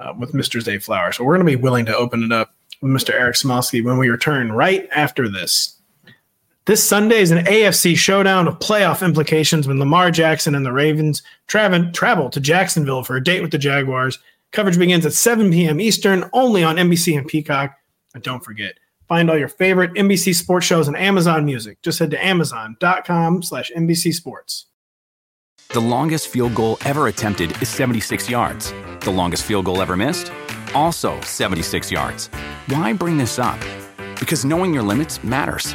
uh, 0.00 0.14
with 0.18 0.32
Mr. 0.32 0.60
Zay 0.60 0.78
Flowers. 0.78 1.16
So 1.16 1.24
we're 1.24 1.36
going 1.36 1.46
to 1.46 1.56
be 1.56 1.62
willing 1.62 1.86
to 1.86 1.96
open 1.96 2.22
it 2.22 2.32
up 2.32 2.54
with 2.80 2.92
Mr. 2.92 3.12
Eric 3.12 3.36
Samulski 3.36 3.84
when 3.84 3.98
we 3.98 4.08
return 4.08 4.52
right 4.52 4.88
after 4.94 5.28
this. 5.28 5.77
This 6.68 6.86
Sunday 6.86 7.20
is 7.20 7.30
an 7.30 7.46
AFC 7.46 7.96
showdown 7.96 8.46
of 8.46 8.58
playoff 8.58 9.02
implications 9.02 9.66
when 9.66 9.78
Lamar 9.78 10.10
Jackson 10.10 10.54
and 10.54 10.66
the 10.66 10.72
Ravens 10.72 11.22
travel, 11.46 12.28
to 12.28 12.40
Jacksonville 12.40 13.02
for 13.02 13.16
a 13.16 13.24
date 13.24 13.40
with 13.40 13.52
the 13.52 13.56
Jaguars. 13.56 14.18
Coverage 14.52 14.78
begins 14.78 15.06
at 15.06 15.14
7 15.14 15.50
p.m. 15.50 15.80
Eastern, 15.80 16.28
only 16.34 16.62
on 16.62 16.76
NBC 16.76 17.16
and 17.16 17.26
Peacock. 17.26 17.74
And 18.12 18.22
don't 18.22 18.44
forget, 18.44 18.74
Find 19.08 19.30
all 19.30 19.38
your 19.38 19.48
favorite 19.48 19.94
NBC 19.94 20.34
sports 20.34 20.66
shows 20.66 20.86
on 20.86 20.94
Amazon 20.94 21.46
Music. 21.46 21.80
Just 21.80 21.98
head 21.98 22.10
to 22.10 22.22
amazon.com 22.22 23.42
slash 23.42 23.72
NBC 23.74 24.12
Sports. 24.12 24.66
The 25.70 25.80
longest 25.80 26.28
field 26.28 26.54
goal 26.54 26.76
ever 26.84 27.08
attempted 27.08 27.50
is 27.62 27.70
76 27.70 28.28
yards. 28.28 28.74
The 29.00 29.10
longest 29.10 29.44
field 29.44 29.64
goal 29.64 29.80
ever 29.80 29.96
missed? 29.96 30.30
Also 30.74 31.18
76 31.22 31.90
yards. 31.90 32.26
Why 32.66 32.92
bring 32.92 33.16
this 33.16 33.38
up? 33.38 33.58
Because 34.20 34.44
knowing 34.44 34.74
your 34.74 34.82
limits 34.82 35.24
matters, 35.24 35.74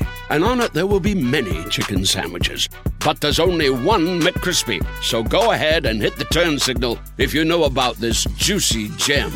and 0.31 0.43
on 0.43 0.61
it 0.61 0.73
there 0.73 0.87
will 0.87 0.99
be 0.99 1.13
many 1.13 1.63
chicken 1.65 2.05
sandwiches. 2.05 2.67
But 3.03 3.21
there's 3.21 3.39
only 3.39 3.69
one 3.69 4.19
McCrispy. 4.21 4.83
So 5.03 5.21
go 5.21 5.51
ahead 5.51 5.85
and 5.85 6.01
hit 6.01 6.15
the 6.15 6.25
turn 6.25 6.57
signal 6.57 6.97
if 7.17 7.33
you 7.33 7.45
know 7.45 7.65
about 7.65 7.97
this 7.97 8.23
juicy 8.37 8.89
gem 8.97 9.31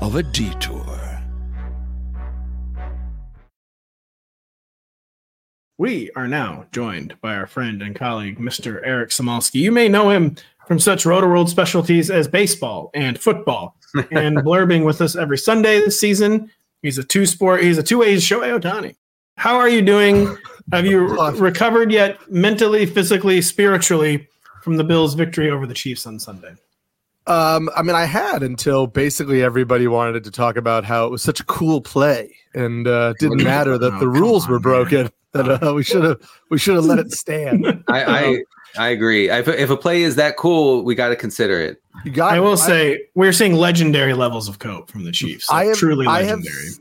of 0.00 0.14
a 0.14 0.22
detour. 0.22 0.84
We 5.78 6.10
are 6.16 6.26
now 6.26 6.64
joined 6.72 7.20
by 7.20 7.34
our 7.34 7.46
friend 7.46 7.82
and 7.82 7.94
colleague, 7.94 8.38
Mr. 8.38 8.80
Eric 8.82 9.10
Samulski. 9.10 9.60
You 9.60 9.72
may 9.72 9.88
know 9.88 10.08
him 10.08 10.36
from 10.66 10.78
such 10.78 11.04
RotoWorld 11.04 11.50
specialties 11.50 12.10
as 12.10 12.26
baseball 12.28 12.90
and 12.94 13.18
football, 13.18 13.76
and 14.10 14.38
blurbing 14.38 14.86
with 14.86 15.02
us 15.02 15.16
every 15.16 15.36
Sunday 15.36 15.80
this 15.80 16.00
season. 16.00 16.50
He's 16.80 16.96
a 16.96 17.04
two-sport. 17.04 17.62
He's 17.62 17.76
a 17.76 17.82
two-way 17.82 18.16
Shohei 18.16 18.58
Ohtani. 18.58 18.96
How 19.36 19.56
are 19.56 19.68
you 19.68 19.82
doing? 19.82 20.36
Have 20.72 20.86
you 20.86 21.00
recovered 21.34 21.92
yet, 21.92 22.30
mentally, 22.30 22.86
physically, 22.86 23.40
spiritually, 23.40 24.28
from 24.62 24.76
the 24.76 24.84
Bills' 24.84 25.14
victory 25.14 25.50
over 25.50 25.66
the 25.66 25.74
Chiefs 25.74 26.06
on 26.06 26.18
Sunday? 26.18 26.54
Um, 27.28 27.68
I 27.76 27.82
mean, 27.82 27.96
I 27.96 28.04
had 28.04 28.42
until 28.42 28.86
basically 28.86 29.42
everybody 29.42 29.88
wanted 29.88 30.22
to 30.24 30.30
talk 30.30 30.56
about 30.56 30.84
how 30.84 31.06
it 31.06 31.10
was 31.10 31.22
such 31.22 31.40
a 31.40 31.44
cool 31.44 31.80
play, 31.80 32.34
and 32.54 32.86
uh, 32.86 33.14
didn't 33.18 33.42
matter 33.42 33.78
that 33.78 33.94
oh, 33.94 33.98
the 33.98 34.08
rules 34.08 34.48
were 34.48 34.60
broken. 34.60 35.02
Man 35.02 35.12
that 35.36 35.62
uh, 35.62 35.74
we 35.74 35.82
should 35.82 36.04
have 36.04 36.18
we 36.50 36.58
should 36.58 36.74
have 36.74 36.84
let 36.84 36.98
it 36.98 37.12
stand. 37.12 37.66
I, 37.88 38.04
I 38.04 38.42
I 38.78 38.88
agree. 38.88 39.30
If, 39.30 39.48
if 39.48 39.70
a 39.70 39.76
play 39.76 40.02
is 40.02 40.16
that 40.16 40.36
cool, 40.36 40.82
we 40.82 40.94
got 40.94 41.08
to 41.08 41.16
consider 41.16 41.60
it. 41.60 41.82
You 42.04 42.10
got. 42.10 42.32
I 42.32 42.40
will 42.40 42.52
I, 42.52 42.56
say 42.56 43.04
we're 43.14 43.32
seeing 43.32 43.54
legendary 43.54 44.14
levels 44.14 44.48
of 44.48 44.58
cope 44.58 44.90
from 44.90 45.04
the 45.04 45.12
Chiefs. 45.12 45.50
Like 45.50 45.64
I 45.64 45.64
have, 45.66 45.76
truly 45.76 46.06
legendary. 46.06 46.54
I 46.54 46.64
have, 46.64 46.78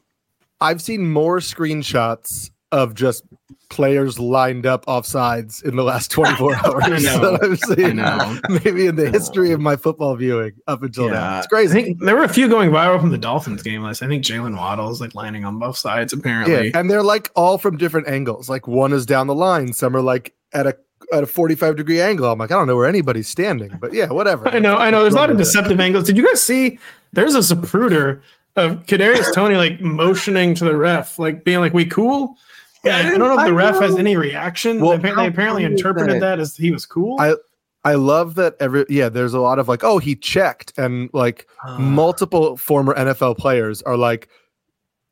I've 0.62 0.82
seen 0.82 1.10
more 1.10 1.40
screenshots 1.40 2.52
of 2.72 2.94
just 2.94 3.24
players 3.70 4.20
lined 4.20 4.66
up 4.66 4.84
off 4.88 5.06
sides 5.06 5.62
in 5.62 5.76
the 5.76 5.84
last 5.84 6.12
24 6.12 6.56
hours 6.56 7.04
that 7.04 7.40
I've 7.42 7.60
seen. 7.60 8.64
Maybe 8.64 8.88
in 8.88 8.96
the 8.96 9.10
history 9.10 9.52
of 9.52 9.60
my 9.60 9.76
football 9.76 10.16
viewing 10.16 10.54
up 10.68 10.84
until 10.84 11.06
yeah. 11.06 11.14
now. 11.14 11.38
It's 11.40 11.48
crazy. 11.48 11.80
I 11.80 11.84
think 11.84 12.00
there 12.02 12.16
were 12.16 12.24
a 12.24 12.30
few 12.30 12.48
going 12.48 12.72
viral 12.72 13.00
from 13.00 13.12
the 13.12 13.18
Dolphins 13.18 13.64
game 13.64 13.84
last. 13.84 14.02
I 14.02 14.08
think 14.08 14.24
Jaylen 14.24 14.58
Waddle's 14.58 15.02
like 15.02 15.16
lining 15.16 15.46
on 15.46 15.60
both 15.60 15.78
sides 15.78 16.14
apparently. 16.14 16.70
Yeah, 16.70 16.80
and 16.80 16.90
they're 16.90 17.04
like 17.04 17.32
all 17.36 17.58
from 17.58 17.78
different 17.78 18.08
angles. 18.08 18.50
Like 18.50 18.68
one 18.68 18.94
is 18.94 19.06
down 19.06 19.28
the 19.28 19.36
line, 19.36 19.74
some 19.74 19.96
are 19.96 20.02
like 20.02 20.34
at 20.54 20.68
a 20.68 20.76
at 21.14 21.24
a 21.24 21.28
45 21.28 21.76
degree 21.76 22.02
angle. 22.02 22.32
I'm 22.32 22.40
like, 22.40 22.52
I 22.52 22.56
don't 22.56 22.68
know 22.68 22.76
where 22.76 22.88
anybody's 22.88 23.28
standing, 23.28 23.78
but 23.80 23.94
yeah, 23.94 24.12
whatever. 24.12 24.48
I 24.54 24.60
know, 24.60 24.78
I 24.78 24.90
know. 24.90 25.02
There's 25.02 25.14
a 25.14 25.18
lot 25.18 25.30
of 25.30 25.38
deceptive 25.38 25.80
angles. 25.80 26.06
Did 26.06 26.18
you 26.18 26.26
guys 26.26 26.42
see? 26.42 26.80
There's 27.14 27.36
a 27.36 27.40
Zapruder 27.40 28.22
of 28.56 28.86
Kadarius 28.86 29.34
Toney 29.34 29.56
like 29.56 29.82
motioning 29.82 30.56
to 30.56 30.66
the 30.66 30.76
ref, 30.76 31.20
like 31.20 31.44
being 31.44 31.60
like, 31.60 31.74
"We 31.74 31.86
cool." 31.86 32.38
Yeah, 32.84 32.98
I, 32.98 33.00
I 33.00 33.04
don't 33.18 33.20
know 33.20 33.40
if 33.40 33.46
the 33.46 33.54
ref 33.54 33.80
has 33.80 33.98
any 33.98 34.16
reaction. 34.16 34.80
Well, 34.80 34.98
they, 34.98 35.12
they 35.12 35.28
apparently 35.28 35.64
interpreted 35.64 36.16
that, 36.16 36.20
that 36.20 36.40
as 36.40 36.56
he 36.56 36.72
was 36.72 36.86
cool. 36.86 37.20
I 37.20 37.36
I 37.84 37.96
love 37.96 38.36
that 38.36 38.56
every 38.60 38.86
yeah, 38.90 39.10
there's 39.10 39.34
a 39.34 39.40
lot 39.40 39.60
of 39.60 39.68
like, 39.68 39.84
oh, 39.84 40.00
he 40.00 40.16
checked, 40.16 40.74
and 40.78 41.10
like 41.14 41.48
uh, 41.64 41.78
multiple 41.80 42.58
former 42.58 42.96
NFL 42.96 43.38
players 43.38 43.82
are 43.84 43.98
like, 43.98 44.28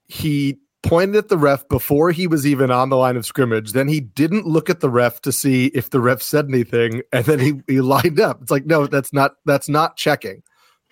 he 0.08 0.60
pointed 0.82 1.16
at 1.16 1.30
the 1.30 1.38
ref 1.38 1.68
before 1.70 2.12
he 2.12 2.28
was 2.28 2.46
even 2.46 2.70
on 2.70 2.90
the 2.90 2.98
line 2.98 3.16
of 3.16 3.26
scrimmage. 3.26 3.72
Then 3.72 3.88
he 3.88 4.02
didn't 4.02 4.46
look 4.46 4.70
at 4.70 4.82
the 4.82 4.90
ref 4.90 5.22
to 5.22 5.32
see 5.32 5.68
if 5.68 5.90
the 5.90 6.00
ref 6.00 6.22
said 6.22 6.48
anything, 6.48 7.04
and 7.12 7.26
then 7.26 7.40
he 7.40 7.54
he 7.68 7.82
lined 7.82 8.20
up. 8.20 8.42
It's 8.42 8.52
like, 8.52 8.66
no, 8.66 8.88
that's 8.88 9.14
not 9.14 9.36
that's 9.46 9.70
not 9.70 9.96
checking. 9.96 10.44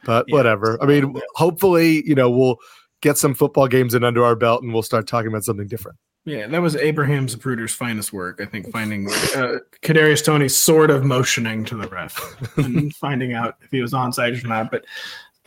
But 0.06 0.26
yeah, 0.28 0.36
whatever. 0.36 0.82
I 0.82 0.86
mean, 0.86 1.20
hopefully, 1.36 2.04
you 2.08 2.16
know, 2.16 2.30
we'll 2.30 2.58
get 3.02 3.18
some 3.18 3.34
football 3.34 3.68
games 3.68 3.94
in 3.94 4.04
under 4.04 4.24
our 4.24 4.36
belt, 4.36 4.64
and 4.64 4.74
we'll 4.74 4.84
start 4.84 5.08
talking 5.08 5.28
about 5.28 5.44
something 5.44 5.68
different. 5.68 5.98
Yeah, 6.24 6.46
that 6.48 6.62
was 6.62 6.76
Abraham 6.76 7.26
Zapruder's 7.26 7.74
finest 7.74 8.14
work. 8.14 8.40
I 8.42 8.46
think 8.46 8.72
finding 8.72 9.08
uh, 9.10 9.58
Kadarius 9.82 10.24
Toney 10.24 10.50
sort 10.50 10.92
of 10.92 11.04
motioning 11.04 11.66
to 11.66 11.76
the 11.76 11.88
ref 11.88 12.58
and 12.58 12.96
finding 12.96 13.34
out 13.34 13.56
if 13.62 13.72
he 13.72 13.82
was 13.82 13.94
onside 13.94 14.44
or 14.44 14.48
not. 14.48 14.70
But 14.70 14.86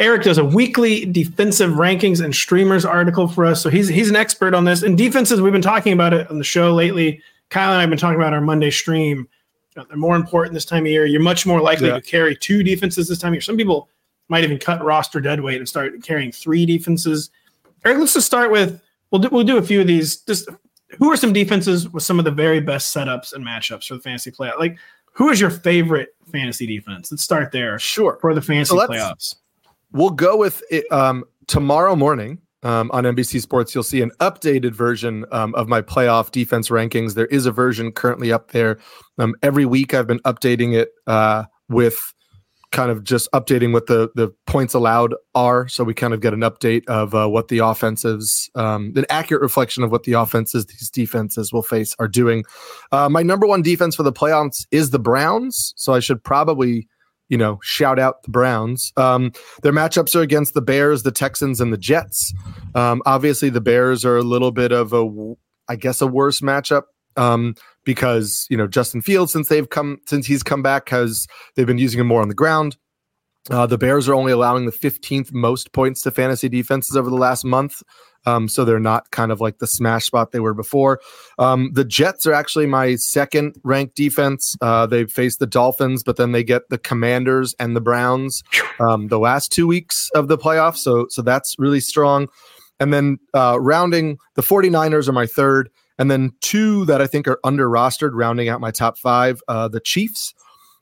Eric 0.01 0.23
does 0.23 0.39
a 0.39 0.45
weekly 0.45 1.05
defensive 1.05 1.73
rankings 1.73 2.23
and 2.23 2.35
streamers 2.35 2.85
article 2.85 3.29
for 3.29 3.45
us, 3.45 3.63
so 3.63 3.71
he's 3.71 3.87
he's 3.87 4.11
an 4.11 4.17
expert 4.17 4.53
on 4.53 4.65
this. 4.65 4.83
And 4.83 4.99
defenses, 4.99 5.41
we've 5.41 5.53
been 5.53 5.63
talking 5.63 5.93
about 5.93 6.13
it 6.13 6.29
on 6.29 6.39
the 6.39 6.45
show 6.45 6.75
lately. 6.75 7.23
Kyle 7.51 7.71
and 7.71 7.79
I 7.79 7.83
have 7.83 7.91
been 7.91 7.99
talking 7.99 8.19
about 8.19 8.33
our 8.33 8.41
Monday 8.41 8.71
stream. 8.71 9.29
Uh, 9.77 9.85
they're 9.89 9.97
more 9.97 10.17
important 10.17 10.55
this 10.55 10.65
time 10.65 10.85
of 10.85 10.91
year. 10.91 11.07
You're 11.07 11.21
much 11.21 11.47
more 11.47 11.61
likely 11.61 11.87
yeah. 11.87 11.95
to 11.95 12.01
carry 12.01 12.37
two 12.37 12.65
defenses 12.65 13.09
this 13.09 13.19
time 13.19 13.29
of 13.29 13.35
year. 13.35 13.41
Some 13.43 13.57
people 13.57 13.89
might 14.29 14.45
even 14.45 14.59
cut 14.59 14.83
roster 14.83 15.21
dead 15.21 15.41
weight 15.41 15.59
and 15.59 15.69
start 15.69 16.03
carrying 16.03 16.33
three 16.33 16.67
defenses. 16.67 17.31
Eric, 17.85 17.99
let's 17.99 18.15
just 18.15 18.27
start 18.27 18.51
with 18.51 18.81
we'll 19.11 19.21
do, 19.21 19.29
we'll 19.31 19.45
do 19.45 19.59
a 19.59 19.63
few 19.63 19.81
of 19.81 19.87
these. 19.87 20.17
Just 20.17 20.49
who 20.99 21.11
are 21.11 21.17
some 21.17 21.33
defenses 21.33 21.89
with 21.89 22.03
some 22.03 22.19
of 22.19 22.25
the 22.25 22.31
very 22.31 22.61
best 22.61 22.95
setups 22.95 23.33
and 23.33 23.45
matchups 23.45 23.87
for 23.87 23.95
the 23.95 24.01
fantasy 24.01 24.31
playoff? 24.31 24.59
Like, 24.59 24.79
who 25.13 25.31
is 25.31 25.41
your 25.41 25.51
favorite 25.51 26.15
fantasy 26.31 26.67
defense? 26.67 27.11
Let's 27.11 27.23
start 27.23 27.53
there. 27.53 27.79
Sure. 27.79 28.19
For 28.21 28.35
the 28.35 28.43
fantasy 28.43 28.77
so 28.77 28.87
playoffs. 28.87 29.37
We'll 29.93 30.11
go 30.11 30.37
with 30.37 30.63
it, 30.71 30.91
um, 30.91 31.25
tomorrow 31.47 31.95
morning 31.95 32.39
um, 32.65 32.91
on 32.93 33.05
NBC 33.05 33.41
Sports. 33.41 33.75
You'll 33.75 33.85
see 33.85 34.03
an 34.03 34.11
updated 34.21 34.73
version 34.73 35.25
um, 35.31 35.55
of 35.55 35.69
my 35.69 35.83
playoff 35.83 36.33
defense 36.33 36.69
rankings. 36.69 37.15
There 37.15 37.27
is 37.27 37.47
a 37.47 37.53
version 37.53 37.93
currently 37.93 38.33
up 38.33 38.51
there. 38.51 38.79
Um, 39.19 39.35
every 39.43 39.67
week 39.67 39.95
I've 39.95 40.09
been 40.09 40.21
updating 40.21 40.75
it 40.75 40.93
uh, 41.07 41.45
with 41.69 42.14
kind 42.75 42.91
of 42.91 43.05
just 43.05 43.31
updating 43.33 43.73
what 43.73 43.87
the 43.87 44.11
the 44.15 44.29
points 44.47 44.75
allowed 44.75 45.15
are, 45.35 45.67
so 45.69 45.85
we 45.85 45.95
kind 45.95 46.13
of 46.13 46.21
get 46.21 46.35
an 46.35 46.41
update 46.41 46.85
of 46.87 47.15
uh, 47.15 47.27
what 47.29 47.49
the 47.49 47.59
offenses, 47.59 48.51
um, 48.57 48.93
an 48.97 49.07
accurate 49.09 49.41
reflection 49.41 49.83
of 49.83 49.93
what 49.93 50.03
the 50.03 50.13
offenses 50.13 50.67
these 50.67 50.91
defenses 50.91 51.53
will 51.53 51.63
face 51.63 51.95
are 51.99 52.09
doing. 52.09 52.45
Uh, 52.93 53.09
my 53.09 53.23
number 53.23 53.47
one 53.47 53.63
defense 53.63 53.95
for 53.95 54.03
the 54.03 54.13
playoffs 54.13 54.67
is 54.73 54.91
the 54.91 54.99
Browns, 54.99 55.73
so 55.77 55.95
I 55.95 56.01
should 56.01 56.23
probably 56.23 56.89
you 57.29 57.39
know 57.39 57.59
shout 57.63 57.99
out 57.99 58.23
the 58.25 58.31
Browns. 58.31 58.93
Um, 58.97 59.33
their 59.63 59.73
matchups 59.73 60.15
are 60.17 60.23
against 60.23 60.55
the 60.55 60.63
Bears, 60.63 61.05
the 61.05 61.13
Texans, 61.13 61.61
and 61.61 61.73
the 61.73 61.79
Jets. 61.79 62.35
Um, 62.75 63.01
obviously, 63.07 63.49
the 63.51 63.61
Bears 63.61 64.05
are 64.05 64.17
a 64.17 64.23
little 64.23 64.51
bit 64.51 64.73
of 64.73 64.93
a, 64.93 65.35
I 65.69 65.77
guess, 65.77 66.01
a 66.01 66.07
worse 66.09 66.41
matchup 66.41 66.83
um, 67.17 67.55
because 67.85 68.47
you 68.51 68.57
know 68.57 68.67
Justin 68.67 69.01
Fields 69.01 69.33
since 69.33 69.49
they've 69.49 69.69
come 69.69 69.99
since 70.07 70.27
he's 70.27 70.43
come 70.43 70.63
back 70.63 70.89
has 70.89 71.27
they've 71.55 71.67
been 71.67 71.79
using 71.79 72.01
him 72.01 72.07
more 72.07 72.23
on 72.23 72.29
the 72.29 72.35
ground. 72.35 72.77
Uh, 73.51 73.67
the 73.67 73.77
Bears 73.77 74.09
are 74.09 74.15
only 74.15 74.33
allowing 74.33 74.65
the 74.65 74.73
15th 74.73 75.31
most 75.33 75.73
points 75.73 76.01
to 76.03 76.11
fantasy 76.11 76.49
defenses 76.49 76.97
over 76.97 77.11
the 77.11 77.17
last 77.17 77.45
month. 77.45 77.83
Um, 78.27 78.49
so 78.49 78.65
they're 78.65 78.81
not 78.81 79.11
kind 79.11 79.31
of 79.31 79.41
like 79.41 79.59
the 79.59 79.67
smash 79.67 80.07
spot 80.07 80.33
they 80.33 80.41
were 80.41 80.55
before. 80.55 81.01
Um, 81.39 81.71
the 81.75 81.85
Jets 81.85 82.27
are 82.27 82.33
actually 82.33 82.67
my 82.67 82.95
second 82.95 83.57
ranked 83.65 83.97
defense. 83.97 84.57
Uh, 84.63 84.87
they 84.87 85.05
face 85.05 85.37
the 85.37 85.47
Dolphins, 85.47 86.03
but 86.03 86.17
then 86.17 86.33
they 86.33 86.43
get 86.43 86.71
the 86.71 86.79
Commanders 86.79 87.55
and 87.59 87.77
the 87.77 87.83
Browns 87.83 88.43
um, 88.81 89.09
the 89.09 89.19
last 89.19 89.53
two 89.53 89.67
weeks 89.67 90.11
of 90.15 90.29
the 90.29 90.39
playoffs. 90.39 90.79
So 90.79 91.07
so 91.11 91.21
that's 91.21 91.55
really 91.59 91.81
strong. 91.81 92.29
And 92.81 92.93
then 92.93 93.19
uh, 93.35 93.59
rounding 93.61 94.19
the 94.35 94.43
49ers 94.43 95.07
are 95.07 95.13
my 95.13 95.27
third. 95.27 95.69
And 95.99 96.11
then 96.11 96.33
two 96.41 96.85
that 96.87 97.01
I 97.01 97.07
think 97.07 97.29
are 97.29 97.39
under 97.45 97.69
rostered, 97.69 98.11
rounding 98.15 98.49
out 98.49 98.61
my 98.61 98.71
top 98.71 98.99
five. 98.99 99.41
Uh, 99.49 99.69
the 99.69 99.81
Chiefs 99.81 100.35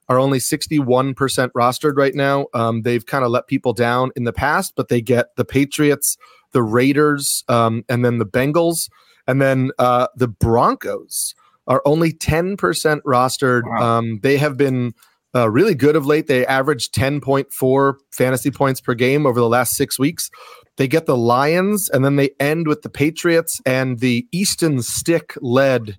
are 0.08 0.18
only 0.18 0.38
61% 0.38 1.14
rostered 1.52 1.96
right 1.96 2.14
now. 2.14 2.46
Um, 2.54 2.82
they've 2.82 3.04
kind 3.04 3.24
of 3.24 3.30
let 3.30 3.46
people 3.46 3.72
down 3.72 4.10
in 4.16 4.24
the 4.24 4.32
past, 4.32 4.74
but 4.76 4.88
they 4.88 5.00
get 5.00 5.36
the 5.36 5.44
Patriots, 5.44 6.16
the 6.52 6.62
Raiders, 6.62 7.44
um, 7.48 7.84
and 7.88 8.04
then 8.04 8.18
the 8.18 8.26
Bengals. 8.26 8.88
And 9.26 9.40
then 9.40 9.70
uh, 9.78 10.08
the 10.16 10.28
Broncos 10.28 11.34
are 11.66 11.82
only 11.84 12.12
10% 12.12 12.56
rostered. 13.02 13.62
Wow. 13.64 13.98
Um, 13.98 14.20
they 14.22 14.36
have 14.36 14.56
been 14.56 14.94
uh, 15.34 15.48
really 15.48 15.74
good 15.74 15.96
of 15.96 16.06
late. 16.06 16.26
They 16.26 16.44
averaged 16.46 16.94
10.4 16.94 17.94
fantasy 18.10 18.50
points 18.50 18.80
per 18.80 18.94
game 18.94 19.26
over 19.26 19.40
the 19.40 19.48
last 19.48 19.76
six 19.76 19.98
weeks. 19.98 20.30
They 20.82 20.88
get 20.88 21.06
the 21.06 21.16
Lions, 21.16 21.88
and 21.90 22.04
then 22.04 22.16
they 22.16 22.30
end 22.40 22.66
with 22.66 22.82
the 22.82 22.88
Patriots 22.88 23.60
and 23.64 24.00
the 24.00 24.26
Easton 24.32 24.82
Stick 24.82 25.34
led 25.40 25.96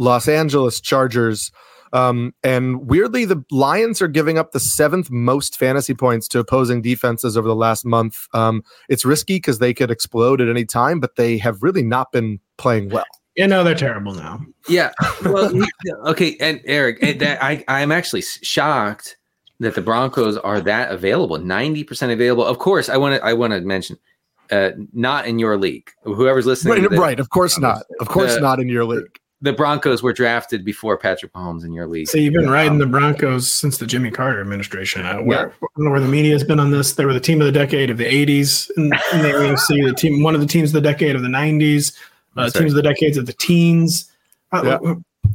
Los 0.00 0.26
Angeles 0.26 0.80
Chargers. 0.80 1.52
Um, 1.92 2.34
and 2.42 2.88
weirdly, 2.88 3.24
the 3.24 3.44
Lions 3.52 4.02
are 4.02 4.08
giving 4.08 4.36
up 4.36 4.50
the 4.50 4.58
seventh 4.58 5.12
most 5.12 5.56
fantasy 5.56 5.94
points 5.94 6.26
to 6.26 6.40
opposing 6.40 6.82
defenses 6.82 7.36
over 7.36 7.46
the 7.46 7.54
last 7.54 7.84
month. 7.84 8.26
Um, 8.34 8.64
it's 8.88 9.04
risky 9.04 9.36
because 9.36 9.60
they 9.60 9.72
could 9.72 9.92
explode 9.92 10.40
at 10.40 10.48
any 10.48 10.64
time, 10.64 10.98
but 10.98 11.14
they 11.14 11.38
have 11.38 11.62
really 11.62 11.84
not 11.84 12.10
been 12.10 12.40
playing 12.56 12.88
well. 12.88 13.04
You 13.36 13.46
know 13.46 13.62
they're 13.62 13.76
terrible 13.76 14.12
now. 14.12 14.40
Yeah. 14.68 14.90
Well, 15.24 15.52
okay. 16.06 16.36
And 16.40 16.60
Eric, 16.64 16.98
and 17.00 17.20
that, 17.20 17.40
I 17.44 17.64
I'm 17.68 17.92
actually 17.92 18.22
shocked 18.22 19.18
that 19.60 19.76
the 19.76 19.82
Broncos 19.82 20.36
are 20.36 20.60
that 20.62 20.90
available. 20.90 21.38
Ninety 21.38 21.84
percent 21.84 22.10
available. 22.10 22.44
Of 22.44 22.58
course, 22.58 22.88
I 22.88 22.96
want 22.96 23.14
to 23.14 23.24
I 23.24 23.32
want 23.32 23.52
to 23.52 23.60
mention, 23.60 23.96
uh, 24.50 24.70
not 24.92 25.26
in 25.26 25.38
your 25.38 25.56
league. 25.56 25.90
Whoever's 26.02 26.46
listening, 26.46 26.74
Right, 26.74 26.82
to 26.82 26.88
this, 26.88 26.98
right. 26.98 27.20
Of 27.20 27.30
course 27.30 27.58
not. 27.58 27.82
Of 28.00 28.08
course 28.08 28.34
The- 28.34 28.40
not 28.40 28.60
in 28.60 28.68
your 28.68 28.84
league. 28.84 29.18
The 29.42 29.52
Broncos 29.52 30.02
were 30.02 30.14
drafted 30.14 30.64
before 30.64 30.96
Patrick 30.96 31.30
Mahomes 31.34 31.62
in 31.62 31.72
your 31.74 31.86
league. 31.86 32.08
So 32.08 32.16
you've 32.16 32.32
been 32.32 32.48
riding 32.48 32.78
the 32.78 32.86
Broncos 32.86 33.52
since 33.52 33.76
the 33.76 33.86
Jimmy 33.86 34.10
Carter 34.10 34.40
administration. 34.40 35.04
Uh, 35.04 35.18
where, 35.18 35.50
I 35.50 35.66
don't 35.76 35.84
know 35.84 35.90
where 35.90 36.00
the 36.00 36.08
media 36.08 36.32
has 36.32 36.42
been 36.42 36.58
on 36.58 36.70
this. 36.70 36.94
They 36.94 37.04
were 37.04 37.12
the 37.12 37.20
team 37.20 37.42
of 37.42 37.46
the 37.46 37.52
decade 37.52 37.90
of 37.90 37.98
the 37.98 38.06
'80s 38.06 38.70
in, 38.78 38.84
in 38.84 38.90
the 38.90 38.92
AFC. 39.68 39.86
The 39.88 39.94
team, 39.94 40.22
one 40.22 40.34
of 40.34 40.40
the 40.40 40.46
teams 40.46 40.70
of 40.70 40.82
the 40.82 40.88
decade 40.88 41.14
of 41.16 41.20
the 41.22 41.28
'90s. 41.28 41.94
Uh, 42.34 42.44
That's 42.44 42.58
teams 42.58 42.72
of 42.72 42.76
the 42.76 42.82
decades 42.82 43.18
of 43.18 43.26
the 43.26 43.34
teens. 43.34 44.10
Uh, 44.52 44.78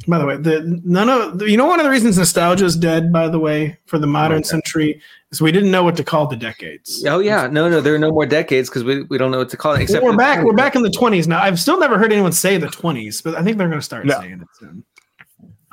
By 0.07 0.17
the 0.17 0.25
way, 0.25 0.37
the 0.37 0.81
none 0.83 1.09
of 1.09 1.41
you 1.43 1.57
know 1.57 1.65
one 1.65 1.79
of 1.79 1.83
the 1.85 1.89
reasons 1.89 2.17
nostalgia 2.17 2.65
is 2.65 2.75
dead. 2.75 3.11
By 3.13 3.27
the 3.27 3.39
way, 3.39 3.77
for 3.85 3.99
the 3.99 4.07
modern 4.07 4.39
Okay. 4.39 4.47
century, 4.47 5.01
is 5.31 5.41
we 5.41 5.51
didn't 5.51 5.71
know 5.71 5.83
what 5.83 5.95
to 5.97 6.03
call 6.03 6.27
the 6.27 6.35
decades. 6.35 7.03
Oh 7.07 7.19
yeah, 7.19 7.47
no, 7.47 7.69
no, 7.69 7.81
there 7.81 7.93
are 7.93 7.99
no 7.99 8.11
more 8.11 8.25
decades 8.25 8.69
because 8.69 8.83
we, 8.83 9.03
we 9.03 9.17
don't 9.17 9.31
know 9.31 9.37
what 9.39 9.49
to 9.49 9.57
call 9.57 9.73
it. 9.73 9.81
Except 9.81 10.03
we're 10.03 10.11
for- 10.11 10.17
back. 10.17 10.43
We're 10.43 10.53
back 10.53 10.75
in 10.75 10.81
the 10.81 10.89
twenties 10.89 11.27
now. 11.27 11.41
I've 11.41 11.59
still 11.59 11.79
never 11.79 11.97
heard 11.97 12.11
anyone 12.11 12.31
say 12.31 12.57
the 12.57 12.67
twenties, 12.67 13.21
but 13.21 13.35
I 13.35 13.43
think 13.43 13.57
they're 13.57 13.67
going 13.67 13.79
to 13.79 13.85
start 13.85 14.05
No. 14.05 14.19
saying 14.19 14.41
it 14.41 14.47
soon. 14.59 14.83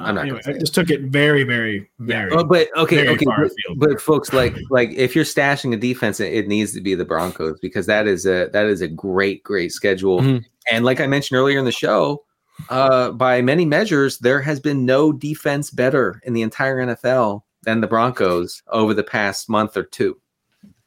I'm 0.01 0.14
not 0.14 0.20
anyway, 0.22 0.41
gonna 0.43 0.43
say 0.45 0.55
I 0.55 0.59
just 0.59 0.74
took 0.76 0.91
it 0.91 1.01
very, 1.03 1.43
very, 1.43 1.91
very. 1.99 2.31
Oh, 2.31 2.45
but 2.45 2.68
okay, 2.76 2.97
very 2.97 3.09
okay, 3.09 3.24
but, 3.26 3.51
but 3.79 4.01
folks, 4.01 4.33
like 4.33 4.55
like 4.70 4.91
if 4.93 5.16
you're 5.16 5.24
stashing 5.24 5.74
a 5.74 5.76
defense, 5.76 6.20
it, 6.20 6.33
it 6.33 6.47
needs 6.47 6.72
to 6.74 6.81
be 6.81 6.95
the 6.95 7.05
Broncos 7.05 7.59
because 7.61 7.87
that 7.87 8.07
is 8.07 8.24
a 8.24 8.49
that 8.53 8.66
is 8.66 8.81
a 8.81 8.87
great, 8.87 9.43
great 9.43 9.72
schedule. 9.72 10.20
Mhm. 10.20 10.45
And 10.70 10.85
like 10.85 11.01
I 11.01 11.09
mentioned 11.09 11.37
earlier 11.39 11.59
in 11.59 11.64
the 11.64 11.72
show, 11.72 12.22
uh, 12.69 13.13
by 13.13 13.41
many 13.43 13.65
measures, 13.65 14.19
there 14.19 14.41
has 14.43 14.61
been 14.61 14.85
no 14.85 15.13
defense 15.13 15.71
better 15.71 16.21
in 16.25 16.33
the 16.33 16.43
entire 16.43 16.77
NFL 16.79 17.43
than 17.63 17.81
the 17.81 17.87
Broncos 17.87 18.63
over 18.69 18.95
the 18.95 19.03
past 19.03 19.49
month 19.49 19.77
or 19.77 19.83
two. 19.85 20.19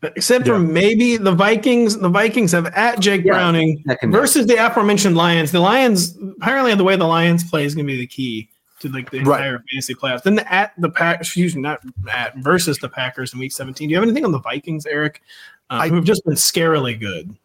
Except 0.03 0.47
for 0.47 0.57
maybe 0.57 1.17
the 1.17 1.32
Vikings. 1.32 1.97
The 1.99 2.09
Vikings 2.09 2.51
have 2.53 2.65
at 2.67 2.99
Jake 2.99 3.24
Yeah, 3.24 3.34
Browning 3.34 3.84
versus 4.05 4.47
the 4.47 4.55
aforementioned 4.55 5.15
Lions. 5.15 5.51
The 5.51 5.59
Lions 5.59 6.17
apparently 6.41 6.74
the 6.74 6.84
way 6.84 6.95
the 6.95 7.05
Lions 7.05 7.47
play 7.47 7.65
is 7.65 7.76
going 7.76 7.86
to 7.86 7.93
be 7.93 7.99
the 7.99 8.07
key 8.07 8.49
to 8.80 8.89
like 8.89 9.11
the 9.11 9.19
Right. 9.19 9.38
entire 9.41 9.63
fantasy 9.72 9.93
playoffs. 9.93 10.24
Then 10.24 10.36
the 10.36 10.51
at 10.51 10.74
the 10.80 10.89
pack, 10.89 11.22
excuse 11.22 11.55
me, 11.55 11.61
not 11.61 11.82
at 12.11 12.36
versus 12.38 12.80
the 12.80 12.89
Packers 12.89 13.32
in 13.34 13.39
Week 13.39 13.51
17. 13.51 13.88
Do 13.88 13.91
you 13.91 13.97
have 13.97 14.03
anything 14.03 14.26
on 14.26 14.32
the 14.32 14.39
Vikings, 14.39 14.88
Eric? 14.88 15.22
Uh, 15.69 15.82
I- 15.84 15.89
who've 15.89 16.03
just 16.03 16.26
been 16.26 16.34
scarily 16.34 16.99
good. 16.99 17.36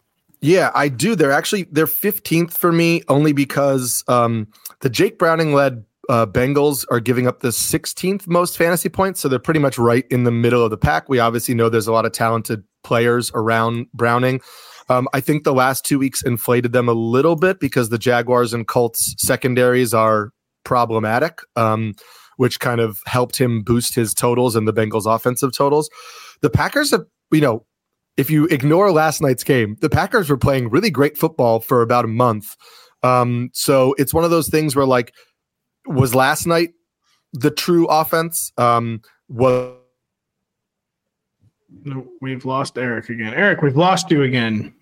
Yeah, 0.46 0.70
I 0.76 0.88
do. 0.88 1.16
They're 1.16 1.32
actually 1.32 1.64
they're 1.72 1.86
15th 1.86 2.52
for 2.52 2.70
me 2.70 3.02
only 3.08 3.32
because 3.32 4.04
um, 4.06 4.46
the 4.80 4.88
Jake 4.88 5.18
Browning 5.18 5.54
led 5.54 5.84
uh, 6.08 6.24
Bengals 6.24 6.86
are 6.88 7.00
giving 7.00 7.26
up 7.26 7.40
the 7.40 7.48
16th 7.48 8.28
most 8.28 8.56
fantasy 8.56 8.88
points, 8.88 9.18
so 9.18 9.28
they're 9.28 9.40
pretty 9.40 9.58
much 9.58 9.76
right 9.76 10.04
in 10.08 10.22
the 10.22 10.30
middle 10.30 10.62
of 10.62 10.70
the 10.70 10.76
pack. 10.76 11.08
We 11.08 11.18
obviously 11.18 11.54
know 11.54 11.68
there's 11.68 11.88
a 11.88 11.92
lot 11.92 12.06
of 12.06 12.12
talented 12.12 12.62
players 12.84 13.32
around 13.34 13.86
Browning. 13.92 14.40
Um, 14.88 15.08
I 15.12 15.18
think 15.20 15.42
the 15.42 15.52
last 15.52 15.84
two 15.84 15.98
weeks 15.98 16.22
inflated 16.22 16.72
them 16.72 16.88
a 16.88 16.92
little 16.92 17.34
bit 17.34 17.58
because 17.58 17.88
the 17.88 17.98
Jaguars 17.98 18.54
and 18.54 18.68
Colts 18.68 19.16
secondaries 19.18 19.92
are 19.92 20.30
problematic, 20.64 21.40
um, 21.56 21.94
which 22.36 22.60
kind 22.60 22.80
of 22.80 23.00
helped 23.04 23.36
him 23.36 23.64
boost 23.64 23.96
his 23.96 24.14
totals 24.14 24.54
and 24.54 24.68
the 24.68 24.72
Bengals' 24.72 25.12
offensive 25.12 25.50
totals. 25.56 25.90
The 26.40 26.50
Packers 26.50 26.92
have, 26.92 27.04
you 27.32 27.40
know, 27.40 27.66
if 28.16 28.30
you 28.30 28.46
ignore 28.46 28.90
last 28.90 29.20
night's 29.20 29.44
game, 29.44 29.76
the 29.80 29.90
Packers 29.90 30.30
were 30.30 30.38
playing 30.38 30.70
really 30.70 30.90
great 30.90 31.18
football 31.18 31.60
for 31.60 31.82
about 31.82 32.04
a 32.04 32.08
month. 32.08 32.56
Um, 33.02 33.50
so 33.52 33.94
it's 33.98 34.14
one 34.14 34.24
of 34.24 34.30
those 34.30 34.48
things 34.48 34.74
where, 34.74 34.86
like, 34.86 35.14
was 35.86 36.14
last 36.14 36.46
night 36.46 36.70
the 37.32 37.50
true 37.50 37.86
offense? 37.86 38.52
Um, 38.56 39.02
was 39.28 39.76
No, 41.84 42.06
we've 42.20 42.44
lost 42.44 42.78
Eric 42.78 43.08
again. 43.10 43.34
Eric, 43.34 43.62
we've 43.62 43.76
lost 43.76 44.10
you 44.10 44.22
again. 44.22 44.74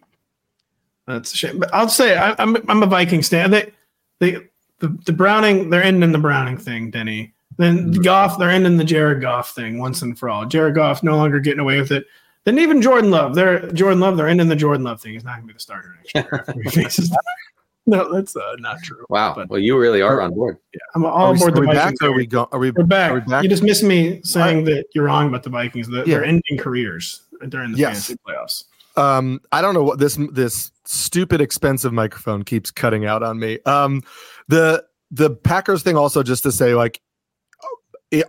That's 1.07 1.35
a 1.35 1.37
shame. 1.37 1.59
But 1.59 1.75
I'll 1.75 1.89
say 1.89 2.17
I, 2.17 2.35
I'm 2.39 2.57
I'm 2.69 2.83
a 2.83 2.87
Viking 2.87 3.23
stan. 3.23 3.51
They 3.51 3.73
they 4.21 4.33
the, 4.79 4.97
the 5.05 5.13
Browning 5.13 5.71
they're 5.71 5.83
ending 5.83 6.13
the 6.13 6.19
Browning 6.19 6.57
thing, 6.57 6.91
Denny. 6.91 7.35
Then 7.59 7.93
Goff 7.93 8.39
they're 8.39 8.51
ending 8.51 8.77
the 8.77 8.85
Jared 8.85 9.21
Goff 9.21 9.51
thing 9.51 9.79
once 9.79 10.03
and 10.03 10.19
for 10.19 10.31
all. 10.31 10.47
Jared 10.47 10.75
Goff 10.75 11.03
no 11.03 11.17
longer 11.17 11.41
getting 11.41 11.61
away 11.61 11.79
with 11.79 11.93
it. 11.93 12.07
Then 12.45 12.59
even 12.59 12.83
Jordan 12.83 13.11
Love, 13.11 13.35
they're 13.35 13.71
Jordan 13.73 14.01
Love, 14.01 14.17
they're 14.17 14.29
ending 14.29 14.49
the 14.49 14.57
Jordan 14.57 14.85
Love 14.85 15.01
thing. 15.01 15.13
He's 15.13 15.25
not 15.25 15.37
gonna 15.37 15.47
be 15.47 15.53
the 15.55 15.61
starter 15.61 15.97
next 15.97 16.15
year. 16.15 16.45
after 16.47 16.61
he 16.63 16.71
faces- 16.71 17.15
no, 17.87 18.13
that's 18.13 18.37
uh, 18.37 18.55
not 18.59 18.83
true. 18.83 19.05
Wow. 19.09 19.35
But- 19.35 19.49
well, 19.49 19.59
you 19.61 19.79
really 19.79 20.03
are 20.03 20.21
on 20.21 20.35
board. 20.35 20.59
Yeah, 20.75 20.81
I'm 20.95 21.05
all 21.07 21.33
we, 21.33 21.39
aboard 21.39 21.53
are 21.53 21.55
the 21.55 21.61
we 21.63 21.67
back? 21.69 21.77
Vikings. 21.85 22.03
Are 22.03 22.13
we 22.13 22.27
go? 22.27 22.49
Are 22.53 22.59
we? 22.59 22.71
We're 22.71 22.85
back. 22.85 23.11
Are 23.13 23.15
we 23.15 23.21
back? 23.23 23.43
You 23.45 23.49
just 23.49 23.63
missed 23.63 23.83
me 23.83 24.21
saying 24.25 24.65
that 24.65 24.85
you're 24.95 25.05
wrong 25.05 25.29
about 25.29 25.43
the 25.43 25.51
Vikings. 25.51 25.89
That 25.89 26.07
Yeah. 26.07 26.17
they're 26.19 26.25
ending 26.27 26.59
careers 26.59 27.23
during 27.49 27.73
the 27.73 27.79
Yes. 27.79 28.07
fantasy 28.09 28.17
playoffs. 28.27 28.65
um 28.97 29.41
i 29.51 29.61
don't 29.61 29.75
know 29.75 29.83
what 29.83 29.99
this 29.99 30.17
this 30.31 30.71
stupid 30.85 31.41
expensive 31.41 31.93
microphone 31.93 32.43
keeps 32.45 32.71
cutting 32.71 33.05
out 33.07 33.23
on 33.25 33.39
me 33.41 33.59
um 33.67 34.01
the 34.47 34.83
the 35.11 35.29
packers 35.31 35.83
thing 35.83 35.97
also 35.97 36.23
just 36.23 36.45
to 36.45 36.53
say 36.53 36.75
like 36.77 37.01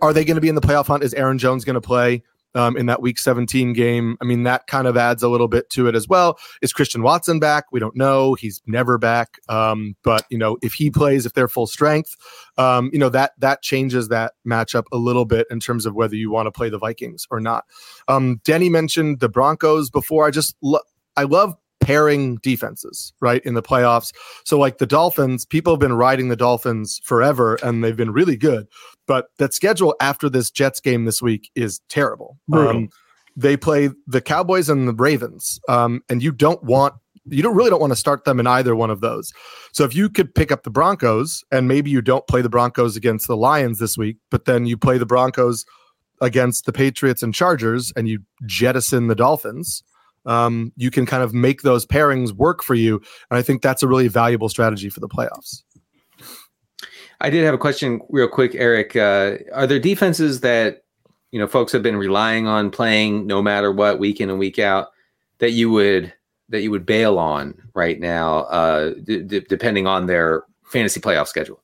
are 0.02 0.12
they 0.12 0.24
going 0.24 0.34
to 0.34 0.40
be 0.40 0.48
in 0.48 0.56
the 0.56 0.60
playoff 0.60 0.86
hunt 0.88 1.04
is 1.04 1.14
aaron 1.14 1.38
jones 1.38 1.64
going 1.64 1.74
to 1.74 1.80
play 1.80 2.20
um, 2.56 2.76
in 2.76 2.86
that 2.86 3.02
week 3.02 3.18
17 3.18 3.72
game. 3.72 4.16
I 4.20 4.24
mean 4.24 4.42
that 4.44 4.66
kind 4.66 4.86
of 4.86 4.96
adds 4.96 5.22
a 5.22 5.28
little 5.28 5.48
bit 5.48 5.70
to 5.70 5.86
it 5.88 5.94
as 5.94 6.08
well. 6.08 6.38
Is 6.62 6.72
christian 6.72 7.02
watson 7.02 7.38
back? 7.38 7.64
We 7.70 7.80
don't 7.80 7.96
know. 7.96 8.34
He's 8.34 8.62
never 8.66 8.98
back. 8.98 9.38
Um, 9.48 9.94
but 10.02 10.24
you 10.30 10.38
know 10.38 10.56
if 10.62 10.72
he 10.72 10.90
plays 10.90 11.26
if 11.26 11.34
they're 11.34 11.48
full 11.48 11.66
strength 11.66 12.14
um, 12.58 12.90
you 12.92 12.98
know 12.98 13.08
that 13.10 13.32
that 13.38 13.62
changes 13.62 14.08
that 14.08 14.32
matchup 14.46 14.84
a 14.92 14.96
little 14.96 15.24
bit 15.24 15.46
in 15.50 15.60
terms 15.60 15.86
of 15.86 15.94
whether 15.94 16.16
you 16.16 16.30
want 16.30 16.46
to 16.46 16.50
play 16.50 16.70
the 16.70 16.78
vikings 16.78 17.26
or 17.30 17.40
not. 17.40 17.64
Um, 18.08 18.40
Denny 18.44 18.68
mentioned 18.68 19.20
the 19.20 19.28
Broncos 19.28 19.90
before. 19.90 20.26
I 20.26 20.30
just 20.30 20.56
lo- 20.62 20.80
I 21.16 21.24
love 21.24 21.54
pairing 21.86 22.34
defenses, 22.42 23.12
right, 23.20 23.40
in 23.44 23.54
the 23.54 23.62
playoffs. 23.62 24.12
So 24.44 24.58
like 24.58 24.78
the 24.78 24.86
Dolphins, 24.86 25.46
people 25.46 25.72
have 25.72 25.78
been 25.78 25.92
riding 25.92 26.28
the 26.28 26.34
Dolphins 26.34 27.00
forever 27.04 27.60
and 27.62 27.84
they've 27.84 27.96
been 27.96 28.10
really 28.10 28.36
good. 28.36 28.66
But 29.06 29.28
that 29.38 29.54
schedule 29.54 29.94
after 30.00 30.28
this 30.28 30.50
Jets 30.50 30.80
game 30.80 31.04
this 31.04 31.22
week 31.22 31.48
is 31.54 31.80
terrible. 31.88 32.38
Um, 32.52 32.88
they 33.36 33.56
play 33.56 33.90
the 34.08 34.20
Cowboys 34.20 34.68
and 34.68 34.88
the 34.88 34.94
Ravens. 34.94 35.60
Um, 35.68 36.02
and 36.08 36.24
you 36.24 36.32
don't 36.32 36.60
want 36.64 36.94
you 37.28 37.42
don't 37.42 37.56
really 37.56 37.70
don't 37.70 37.80
want 37.80 37.92
to 37.92 37.96
start 37.96 38.24
them 38.24 38.40
in 38.40 38.48
either 38.48 38.74
one 38.74 38.90
of 38.90 39.00
those. 39.00 39.32
So 39.72 39.84
if 39.84 39.94
you 39.94 40.08
could 40.08 40.34
pick 40.34 40.50
up 40.50 40.64
the 40.64 40.70
Broncos 40.70 41.44
and 41.52 41.68
maybe 41.68 41.88
you 41.90 42.02
don't 42.02 42.26
play 42.26 42.42
the 42.42 42.48
Broncos 42.48 42.96
against 42.96 43.28
the 43.28 43.36
Lions 43.36 43.78
this 43.78 43.96
week, 43.96 44.16
but 44.30 44.44
then 44.44 44.66
you 44.66 44.76
play 44.76 44.98
the 44.98 45.06
Broncos 45.06 45.64
against 46.20 46.66
the 46.66 46.72
Patriots 46.72 47.22
and 47.22 47.32
Chargers 47.32 47.92
and 47.96 48.08
you 48.08 48.20
jettison 48.44 49.06
the 49.06 49.14
Dolphins, 49.14 49.84
um, 50.26 50.72
you 50.76 50.90
can 50.90 51.06
kind 51.06 51.22
of 51.22 51.32
make 51.32 51.62
those 51.62 51.86
pairings 51.86 52.32
work 52.32 52.62
for 52.62 52.74
you. 52.74 52.96
And 53.30 53.38
I 53.38 53.42
think 53.42 53.62
that's 53.62 53.82
a 53.82 53.88
really 53.88 54.08
valuable 54.08 54.48
strategy 54.48 54.90
for 54.90 55.00
the 55.00 55.08
playoffs. 55.08 55.62
I 57.20 57.30
did 57.30 57.44
have 57.44 57.54
a 57.54 57.58
question 57.58 58.00
real 58.10 58.28
quick, 58.28 58.54
Eric. 58.54 58.94
Uh, 58.94 59.36
are 59.54 59.66
there 59.66 59.78
defenses 59.78 60.40
that 60.40 60.84
you 61.30 61.38
know 61.38 61.46
folks 61.46 61.72
have 61.72 61.82
been 61.82 61.96
relying 61.96 62.46
on 62.46 62.70
playing 62.70 63.26
no 63.26 63.42
matter 63.42 63.72
what 63.72 63.98
week 63.98 64.20
in 64.20 64.28
and 64.28 64.38
week 64.38 64.58
out 64.58 64.88
that 65.38 65.52
you 65.52 65.70
would 65.70 66.12
that 66.48 66.62
you 66.62 66.70
would 66.70 66.86
bail 66.86 67.18
on 67.18 67.54
right 67.74 67.98
now, 67.98 68.40
uh, 68.44 68.94
d- 69.02 69.22
d- 69.22 69.44
depending 69.48 69.86
on 69.86 70.06
their 70.06 70.44
fantasy 70.64 71.00
playoff 71.00 71.26
schedule? 71.26 71.60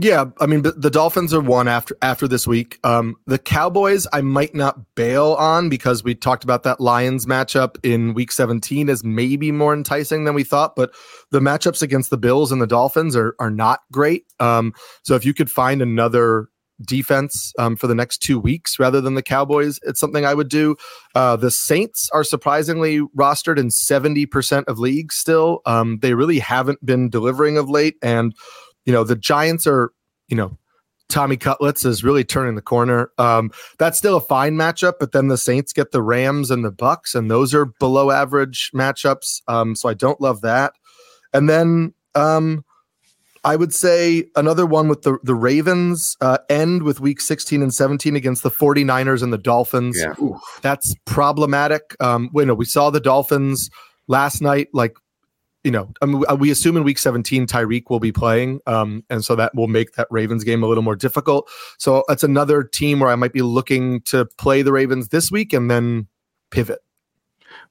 Yeah, 0.00 0.26
I 0.40 0.46
mean 0.46 0.62
the, 0.62 0.90
Dolphins 0.90 1.34
are 1.34 1.40
one 1.40 1.66
after 1.66 1.96
after 2.02 2.28
this 2.28 2.46
week. 2.46 2.78
Um, 2.84 3.16
the 3.26 3.38
Cowboys 3.38 4.06
I 4.12 4.20
might 4.20 4.54
not 4.54 4.94
bail 4.94 5.34
on 5.34 5.68
because 5.68 6.04
we 6.04 6.14
talked 6.14 6.44
about 6.44 6.62
that 6.62 6.80
Lions 6.80 7.26
matchup 7.26 7.76
in 7.82 8.14
Week 8.14 8.30
17 8.30 8.88
as 8.88 9.02
maybe 9.02 9.50
more 9.50 9.74
enticing 9.74 10.24
than 10.24 10.34
we 10.34 10.44
thought, 10.44 10.76
but 10.76 10.92
the 11.32 11.40
matchups 11.40 11.82
against 11.82 12.10
the 12.10 12.16
Bills 12.16 12.52
and 12.52 12.62
the 12.62 12.66
Dolphins 12.66 13.16
are 13.16 13.34
are 13.40 13.50
not 13.50 13.80
great. 13.90 14.24
Um, 14.38 14.72
so 15.02 15.16
if 15.16 15.24
you 15.24 15.34
could 15.34 15.50
find 15.50 15.82
another 15.82 16.46
defense 16.82 17.52
um, 17.58 17.74
for 17.74 17.88
the 17.88 17.94
next 17.94 18.18
two 18.18 18.38
weeks 18.38 18.78
rather 18.78 19.00
than 19.00 19.14
the 19.14 19.22
Cowboys, 19.22 19.80
it's 19.82 19.98
something 19.98 20.24
I 20.24 20.34
would 20.34 20.48
do. 20.48 20.76
Uh, 21.16 21.34
the 21.34 21.50
Saints 21.50 22.08
are 22.12 22.22
surprisingly 22.22 23.00
rostered 23.18 23.58
in 23.58 23.68
70% 23.68 24.64
of 24.68 24.78
leagues 24.78 25.16
still. 25.16 25.60
Um, 25.66 25.98
they 26.02 26.14
really 26.14 26.38
haven't 26.38 26.86
been 26.86 27.10
delivering 27.10 27.58
of 27.58 27.68
late, 27.68 27.96
and 28.00 28.32
you 28.88 28.94
know, 28.94 29.04
the 29.04 29.16
Giants 29.16 29.66
are, 29.66 29.92
you 30.28 30.36
know, 30.36 30.56
Tommy 31.10 31.36
Cutlets 31.36 31.84
is 31.84 32.02
really 32.02 32.24
turning 32.24 32.54
the 32.54 32.62
corner. 32.62 33.10
Um, 33.18 33.50
that's 33.78 33.98
still 33.98 34.16
a 34.16 34.20
fine 34.20 34.54
matchup, 34.54 34.94
but 34.98 35.12
then 35.12 35.28
the 35.28 35.36
Saints 35.36 35.74
get 35.74 35.90
the 35.90 36.00
Rams 36.00 36.50
and 36.50 36.64
the 36.64 36.70
Bucks, 36.70 37.14
and 37.14 37.30
those 37.30 37.52
are 37.52 37.66
below 37.66 38.10
average 38.10 38.70
matchups. 38.74 39.42
Um, 39.46 39.76
so 39.76 39.90
I 39.90 39.94
don't 39.94 40.18
love 40.22 40.40
that. 40.40 40.72
And 41.34 41.50
then 41.50 41.92
um, 42.14 42.64
I 43.44 43.56
would 43.56 43.74
say 43.74 44.24
another 44.36 44.64
one 44.64 44.88
with 44.88 45.02
the, 45.02 45.18
the 45.22 45.34
Ravens 45.34 46.16
uh, 46.22 46.38
end 46.48 46.82
with 46.82 46.98
week 46.98 47.20
16 47.20 47.60
and 47.60 47.74
17 47.74 48.16
against 48.16 48.42
the 48.42 48.50
49ers 48.50 49.22
and 49.22 49.34
the 49.34 49.38
Dolphins. 49.38 49.98
Yeah. 49.98 50.14
That's 50.62 50.94
problematic. 51.04 51.94
Um, 52.00 52.30
you 52.34 52.46
know, 52.46 52.54
we 52.54 52.64
saw 52.64 52.88
the 52.88 53.00
Dolphins 53.00 53.68
last 54.06 54.40
night, 54.40 54.68
like 54.72 54.96
you 55.64 55.70
know, 55.70 55.92
I 56.00 56.06
mean, 56.06 56.22
we 56.38 56.50
assume 56.50 56.76
in 56.76 56.84
week 56.84 56.98
17 56.98 57.46
Tyreek 57.46 57.90
will 57.90 58.00
be 58.00 58.12
playing, 58.12 58.60
um, 58.66 59.04
and 59.10 59.24
so 59.24 59.34
that 59.36 59.54
will 59.54 59.66
make 59.66 59.92
that 59.94 60.06
Ravens 60.10 60.44
game 60.44 60.62
a 60.62 60.66
little 60.66 60.84
more 60.84 60.96
difficult. 60.96 61.50
So 61.78 62.04
that's 62.08 62.22
another 62.22 62.62
team 62.62 63.00
where 63.00 63.10
I 63.10 63.16
might 63.16 63.32
be 63.32 63.42
looking 63.42 64.00
to 64.02 64.26
play 64.38 64.62
the 64.62 64.72
Ravens 64.72 65.08
this 65.08 65.30
week 65.30 65.52
and 65.52 65.70
then 65.70 66.06
pivot. 66.50 66.78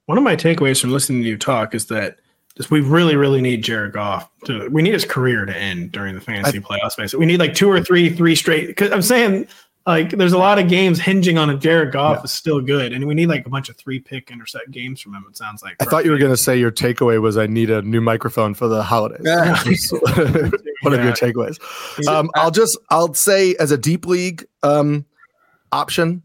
One 0.05 0.17
of 0.17 0.23
my 0.23 0.35
takeaways 0.35 0.81
from 0.81 0.91
listening 0.91 1.23
to 1.23 1.29
you 1.29 1.37
talk 1.37 1.73
is 1.73 1.85
that 1.87 2.17
just 2.57 2.71
we 2.71 2.81
really, 2.81 3.15
really 3.15 3.39
need 3.39 3.63
Jared 3.63 3.93
Goff 3.93 4.29
to. 4.45 4.67
We 4.69 4.81
need 4.81 4.93
his 4.93 5.05
career 5.05 5.45
to 5.45 5.55
end 5.55 5.91
during 5.91 6.15
the 6.15 6.21
fantasy 6.21 6.57
I, 6.57 6.61
playoffs. 6.61 6.97
Basically, 6.97 7.19
we 7.19 7.31
need 7.31 7.39
like 7.39 7.53
two 7.53 7.69
or 7.69 7.81
three, 7.81 8.09
three 8.09 8.35
straight. 8.35 8.67
Because 8.67 8.91
I'm 8.91 9.03
saying 9.03 9.47
like 9.87 10.09
there's 10.09 10.33
a 10.33 10.37
lot 10.37 10.59
of 10.59 10.67
games 10.67 10.99
hinging 10.99 11.37
on 11.37 11.49
a 11.49 11.57
Jared 11.57 11.93
Goff 11.93 12.17
yeah. 12.17 12.23
is 12.23 12.31
still 12.31 12.59
good, 12.59 12.91
and 12.91 13.07
we 13.07 13.15
need 13.15 13.27
like 13.27 13.45
a 13.45 13.49
bunch 13.49 13.69
of 13.69 13.77
three 13.77 13.99
pick 13.99 14.29
intercept 14.29 14.69
games 14.69 14.99
from 14.99 15.15
him. 15.15 15.25
It 15.29 15.37
sounds 15.37 15.63
like. 15.63 15.77
I 15.79 15.85
thought 15.85 16.03
you 16.03 16.11
were 16.11 16.17
going 16.17 16.31
to 16.31 16.37
say 16.37 16.59
your 16.59 16.71
takeaway 16.71 17.21
was 17.21 17.37
I 17.37 17.47
need 17.47 17.69
a 17.69 17.81
new 17.81 18.01
microphone 18.01 18.53
for 18.53 18.67
the 18.67 18.83
holidays. 18.83 19.21
Yeah. 19.23 19.55
One 20.81 20.93
yeah. 20.93 20.99
of 20.99 21.03
your 21.05 21.13
takeaways. 21.13 21.57
Um, 22.05 22.29
I'll 22.35 22.51
just 22.51 22.77
I'll 22.89 23.13
say 23.13 23.55
as 23.55 23.71
a 23.71 23.77
deep 23.77 24.05
league 24.05 24.45
um, 24.61 25.05
option, 25.71 26.21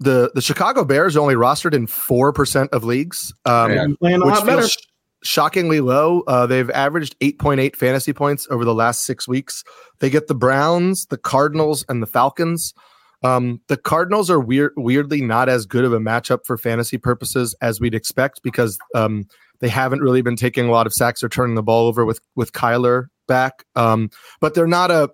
the 0.00 0.32
the 0.34 0.40
Chicago 0.40 0.84
Bears 0.84 1.16
are 1.16 1.20
only 1.20 1.34
rostered 1.34 1.74
in 1.74 1.86
four 1.86 2.32
percent 2.32 2.70
of 2.72 2.82
leagues, 2.82 3.34
um, 3.44 3.96
which 4.00 4.36
feels 4.40 4.76
shockingly 5.24 5.80
low. 5.80 6.22
Uh, 6.26 6.46
they've 6.46 6.70
averaged 6.70 7.18
8.8 7.20 7.74
fantasy 7.74 8.12
points 8.12 8.46
over 8.50 8.64
the 8.64 8.74
last 8.74 9.04
six 9.04 9.26
weeks. 9.26 9.64
They 9.98 10.10
get 10.10 10.28
the 10.28 10.34
Browns, 10.34 11.06
the 11.06 11.18
Cardinals, 11.18 11.84
and 11.88 12.02
the 12.02 12.06
Falcons. 12.06 12.74
Um, 13.22 13.60
the 13.68 13.78
Cardinals 13.78 14.30
are 14.30 14.38
weird, 14.38 14.72
weirdly 14.76 15.22
not 15.22 15.48
as 15.48 15.64
good 15.64 15.84
of 15.84 15.94
a 15.94 15.98
matchup 15.98 16.44
for 16.44 16.58
fantasy 16.58 16.98
purposes 16.98 17.56
as 17.62 17.80
we'd 17.80 17.94
expect 17.94 18.42
because 18.42 18.78
um, 18.94 19.24
they 19.60 19.68
haven't 19.68 20.00
really 20.00 20.20
been 20.20 20.36
taking 20.36 20.68
a 20.68 20.70
lot 20.70 20.86
of 20.86 20.92
sacks 20.92 21.22
or 21.24 21.30
turning 21.30 21.54
the 21.54 21.62
ball 21.62 21.86
over 21.86 22.04
with 22.04 22.20
with 22.36 22.52
Kyler 22.52 23.06
back. 23.26 23.64
Um, 23.76 24.10
but 24.40 24.54
they're 24.54 24.66
not 24.66 24.90
a 24.90 25.10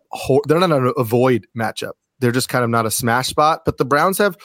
they're 0.49 0.59
not 0.59 0.73
an 0.73 0.93
avoid 0.97 1.47
matchup. 1.57 1.93
They're 2.21 2.33
just 2.33 2.49
kind 2.49 2.65
of 2.65 2.71
not 2.71 2.87
a 2.87 2.91
smash 2.91 3.29
spot. 3.29 3.63
But 3.65 3.79
the 3.79 3.85
Browns 3.85 4.19
have 4.19 4.37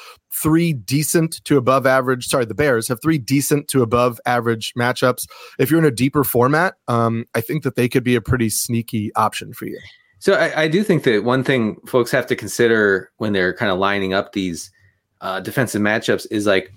three 0.41 0.73
decent 0.73 1.43
to 1.45 1.57
above 1.57 1.85
average. 1.85 2.27
Sorry, 2.27 2.45
the 2.45 2.55
Bears 2.55 2.87
have 2.87 3.01
three 3.01 3.17
decent 3.17 3.67
to 3.69 3.81
above 3.81 4.19
average 4.25 4.73
matchups. 4.77 5.27
If 5.59 5.69
you're 5.69 5.79
in 5.79 5.85
a 5.85 5.91
deeper 5.91 6.23
format, 6.23 6.75
um, 6.87 7.25
I 7.35 7.41
think 7.41 7.63
that 7.63 7.75
they 7.75 7.87
could 7.87 8.03
be 8.03 8.15
a 8.15 8.21
pretty 8.21 8.49
sneaky 8.49 9.13
option 9.15 9.53
for 9.53 9.65
you. 9.65 9.79
So 10.19 10.33
I, 10.33 10.63
I 10.63 10.67
do 10.67 10.83
think 10.83 11.03
that 11.03 11.23
one 11.23 11.43
thing 11.43 11.77
folks 11.85 12.11
have 12.11 12.25
to 12.27 12.35
consider 12.35 13.11
when 13.17 13.33
they're 13.33 13.53
kind 13.53 13.71
of 13.71 13.77
lining 13.77 14.13
up 14.13 14.33
these 14.33 14.71
uh, 15.21 15.39
defensive 15.39 15.81
matchups 15.81 16.25
is 16.31 16.45
like, 16.45 16.73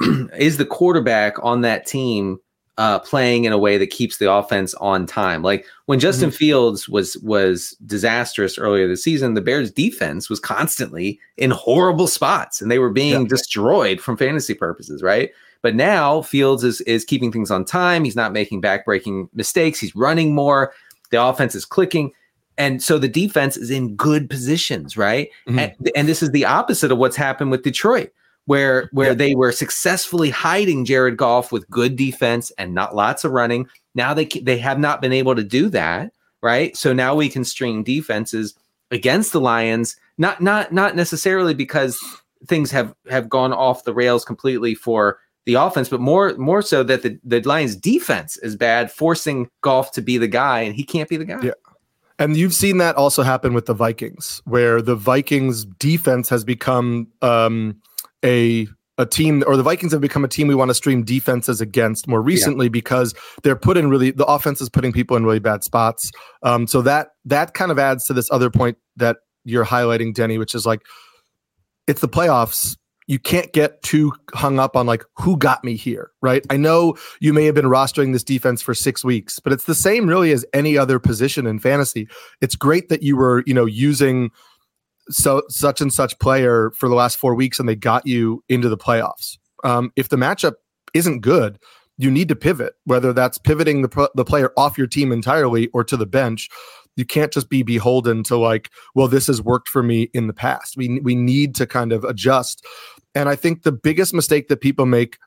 is 0.38 0.58
the 0.58 0.66
quarterback 0.66 1.42
on 1.42 1.62
that 1.62 1.86
team 1.86 2.38
uh, 2.78 2.98
playing 3.00 3.44
in 3.44 3.52
a 3.52 3.58
way 3.58 3.76
that 3.76 3.88
keeps 3.88 4.18
the 4.18 4.32
offense 4.32 4.74
on 4.74 5.06
time. 5.06 5.42
Like 5.42 5.66
when 5.86 6.00
Justin 6.00 6.30
mm-hmm. 6.30 6.36
Fields 6.36 6.88
was 6.88 7.16
was 7.18 7.76
disastrous 7.84 8.58
earlier 8.58 8.88
this 8.88 9.04
season, 9.04 9.34
the 9.34 9.40
Bears 9.40 9.70
defense 9.70 10.30
was 10.30 10.40
constantly 10.40 11.20
in 11.36 11.50
horrible 11.50 12.06
spots 12.06 12.62
and 12.62 12.70
they 12.70 12.78
were 12.78 12.90
being 12.90 13.22
yeah. 13.22 13.28
destroyed 13.28 14.00
from 14.00 14.16
fantasy 14.16 14.54
purposes, 14.54 15.02
right? 15.02 15.30
But 15.60 15.74
now 15.74 16.22
Fields 16.22 16.64
is 16.64 16.80
is 16.82 17.04
keeping 17.04 17.30
things 17.30 17.50
on 17.50 17.64
time. 17.64 18.04
He's 18.04 18.16
not 18.16 18.32
making 18.32 18.62
backbreaking 18.62 19.28
mistakes. 19.34 19.78
He's 19.78 19.94
running 19.94 20.34
more. 20.34 20.72
The 21.10 21.22
offense 21.22 21.54
is 21.54 21.64
clicking. 21.64 22.12
And 22.58 22.82
so 22.82 22.98
the 22.98 23.08
defense 23.08 23.56
is 23.56 23.70
in 23.70 23.96
good 23.96 24.28
positions, 24.28 24.96
right? 24.96 25.28
Mm-hmm. 25.48 25.58
And, 25.58 25.90
and 25.96 26.08
this 26.08 26.22
is 26.22 26.30
the 26.30 26.44
opposite 26.44 26.92
of 26.92 26.98
what's 26.98 27.16
happened 27.16 27.50
with 27.50 27.62
Detroit 27.62 28.12
where 28.46 28.88
where 28.92 29.10
yep. 29.10 29.18
they 29.18 29.34
were 29.34 29.52
successfully 29.52 30.30
hiding 30.30 30.84
Jared 30.84 31.16
Goff 31.16 31.52
with 31.52 31.68
good 31.70 31.96
defense 31.96 32.50
and 32.58 32.74
not 32.74 32.94
lots 32.94 33.24
of 33.24 33.32
running. 33.32 33.68
Now 33.94 34.14
they 34.14 34.26
they 34.26 34.58
have 34.58 34.78
not 34.78 35.00
been 35.00 35.12
able 35.12 35.34
to 35.34 35.44
do 35.44 35.68
that, 35.70 36.12
right? 36.42 36.76
So 36.76 36.92
now 36.92 37.14
we 37.14 37.28
can 37.28 37.44
string 37.44 37.82
defenses 37.82 38.54
against 38.90 39.32
the 39.32 39.40
Lions, 39.40 39.96
not 40.18 40.40
not 40.40 40.72
not 40.72 40.96
necessarily 40.96 41.54
because 41.54 41.98
things 42.46 42.70
have 42.70 42.94
have 43.08 43.28
gone 43.28 43.52
off 43.52 43.84
the 43.84 43.94
rails 43.94 44.24
completely 44.24 44.74
for 44.74 45.18
the 45.44 45.54
offense, 45.54 45.88
but 45.88 46.00
more 46.00 46.34
more 46.36 46.62
so 46.62 46.82
that 46.82 47.02
the, 47.02 47.18
the 47.24 47.40
Lions 47.42 47.76
defense 47.76 48.36
is 48.38 48.56
bad, 48.56 48.90
forcing 48.90 49.48
Goff 49.60 49.92
to 49.92 50.02
be 50.02 50.18
the 50.18 50.28
guy, 50.28 50.60
and 50.60 50.74
he 50.74 50.84
can't 50.84 51.08
be 51.08 51.16
the 51.16 51.24
guy. 51.24 51.40
Yeah. 51.42 51.52
And 52.18 52.36
you've 52.36 52.54
seen 52.54 52.78
that 52.78 52.94
also 52.94 53.22
happen 53.22 53.52
with 53.52 53.66
the 53.66 53.74
Vikings, 53.74 54.42
where 54.44 54.80
the 54.80 54.94
Vikings 54.94 55.64
defense 55.64 56.28
has 56.28 56.44
become 56.44 57.08
um, 57.20 57.80
a 58.24 58.66
a 58.98 59.06
team 59.06 59.42
or 59.46 59.56
the 59.56 59.62
Vikings 59.62 59.92
have 59.92 60.00
become 60.00 60.24
a 60.24 60.28
team 60.28 60.48
we 60.48 60.54
want 60.54 60.68
to 60.68 60.74
stream 60.74 61.02
defenses 61.02 61.60
against 61.60 62.06
more 62.06 62.20
recently 62.20 62.66
yeah. 62.66 62.70
because 62.70 63.14
they're 63.42 63.56
put 63.56 63.76
in 63.76 63.88
really 63.88 64.10
the 64.10 64.26
offense 64.26 64.60
is 64.60 64.68
putting 64.68 64.92
people 64.92 65.16
in 65.16 65.24
really 65.24 65.38
bad 65.38 65.64
spots. 65.64 66.10
Um, 66.42 66.66
so 66.66 66.82
that 66.82 67.08
that 67.24 67.54
kind 67.54 67.70
of 67.70 67.78
adds 67.78 68.04
to 68.06 68.12
this 68.12 68.30
other 68.30 68.50
point 68.50 68.76
that 68.96 69.18
you're 69.44 69.64
highlighting, 69.64 70.14
Denny, 70.14 70.38
which 70.38 70.54
is 70.54 70.66
like 70.66 70.82
it's 71.86 72.00
the 72.00 72.08
playoffs. 72.08 72.76
You 73.08 73.18
can't 73.18 73.52
get 73.52 73.82
too 73.82 74.12
hung 74.32 74.60
up 74.60 74.76
on 74.76 74.86
like 74.86 75.04
who 75.18 75.36
got 75.36 75.64
me 75.64 75.74
here, 75.74 76.12
right? 76.22 76.46
I 76.50 76.56
know 76.56 76.96
you 77.20 77.32
may 77.32 77.44
have 77.46 77.54
been 77.54 77.64
rostering 77.64 78.12
this 78.12 78.22
defense 78.22 78.62
for 78.62 78.74
six 78.74 79.04
weeks, 79.04 79.40
but 79.40 79.52
it's 79.52 79.64
the 79.64 79.74
same 79.74 80.06
really 80.06 80.30
as 80.32 80.44
any 80.54 80.78
other 80.78 80.98
position 80.98 81.46
in 81.46 81.58
fantasy. 81.58 82.06
It's 82.40 82.54
great 82.54 82.88
that 82.90 83.02
you 83.02 83.16
were, 83.16 83.42
you 83.44 83.54
know, 83.54 83.66
using 83.66 84.30
so 85.10 85.42
such 85.48 85.80
and 85.80 85.92
such 85.92 86.18
player 86.18 86.70
for 86.76 86.88
the 86.88 86.94
last 86.94 87.18
four 87.18 87.34
weeks 87.34 87.58
and 87.58 87.68
they 87.68 87.76
got 87.76 88.06
you 88.06 88.42
into 88.48 88.68
the 88.68 88.76
playoffs. 88.76 89.38
Um, 89.64 89.92
if 89.96 90.08
the 90.08 90.16
matchup 90.16 90.54
isn't 90.94 91.20
good, 91.20 91.58
you 91.98 92.10
need 92.10 92.28
to 92.28 92.36
pivot, 92.36 92.74
whether 92.84 93.12
that's 93.12 93.38
pivoting 93.38 93.82
the, 93.82 94.10
the 94.14 94.24
player 94.24 94.52
off 94.56 94.78
your 94.78 94.86
team 94.86 95.12
entirely 95.12 95.68
or 95.68 95.84
to 95.84 95.96
the 95.96 96.06
bench. 96.06 96.48
You 96.96 97.04
can't 97.04 97.32
just 97.32 97.48
be 97.48 97.62
beholden 97.62 98.22
to 98.24 98.36
like, 98.36 98.70
well, 98.94 99.08
this 99.08 99.26
has 99.26 99.40
worked 99.40 99.68
for 99.68 99.82
me 99.82 100.10
in 100.12 100.26
the 100.26 100.34
past. 100.34 100.76
We 100.76 101.00
we 101.00 101.14
need 101.14 101.54
to 101.54 101.66
kind 101.66 101.92
of 101.92 102.04
adjust. 102.04 102.66
And 103.14 103.28
I 103.28 103.36
think 103.36 103.62
the 103.62 103.72
biggest 103.72 104.12
mistake 104.12 104.48
that 104.48 104.60
people 104.60 104.84
make 104.84 105.18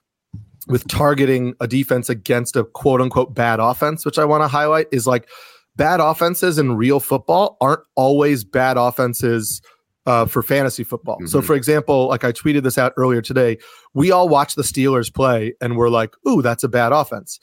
with 0.67 0.87
targeting 0.87 1.55
a 1.59 1.67
defense 1.67 2.09
against 2.09 2.55
a 2.55 2.63
quote 2.63 3.01
unquote 3.01 3.33
bad 3.33 3.59
offense, 3.59 4.05
which 4.05 4.19
I 4.19 4.25
want 4.25 4.43
to 4.43 4.47
highlight, 4.47 4.87
is 4.91 5.07
like 5.07 5.27
bad 5.75 5.99
offenses 5.99 6.57
in 6.57 6.75
real 6.75 6.99
football 6.99 7.57
aren't 7.61 7.81
always 7.95 8.43
bad 8.43 8.77
offenses 8.77 9.61
uh, 10.05 10.25
for 10.25 10.43
fantasy 10.43 10.83
football. 10.83 11.17
Mm-hmm. 11.17 11.27
So, 11.27 11.41
for 11.41 11.55
example, 11.55 12.07
like 12.07 12.23
I 12.23 12.31
tweeted 12.31 12.63
this 12.63 12.77
out 12.77 12.93
earlier 12.97 13.21
today, 13.21 13.57
we 13.93 14.11
all 14.11 14.29
watch 14.29 14.55
the 14.55 14.61
Steelers 14.61 15.13
play 15.13 15.53
and 15.61 15.77
we're 15.77 15.89
like, 15.89 16.13
ooh, 16.27 16.41
that's 16.41 16.63
a 16.63 16.67
bad 16.69 16.91
offense. 16.91 17.39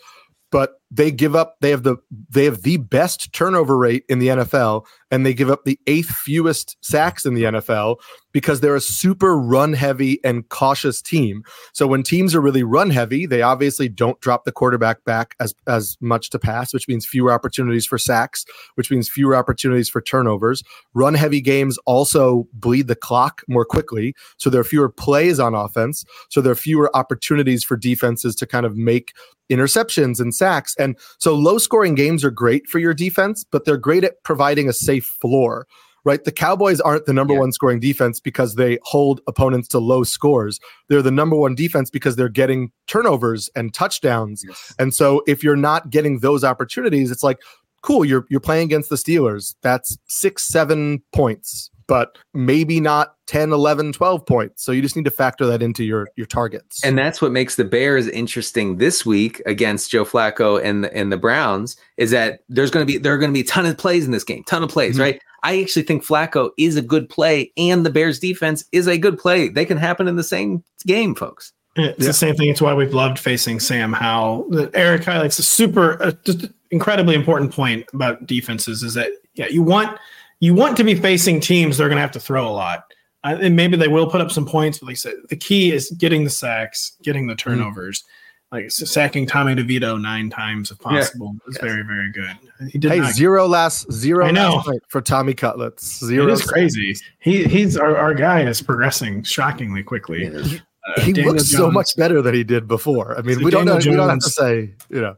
But 0.50 0.74
they 0.92 1.10
give 1.10 1.34
up 1.34 1.56
they 1.60 1.70
have 1.70 1.82
the 1.84 1.96
they 2.28 2.44
have 2.44 2.62
the 2.62 2.76
best 2.76 3.32
turnover 3.32 3.78
rate 3.78 4.04
in 4.08 4.18
the 4.18 4.28
NFL 4.28 4.84
and 5.10 5.24
they 5.24 5.32
give 5.34 5.50
up 5.50 5.64
the 5.64 5.78
eighth 5.86 6.10
fewest 6.10 6.76
sacks 6.84 7.24
in 7.24 7.34
the 7.34 7.44
NFL 7.44 7.96
because 8.32 8.60
they're 8.60 8.76
a 8.76 8.80
super 8.80 9.36
run 9.38 9.74
heavy 9.74 10.18
and 10.24 10.48
cautious 10.48 11.02
team. 11.02 11.42
So 11.74 11.86
when 11.86 12.02
teams 12.02 12.34
are 12.34 12.40
really 12.40 12.62
run 12.62 12.90
heavy, 12.90 13.26
they 13.26 13.42
obviously 13.42 13.88
don't 13.88 14.18
drop 14.20 14.44
the 14.44 14.52
quarterback 14.52 15.04
back 15.04 15.34
as 15.40 15.54
as 15.66 15.96
much 16.00 16.30
to 16.30 16.38
pass, 16.38 16.74
which 16.74 16.88
means 16.88 17.06
fewer 17.06 17.32
opportunities 17.32 17.86
for 17.86 17.98
sacks, 17.98 18.44
which 18.74 18.90
means 18.90 19.08
fewer 19.08 19.34
opportunities 19.34 19.88
for 19.88 20.00
turnovers. 20.00 20.62
Run 20.94 21.14
heavy 21.14 21.40
games 21.40 21.78
also 21.86 22.46
bleed 22.52 22.86
the 22.88 22.96
clock 22.96 23.42
more 23.48 23.64
quickly, 23.64 24.14
so 24.36 24.50
there 24.50 24.60
are 24.60 24.64
fewer 24.64 24.90
plays 24.90 25.38
on 25.38 25.54
offense, 25.54 26.04
so 26.28 26.40
there 26.40 26.52
are 26.52 26.56
fewer 26.56 26.94
opportunities 26.94 27.64
for 27.64 27.76
defenses 27.76 28.34
to 28.36 28.46
kind 28.46 28.66
of 28.66 28.76
make 28.76 29.12
interceptions 29.50 30.18
and 30.18 30.34
sacks. 30.34 30.74
And 30.82 30.98
so 31.18 31.34
low 31.34 31.58
scoring 31.58 31.94
games 31.94 32.24
are 32.24 32.30
great 32.30 32.66
for 32.66 32.78
your 32.78 32.94
defense, 32.94 33.44
but 33.44 33.64
they're 33.64 33.76
great 33.76 34.04
at 34.04 34.22
providing 34.24 34.68
a 34.68 34.72
safe 34.72 35.06
floor 35.20 35.66
right? 36.04 36.24
The 36.24 36.32
Cowboys 36.32 36.80
aren't 36.80 37.06
the 37.06 37.12
number 37.12 37.34
yeah. 37.34 37.40
one 37.40 37.52
scoring 37.52 37.80
defense 37.80 38.20
because 38.20 38.56
they 38.56 38.78
hold 38.82 39.20
opponents 39.26 39.68
to 39.68 39.78
low 39.78 40.02
scores. 40.02 40.58
They're 40.88 41.02
the 41.02 41.10
number 41.10 41.36
one 41.36 41.54
defense 41.54 41.90
because 41.90 42.16
they're 42.16 42.28
getting 42.28 42.72
turnovers 42.86 43.50
and 43.54 43.72
touchdowns. 43.72 44.44
Yes. 44.46 44.74
And 44.78 44.94
so 44.94 45.22
if 45.26 45.42
you're 45.42 45.56
not 45.56 45.90
getting 45.90 46.18
those 46.20 46.44
opportunities, 46.44 47.10
it's 47.10 47.22
like, 47.22 47.38
cool, 47.82 48.04
you're 48.04 48.26
you're 48.30 48.40
playing 48.40 48.64
against 48.64 48.90
the 48.90 48.96
Steelers. 48.96 49.54
That's 49.62 49.98
six, 50.06 50.44
seven 50.44 51.02
points, 51.12 51.70
but 51.86 52.18
maybe 52.34 52.80
not 52.80 53.14
10, 53.26 53.52
11, 53.52 53.92
12 53.92 54.26
points. 54.26 54.62
So 54.62 54.72
you 54.72 54.82
just 54.82 54.96
need 54.96 55.04
to 55.04 55.10
factor 55.10 55.46
that 55.46 55.62
into 55.62 55.84
your 55.84 56.08
your 56.16 56.26
targets. 56.26 56.84
And 56.84 56.98
that's 56.98 57.22
what 57.22 57.32
makes 57.32 57.56
the 57.56 57.64
Bears 57.64 58.08
interesting 58.08 58.78
this 58.78 59.06
week 59.06 59.40
against 59.46 59.90
Joe 59.90 60.04
Flacco 60.04 60.62
and 60.62 60.84
the, 60.84 60.94
and 60.94 61.12
the 61.12 61.16
Browns 61.16 61.76
is 61.96 62.10
that 62.10 62.40
there's 62.48 62.70
going 62.70 62.86
to 62.86 62.92
be 62.92 62.98
there 62.98 63.14
are 63.14 63.18
going 63.18 63.30
to 63.30 63.34
be 63.34 63.40
a 63.40 63.50
ton 63.50 63.66
of 63.66 63.78
plays 63.78 64.04
in 64.04 64.10
this 64.10 64.24
game, 64.24 64.44
ton 64.44 64.62
of 64.62 64.70
plays, 64.70 64.94
mm-hmm. 64.94 65.02
right? 65.02 65.22
I 65.44 65.60
actually 65.60 65.82
think 65.82 66.04
Flacco 66.04 66.50
is 66.56 66.76
a 66.76 66.82
good 66.82 67.08
play, 67.08 67.52
and 67.56 67.84
the 67.84 67.90
Bears 67.90 68.20
defense 68.20 68.64
is 68.70 68.86
a 68.86 68.96
good 68.96 69.18
play. 69.18 69.48
They 69.48 69.64
can 69.64 69.76
happen 69.76 70.06
in 70.06 70.16
the 70.16 70.22
same 70.22 70.62
game, 70.86 71.14
folks. 71.14 71.52
It's 71.74 71.98
yeah. 71.98 72.06
the 72.06 72.12
same 72.12 72.34
thing. 72.36 72.50
It's 72.50 72.60
why 72.60 72.74
we've 72.74 72.92
loved 72.92 73.18
facing 73.18 73.58
Sam 73.58 73.92
Howell. 73.92 74.70
Eric 74.74 75.04
highlights 75.04 75.38
a 75.38 75.42
super, 75.42 76.00
uh, 76.02 76.12
just 76.24 76.46
incredibly 76.70 77.14
important 77.14 77.52
point 77.52 77.86
about 77.92 78.26
defenses 78.26 78.82
is 78.82 78.94
that 78.94 79.10
yeah, 79.34 79.46
you 79.48 79.62
want 79.62 79.98
you 80.42 80.54
want 80.54 80.76
to 80.76 80.84
be 80.84 80.94
facing 80.94 81.40
teams 81.40 81.76
that 81.76 81.84
are 81.84 81.88
going 81.88 81.96
to 81.96 82.02
have 82.02 82.12
to 82.12 82.20
throw 82.20 82.46
a 82.46 82.50
lot, 82.50 82.84
and 83.24 83.54
maybe 83.56 83.76
they 83.76 83.88
will 83.88 84.10
put 84.10 84.20
up 84.20 84.30
some 84.30 84.44
points. 84.44 84.78
But 84.78 84.86
like 84.86 84.94
I 84.94 84.96
said, 84.96 85.14
the 85.28 85.36
key 85.36 85.72
is 85.72 85.90
getting 85.92 86.24
the 86.24 86.30
sacks, 86.30 86.96
getting 87.02 87.26
the 87.28 87.34
mm-hmm. 87.34 87.50
turnovers. 87.50 88.00
Mm-hmm 88.00 88.18
like 88.52 88.70
sacking 88.70 89.26
Tommy 89.26 89.54
DeVito 89.54 90.00
nine 90.00 90.28
times 90.28 90.70
if 90.70 90.78
possible 90.78 91.32
yeah. 91.34 91.48
is 91.48 91.56
yes. 91.56 91.64
very 91.64 91.82
very 91.82 92.12
good. 92.12 92.70
He 92.70 92.78
did 92.78 92.92
hey, 92.92 93.10
zero 93.12 93.48
last 93.48 93.90
zero. 93.90 94.26
I 94.26 94.30
know 94.30 94.62
for 94.88 95.00
Tommy 95.00 95.32
Cutlets. 95.32 96.04
Zero. 96.04 96.28
It 96.28 96.32
is 96.32 96.42
crazy. 96.42 96.94
He 97.18 97.44
he's 97.44 97.78
our, 97.78 97.96
our 97.96 98.14
guy 98.14 98.42
is 98.42 98.60
progressing 98.60 99.24
shockingly 99.24 99.82
quickly. 99.82 100.28
Uh, 100.28 101.00
he 101.00 101.14
looks 101.14 101.44
Jones, 101.44 101.50
so 101.50 101.70
much 101.70 101.96
better 101.96 102.20
than 102.20 102.34
he 102.34 102.44
did 102.44 102.68
before. 102.68 103.18
I 103.18 103.22
mean, 103.22 103.38
so 103.38 103.44
we 103.44 103.50
don't 103.50 103.64
know. 103.64 103.74
Jones, 103.74 103.86
we 103.86 103.96
don't 103.96 104.08
have 104.08 104.18
to 104.18 104.30
say 104.30 104.74
you 104.90 105.00
know. 105.00 105.16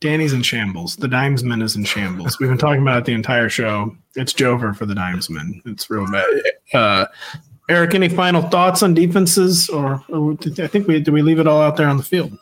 Danny's 0.00 0.32
in 0.32 0.42
shambles. 0.42 0.96
The 0.96 1.08
Dimesman 1.08 1.62
is 1.62 1.74
in 1.74 1.84
shambles. 1.84 2.38
We've 2.38 2.48
been 2.48 2.58
talking 2.58 2.82
about 2.82 2.98
it 2.98 3.04
the 3.06 3.14
entire 3.14 3.48
show. 3.48 3.96
It's 4.14 4.32
Jover 4.32 4.76
for 4.76 4.84
the 4.84 4.94
Dimesman. 4.94 5.62
It's 5.64 5.88
real 5.88 6.06
bad. 6.10 6.26
Uh, 6.74 7.06
Eric, 7.68 7.94
any 7.94 8.08
final 8.08 8.42
thoughts 8.42 8.82
on 8.82 8.94
defenses, 8.94 9.68
or, 9.68 10.02
or 10.08 10.36
I 10.58 10.66
think 10.66 10.86
we 10.86 11.00
did 11.00 11.12
we 11.12 11.22
leave 11.22 11.38
it 11.38 11.46
all 11.46 11.62
out 11.62 11.76
there 11.76 11.88
on 11.88 11.96
the 11.96 12.02
field? 12.02 12.38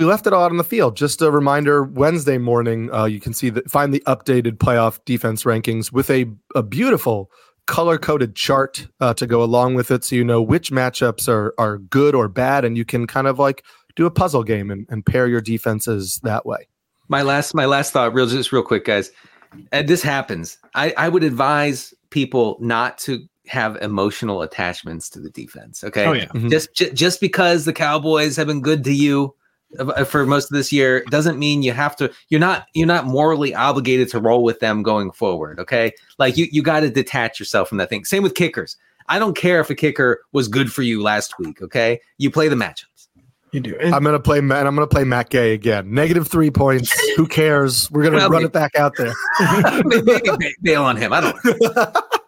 we 0.00 0.06
left 0.06 0.26
it 0.26 0.32
all 0.32 0.44
out 0.44 0.50
on 0.50 0.56
the 0.56 0.64
field. 0.64 0.96
Just 0.96 1.20
a 1.20 1.30
reminder: 1.30 1.84
Wednesday 1.84 2.38
morning, 2.38 2.92
uh, 2.92 3.04
you 3.04 3.20
can 3.20 3.34
see 3.34 3.50
that 3.50 3.70
find 3.70 3.92
the 3.92 4.02
updated 4.06 4.52
playoff 4.52 4.98
defense 5.04 5.44
rankings 5.44 5.92
with 5.92 6.10
a 6.10 6.26
a 6.54 6.62
beautiful 6.62 7.30
color 7.66 7.98
coded 7.98 8.34
chart 8.34 8.88
uh, 9.00 9.14
to 9.14 9.26
go 9.26 9.42
along 9.42 9.74
with 9.74 9.90
it, 9.90 10.02
so 10.04 10.16
you 10.16 10.24
know 10.24 10.40
which 10.40 10.72
matchups 10.72 11.28
are 11.28 11.54
are 11.58 11.78
good 11.78 12.14
or 12.14 12.28
bad, 12.28 12.64
and 12.64 12.78
you 12.78 12.84
can 12.84 13.06
kind 13.06 13.26
of 13.26 13.38
like 13.38 13.62
do 13.94 14.06
a 14.06 14.10
puzzle 14.10 14.42
game 14.42 14.70
and, 14.70 14.86
and 14.88 15.04
pair 15.04 15.28
your 15.28 15.42
defenses 15.42 16.18
that 16.22 16.46
way. 16.46 16.66
My 17.10 17.22
last 17.22 17.54
my 17.54 17.66
last 17.66 17.92
thought, 17.92 18.14
real 18.14 18.26
just 18.26 18.52
real 18.52 18.62
quick, 18.62 18.84
guys. 18.84 19.10
And 19.72 19.88
this 19.88 20.00
happens. 20.00 20.58
I, 20.76 20.94
I 20.96 21.08
would 21.08 21.24
advise 21.24 21.92
people 22.10 22.56
not 22.60 22.98
to 22.98 23.26
have 23.48 23.76
emotional 23.82 24.42
attachments 24.42 25.10
to 25.10 25.20
the 25.20 25.30
defense. 25.30 25.82
Okay. 25.82 26.06
Oh 26.06 26.12
yeah. 26.12 26.26
Mm-hmm. 26.26 26.48
Just 26.50 26.72
j- 26.72 26.92
just 26.92 27.20
because 27.20 27.64
the 27.64 27.72
Cowboys 27.72 28.36
have 28.36 28.46
been 28.46 28.62
good 28.62 28.84
to 28.84 28.92
you 28.94 29.34
uh, 29.78 30.04
for 30.04 30.26
most 30.26 30.50
of 30.50 30.56
this 30.56 30.72
year 30.72 31.04
doesn't 31.10 31.38
mean 31.38 31.62
you 31.62 31.72
have 31.72 31.94
to 31.96 32.12
you're 32.28 32.40
not 32.40 32.66
you're 32.74 32.86
not 32.86 33.06
morally 33.06 33.54
obligated 33.54 34.08
to 34.08 34.18
roll 34.18 34.42
with 34.42 34.58
them 34.60 34.82
going 34.82 35.12
forward 35.12 35.60
okay 35.60 35.92
like 36.18 36.36
you 36.36 36.46
you 36.50 36.62
got 36.62 36.80
to 36.80 36.90
detach 36.90 37.38
yourself 37.38 37.68
from 37.68 37.78
that 37.78 37.88
thing 37.88 38.04
same 38.04 38.22
with 38.22 38.34
kickers 38.34 38.76
i 39.08 39.16
don't 39.16 39.36
care 39.36 39.60
if 39.60 39.70
a 39.70 39.74
kicker 39.74 40.22
was 40.32 40.48
good 40.48 40.72
for 40.72 40.82
you 40.82 41.00
last 41.00 41.38
week 41.38 41.62
okay 41.62 42.00
you 42.18 42.32
play 42.32 42.48
the 42.48 42.56
matchups 42.56 42.86
you 43.52 43.60
do 43.60 43.76
i'm 43.80 44.04
gonna 44.04 44.20
play 44.20 44.38
and 44.38 44.52
i'm 44.52 44.74
gonna 44.74 44.86
play 44.86 45.04
matt 45.04 45.28
gay 45.30 45.54
again 45.54 45.92
negative 45.92 46.28
three 46.28 46.50
points 46.50 46.92
who 47.16 47.26
cares 47.26 47.90
we're 47.90 48.02
gonna 48.02 48.16
well, 48.16 48.30
run 48.30 48.42
maybe, 48.42 48.46
it 48.46 48.52
back 48.52 48.74
out 48.76 48.92
there 48.96 49.12
maybe 49.84 50.54
bail 50.62 50.84
on 50.84 50.96
him 50.96 51.12
i 51.12 51.20
don't 51.20 51.96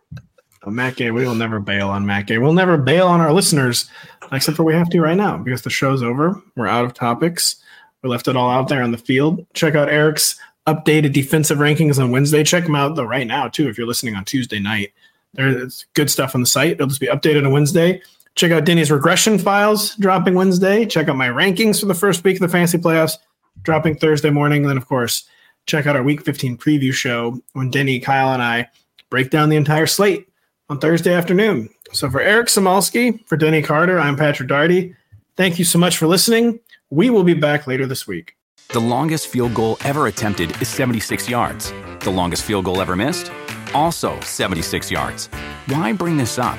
Matt 0.66 0.96
Gay, 0.96 1.10
we 1.10 1.26
will 1.26 1.34
never 1.34 1.58
bail 1.58 1.88
on 1.88 2.06
Matt 2.06 2.26
Gay. 2.26 2.38
We'll 2.38 2.52
never 2.52 2.76
bail 2.76 3.08
on 3.08 3.20
our 3.20 3.32
listeners, 3.32 3.90
except 4.30 4.56
for 4.56 4.62
we 4.62 4.74
have 4.74 4.88
to 4.90 5.00
right 5.00 5.16
now 5.16 5.36
because 5.36 5.62
the 5.62 5.70
show's 5.70 6.02
over. 6.02 6.40
We're 6.56 6.68
out 6.68 6.84
of 6.84 6.94
topics. 6.94 7.56
We 8.02 8.08
left 8.08 8.28
it 8.28 8.36
all 8.36 8.50
out 8.50 8.68
there 8.68 8.82
on 8.82 8.92
the 8.92 8.98
field. 8.98 9.44
Check 9.54 9.74
out 9.74 9.88
Eric's 9.88 10.38
updated 10.66 11.12
defensive 11.12 11.58
rankings 11.58 12.00
on 12.00 12.10
Wednesday. 12.10 12.44
Check 12.44 12.64
them 12.64 12.76
out 12.76 12.94
though 12.94 13.04
right 13.04 13.26
now 13.26 13.48
too. 13.48 13.68
If 13.68 13.76
you're 13.76 13.86
listening 13.86 14.14
on 14.14 14.24
Tuesday 14.24 14.60
night, 14.60 14.92
there's 15.34 15.86
good 15.94 16.10
stuff 16.10 16.34
on 16.34 16.42
the 16.42 16.46
site. 16.46 16.72
It'll 16.72 16.86
just 16.86 17.00
be 17.00 17.06
updated 17.06 17.44
on 17.44 17.52
Wednesday. 17.52 18.00
Check 18.34 18.50
out 18.52 18.64
Denny's 18.64 18.90
regression 18.90 19.38
files 19.38 19.94
dropping 19.96 20.34
Wednesday. 20.34 20.86
Check 20.86 21.08
out 21.08 21.16
my 21.16 21.28
rankings 21.28 21.80
for 21.80 21.86
the 21.86 21.94
first 21.94 22.24
week 22.24 22.36
of 22.36 22.40
the 22.40 22.48
fantasy 22.48 22.78
playoffs 22.78 23.18
dropping 23.62 23.96
Thursday 23.96 24.30
morning. 24.30 24.62
And 24.62 24.70
then 24.70 24.76
of 24.76 24.86
course, 24.86 25.24
check 25.66 25.86
out 25.86 25.96
our 25.96 26.02
Week 26.02 26.22
15 26.22 26.56
preview 26.56 26.92
show 26.92 27.40
when 27.52 27.70
Denny, 27.70 28.00
Kyle, 28.00 28.32
and 28.32 28.42
I 28.42 28.68
break 29.10 29.30
down 29.30 29.48
the 29.48 29.56
entire 29.56 29.86
slate 29.86 30.28
on 30.68 30.78
Thursday 30.78 31.12
afternoon. 31.12 31.68
So 31.92 32.10
for 32.10 32.20
Eric 32.20 32.48
Samulski, 32.48 33.24
for 33.26 33.36
Denny 33.36 33.62
Carter, 33.62 34.00
I'm 34.00 34.16
Patrick 34.16 34.48
Daugherty. 34.48 34.96
Thank 35.36 35.58
you 35.58 35.64
so 35.64 35.78
much 35.78 35.98
for 35.98 36.06
listening. 36.06 36.60
We 36.90 37.10
will 37.10 37.24
be 37.24 37.34
back 37.34 37.66
later 37.66 37.86
this 37.86 38.06
week. 38.06 38.36
The 38.68 38.80
longest 38.80 39.28
field 39.28 39.54
goal 39.54 39.76
ever 39.84 40.06
attempted 40.06 40.50
is 40.62 40.68
76 40.68 41.28
yards. 41.28 41.72
The 42.00 42.10
longest 42.10 42.44
field 42.44 42.64
goal 42.64 42.80
ever 42.80 42.96
missed? 42.96 43.30
Also 43.74 44.18
76 44.20 44.90
yards. 44.90 45.26
Why 45.66 45.92
bring 45.92 46.16
this 46.16 46.38
up? 46.38 46.58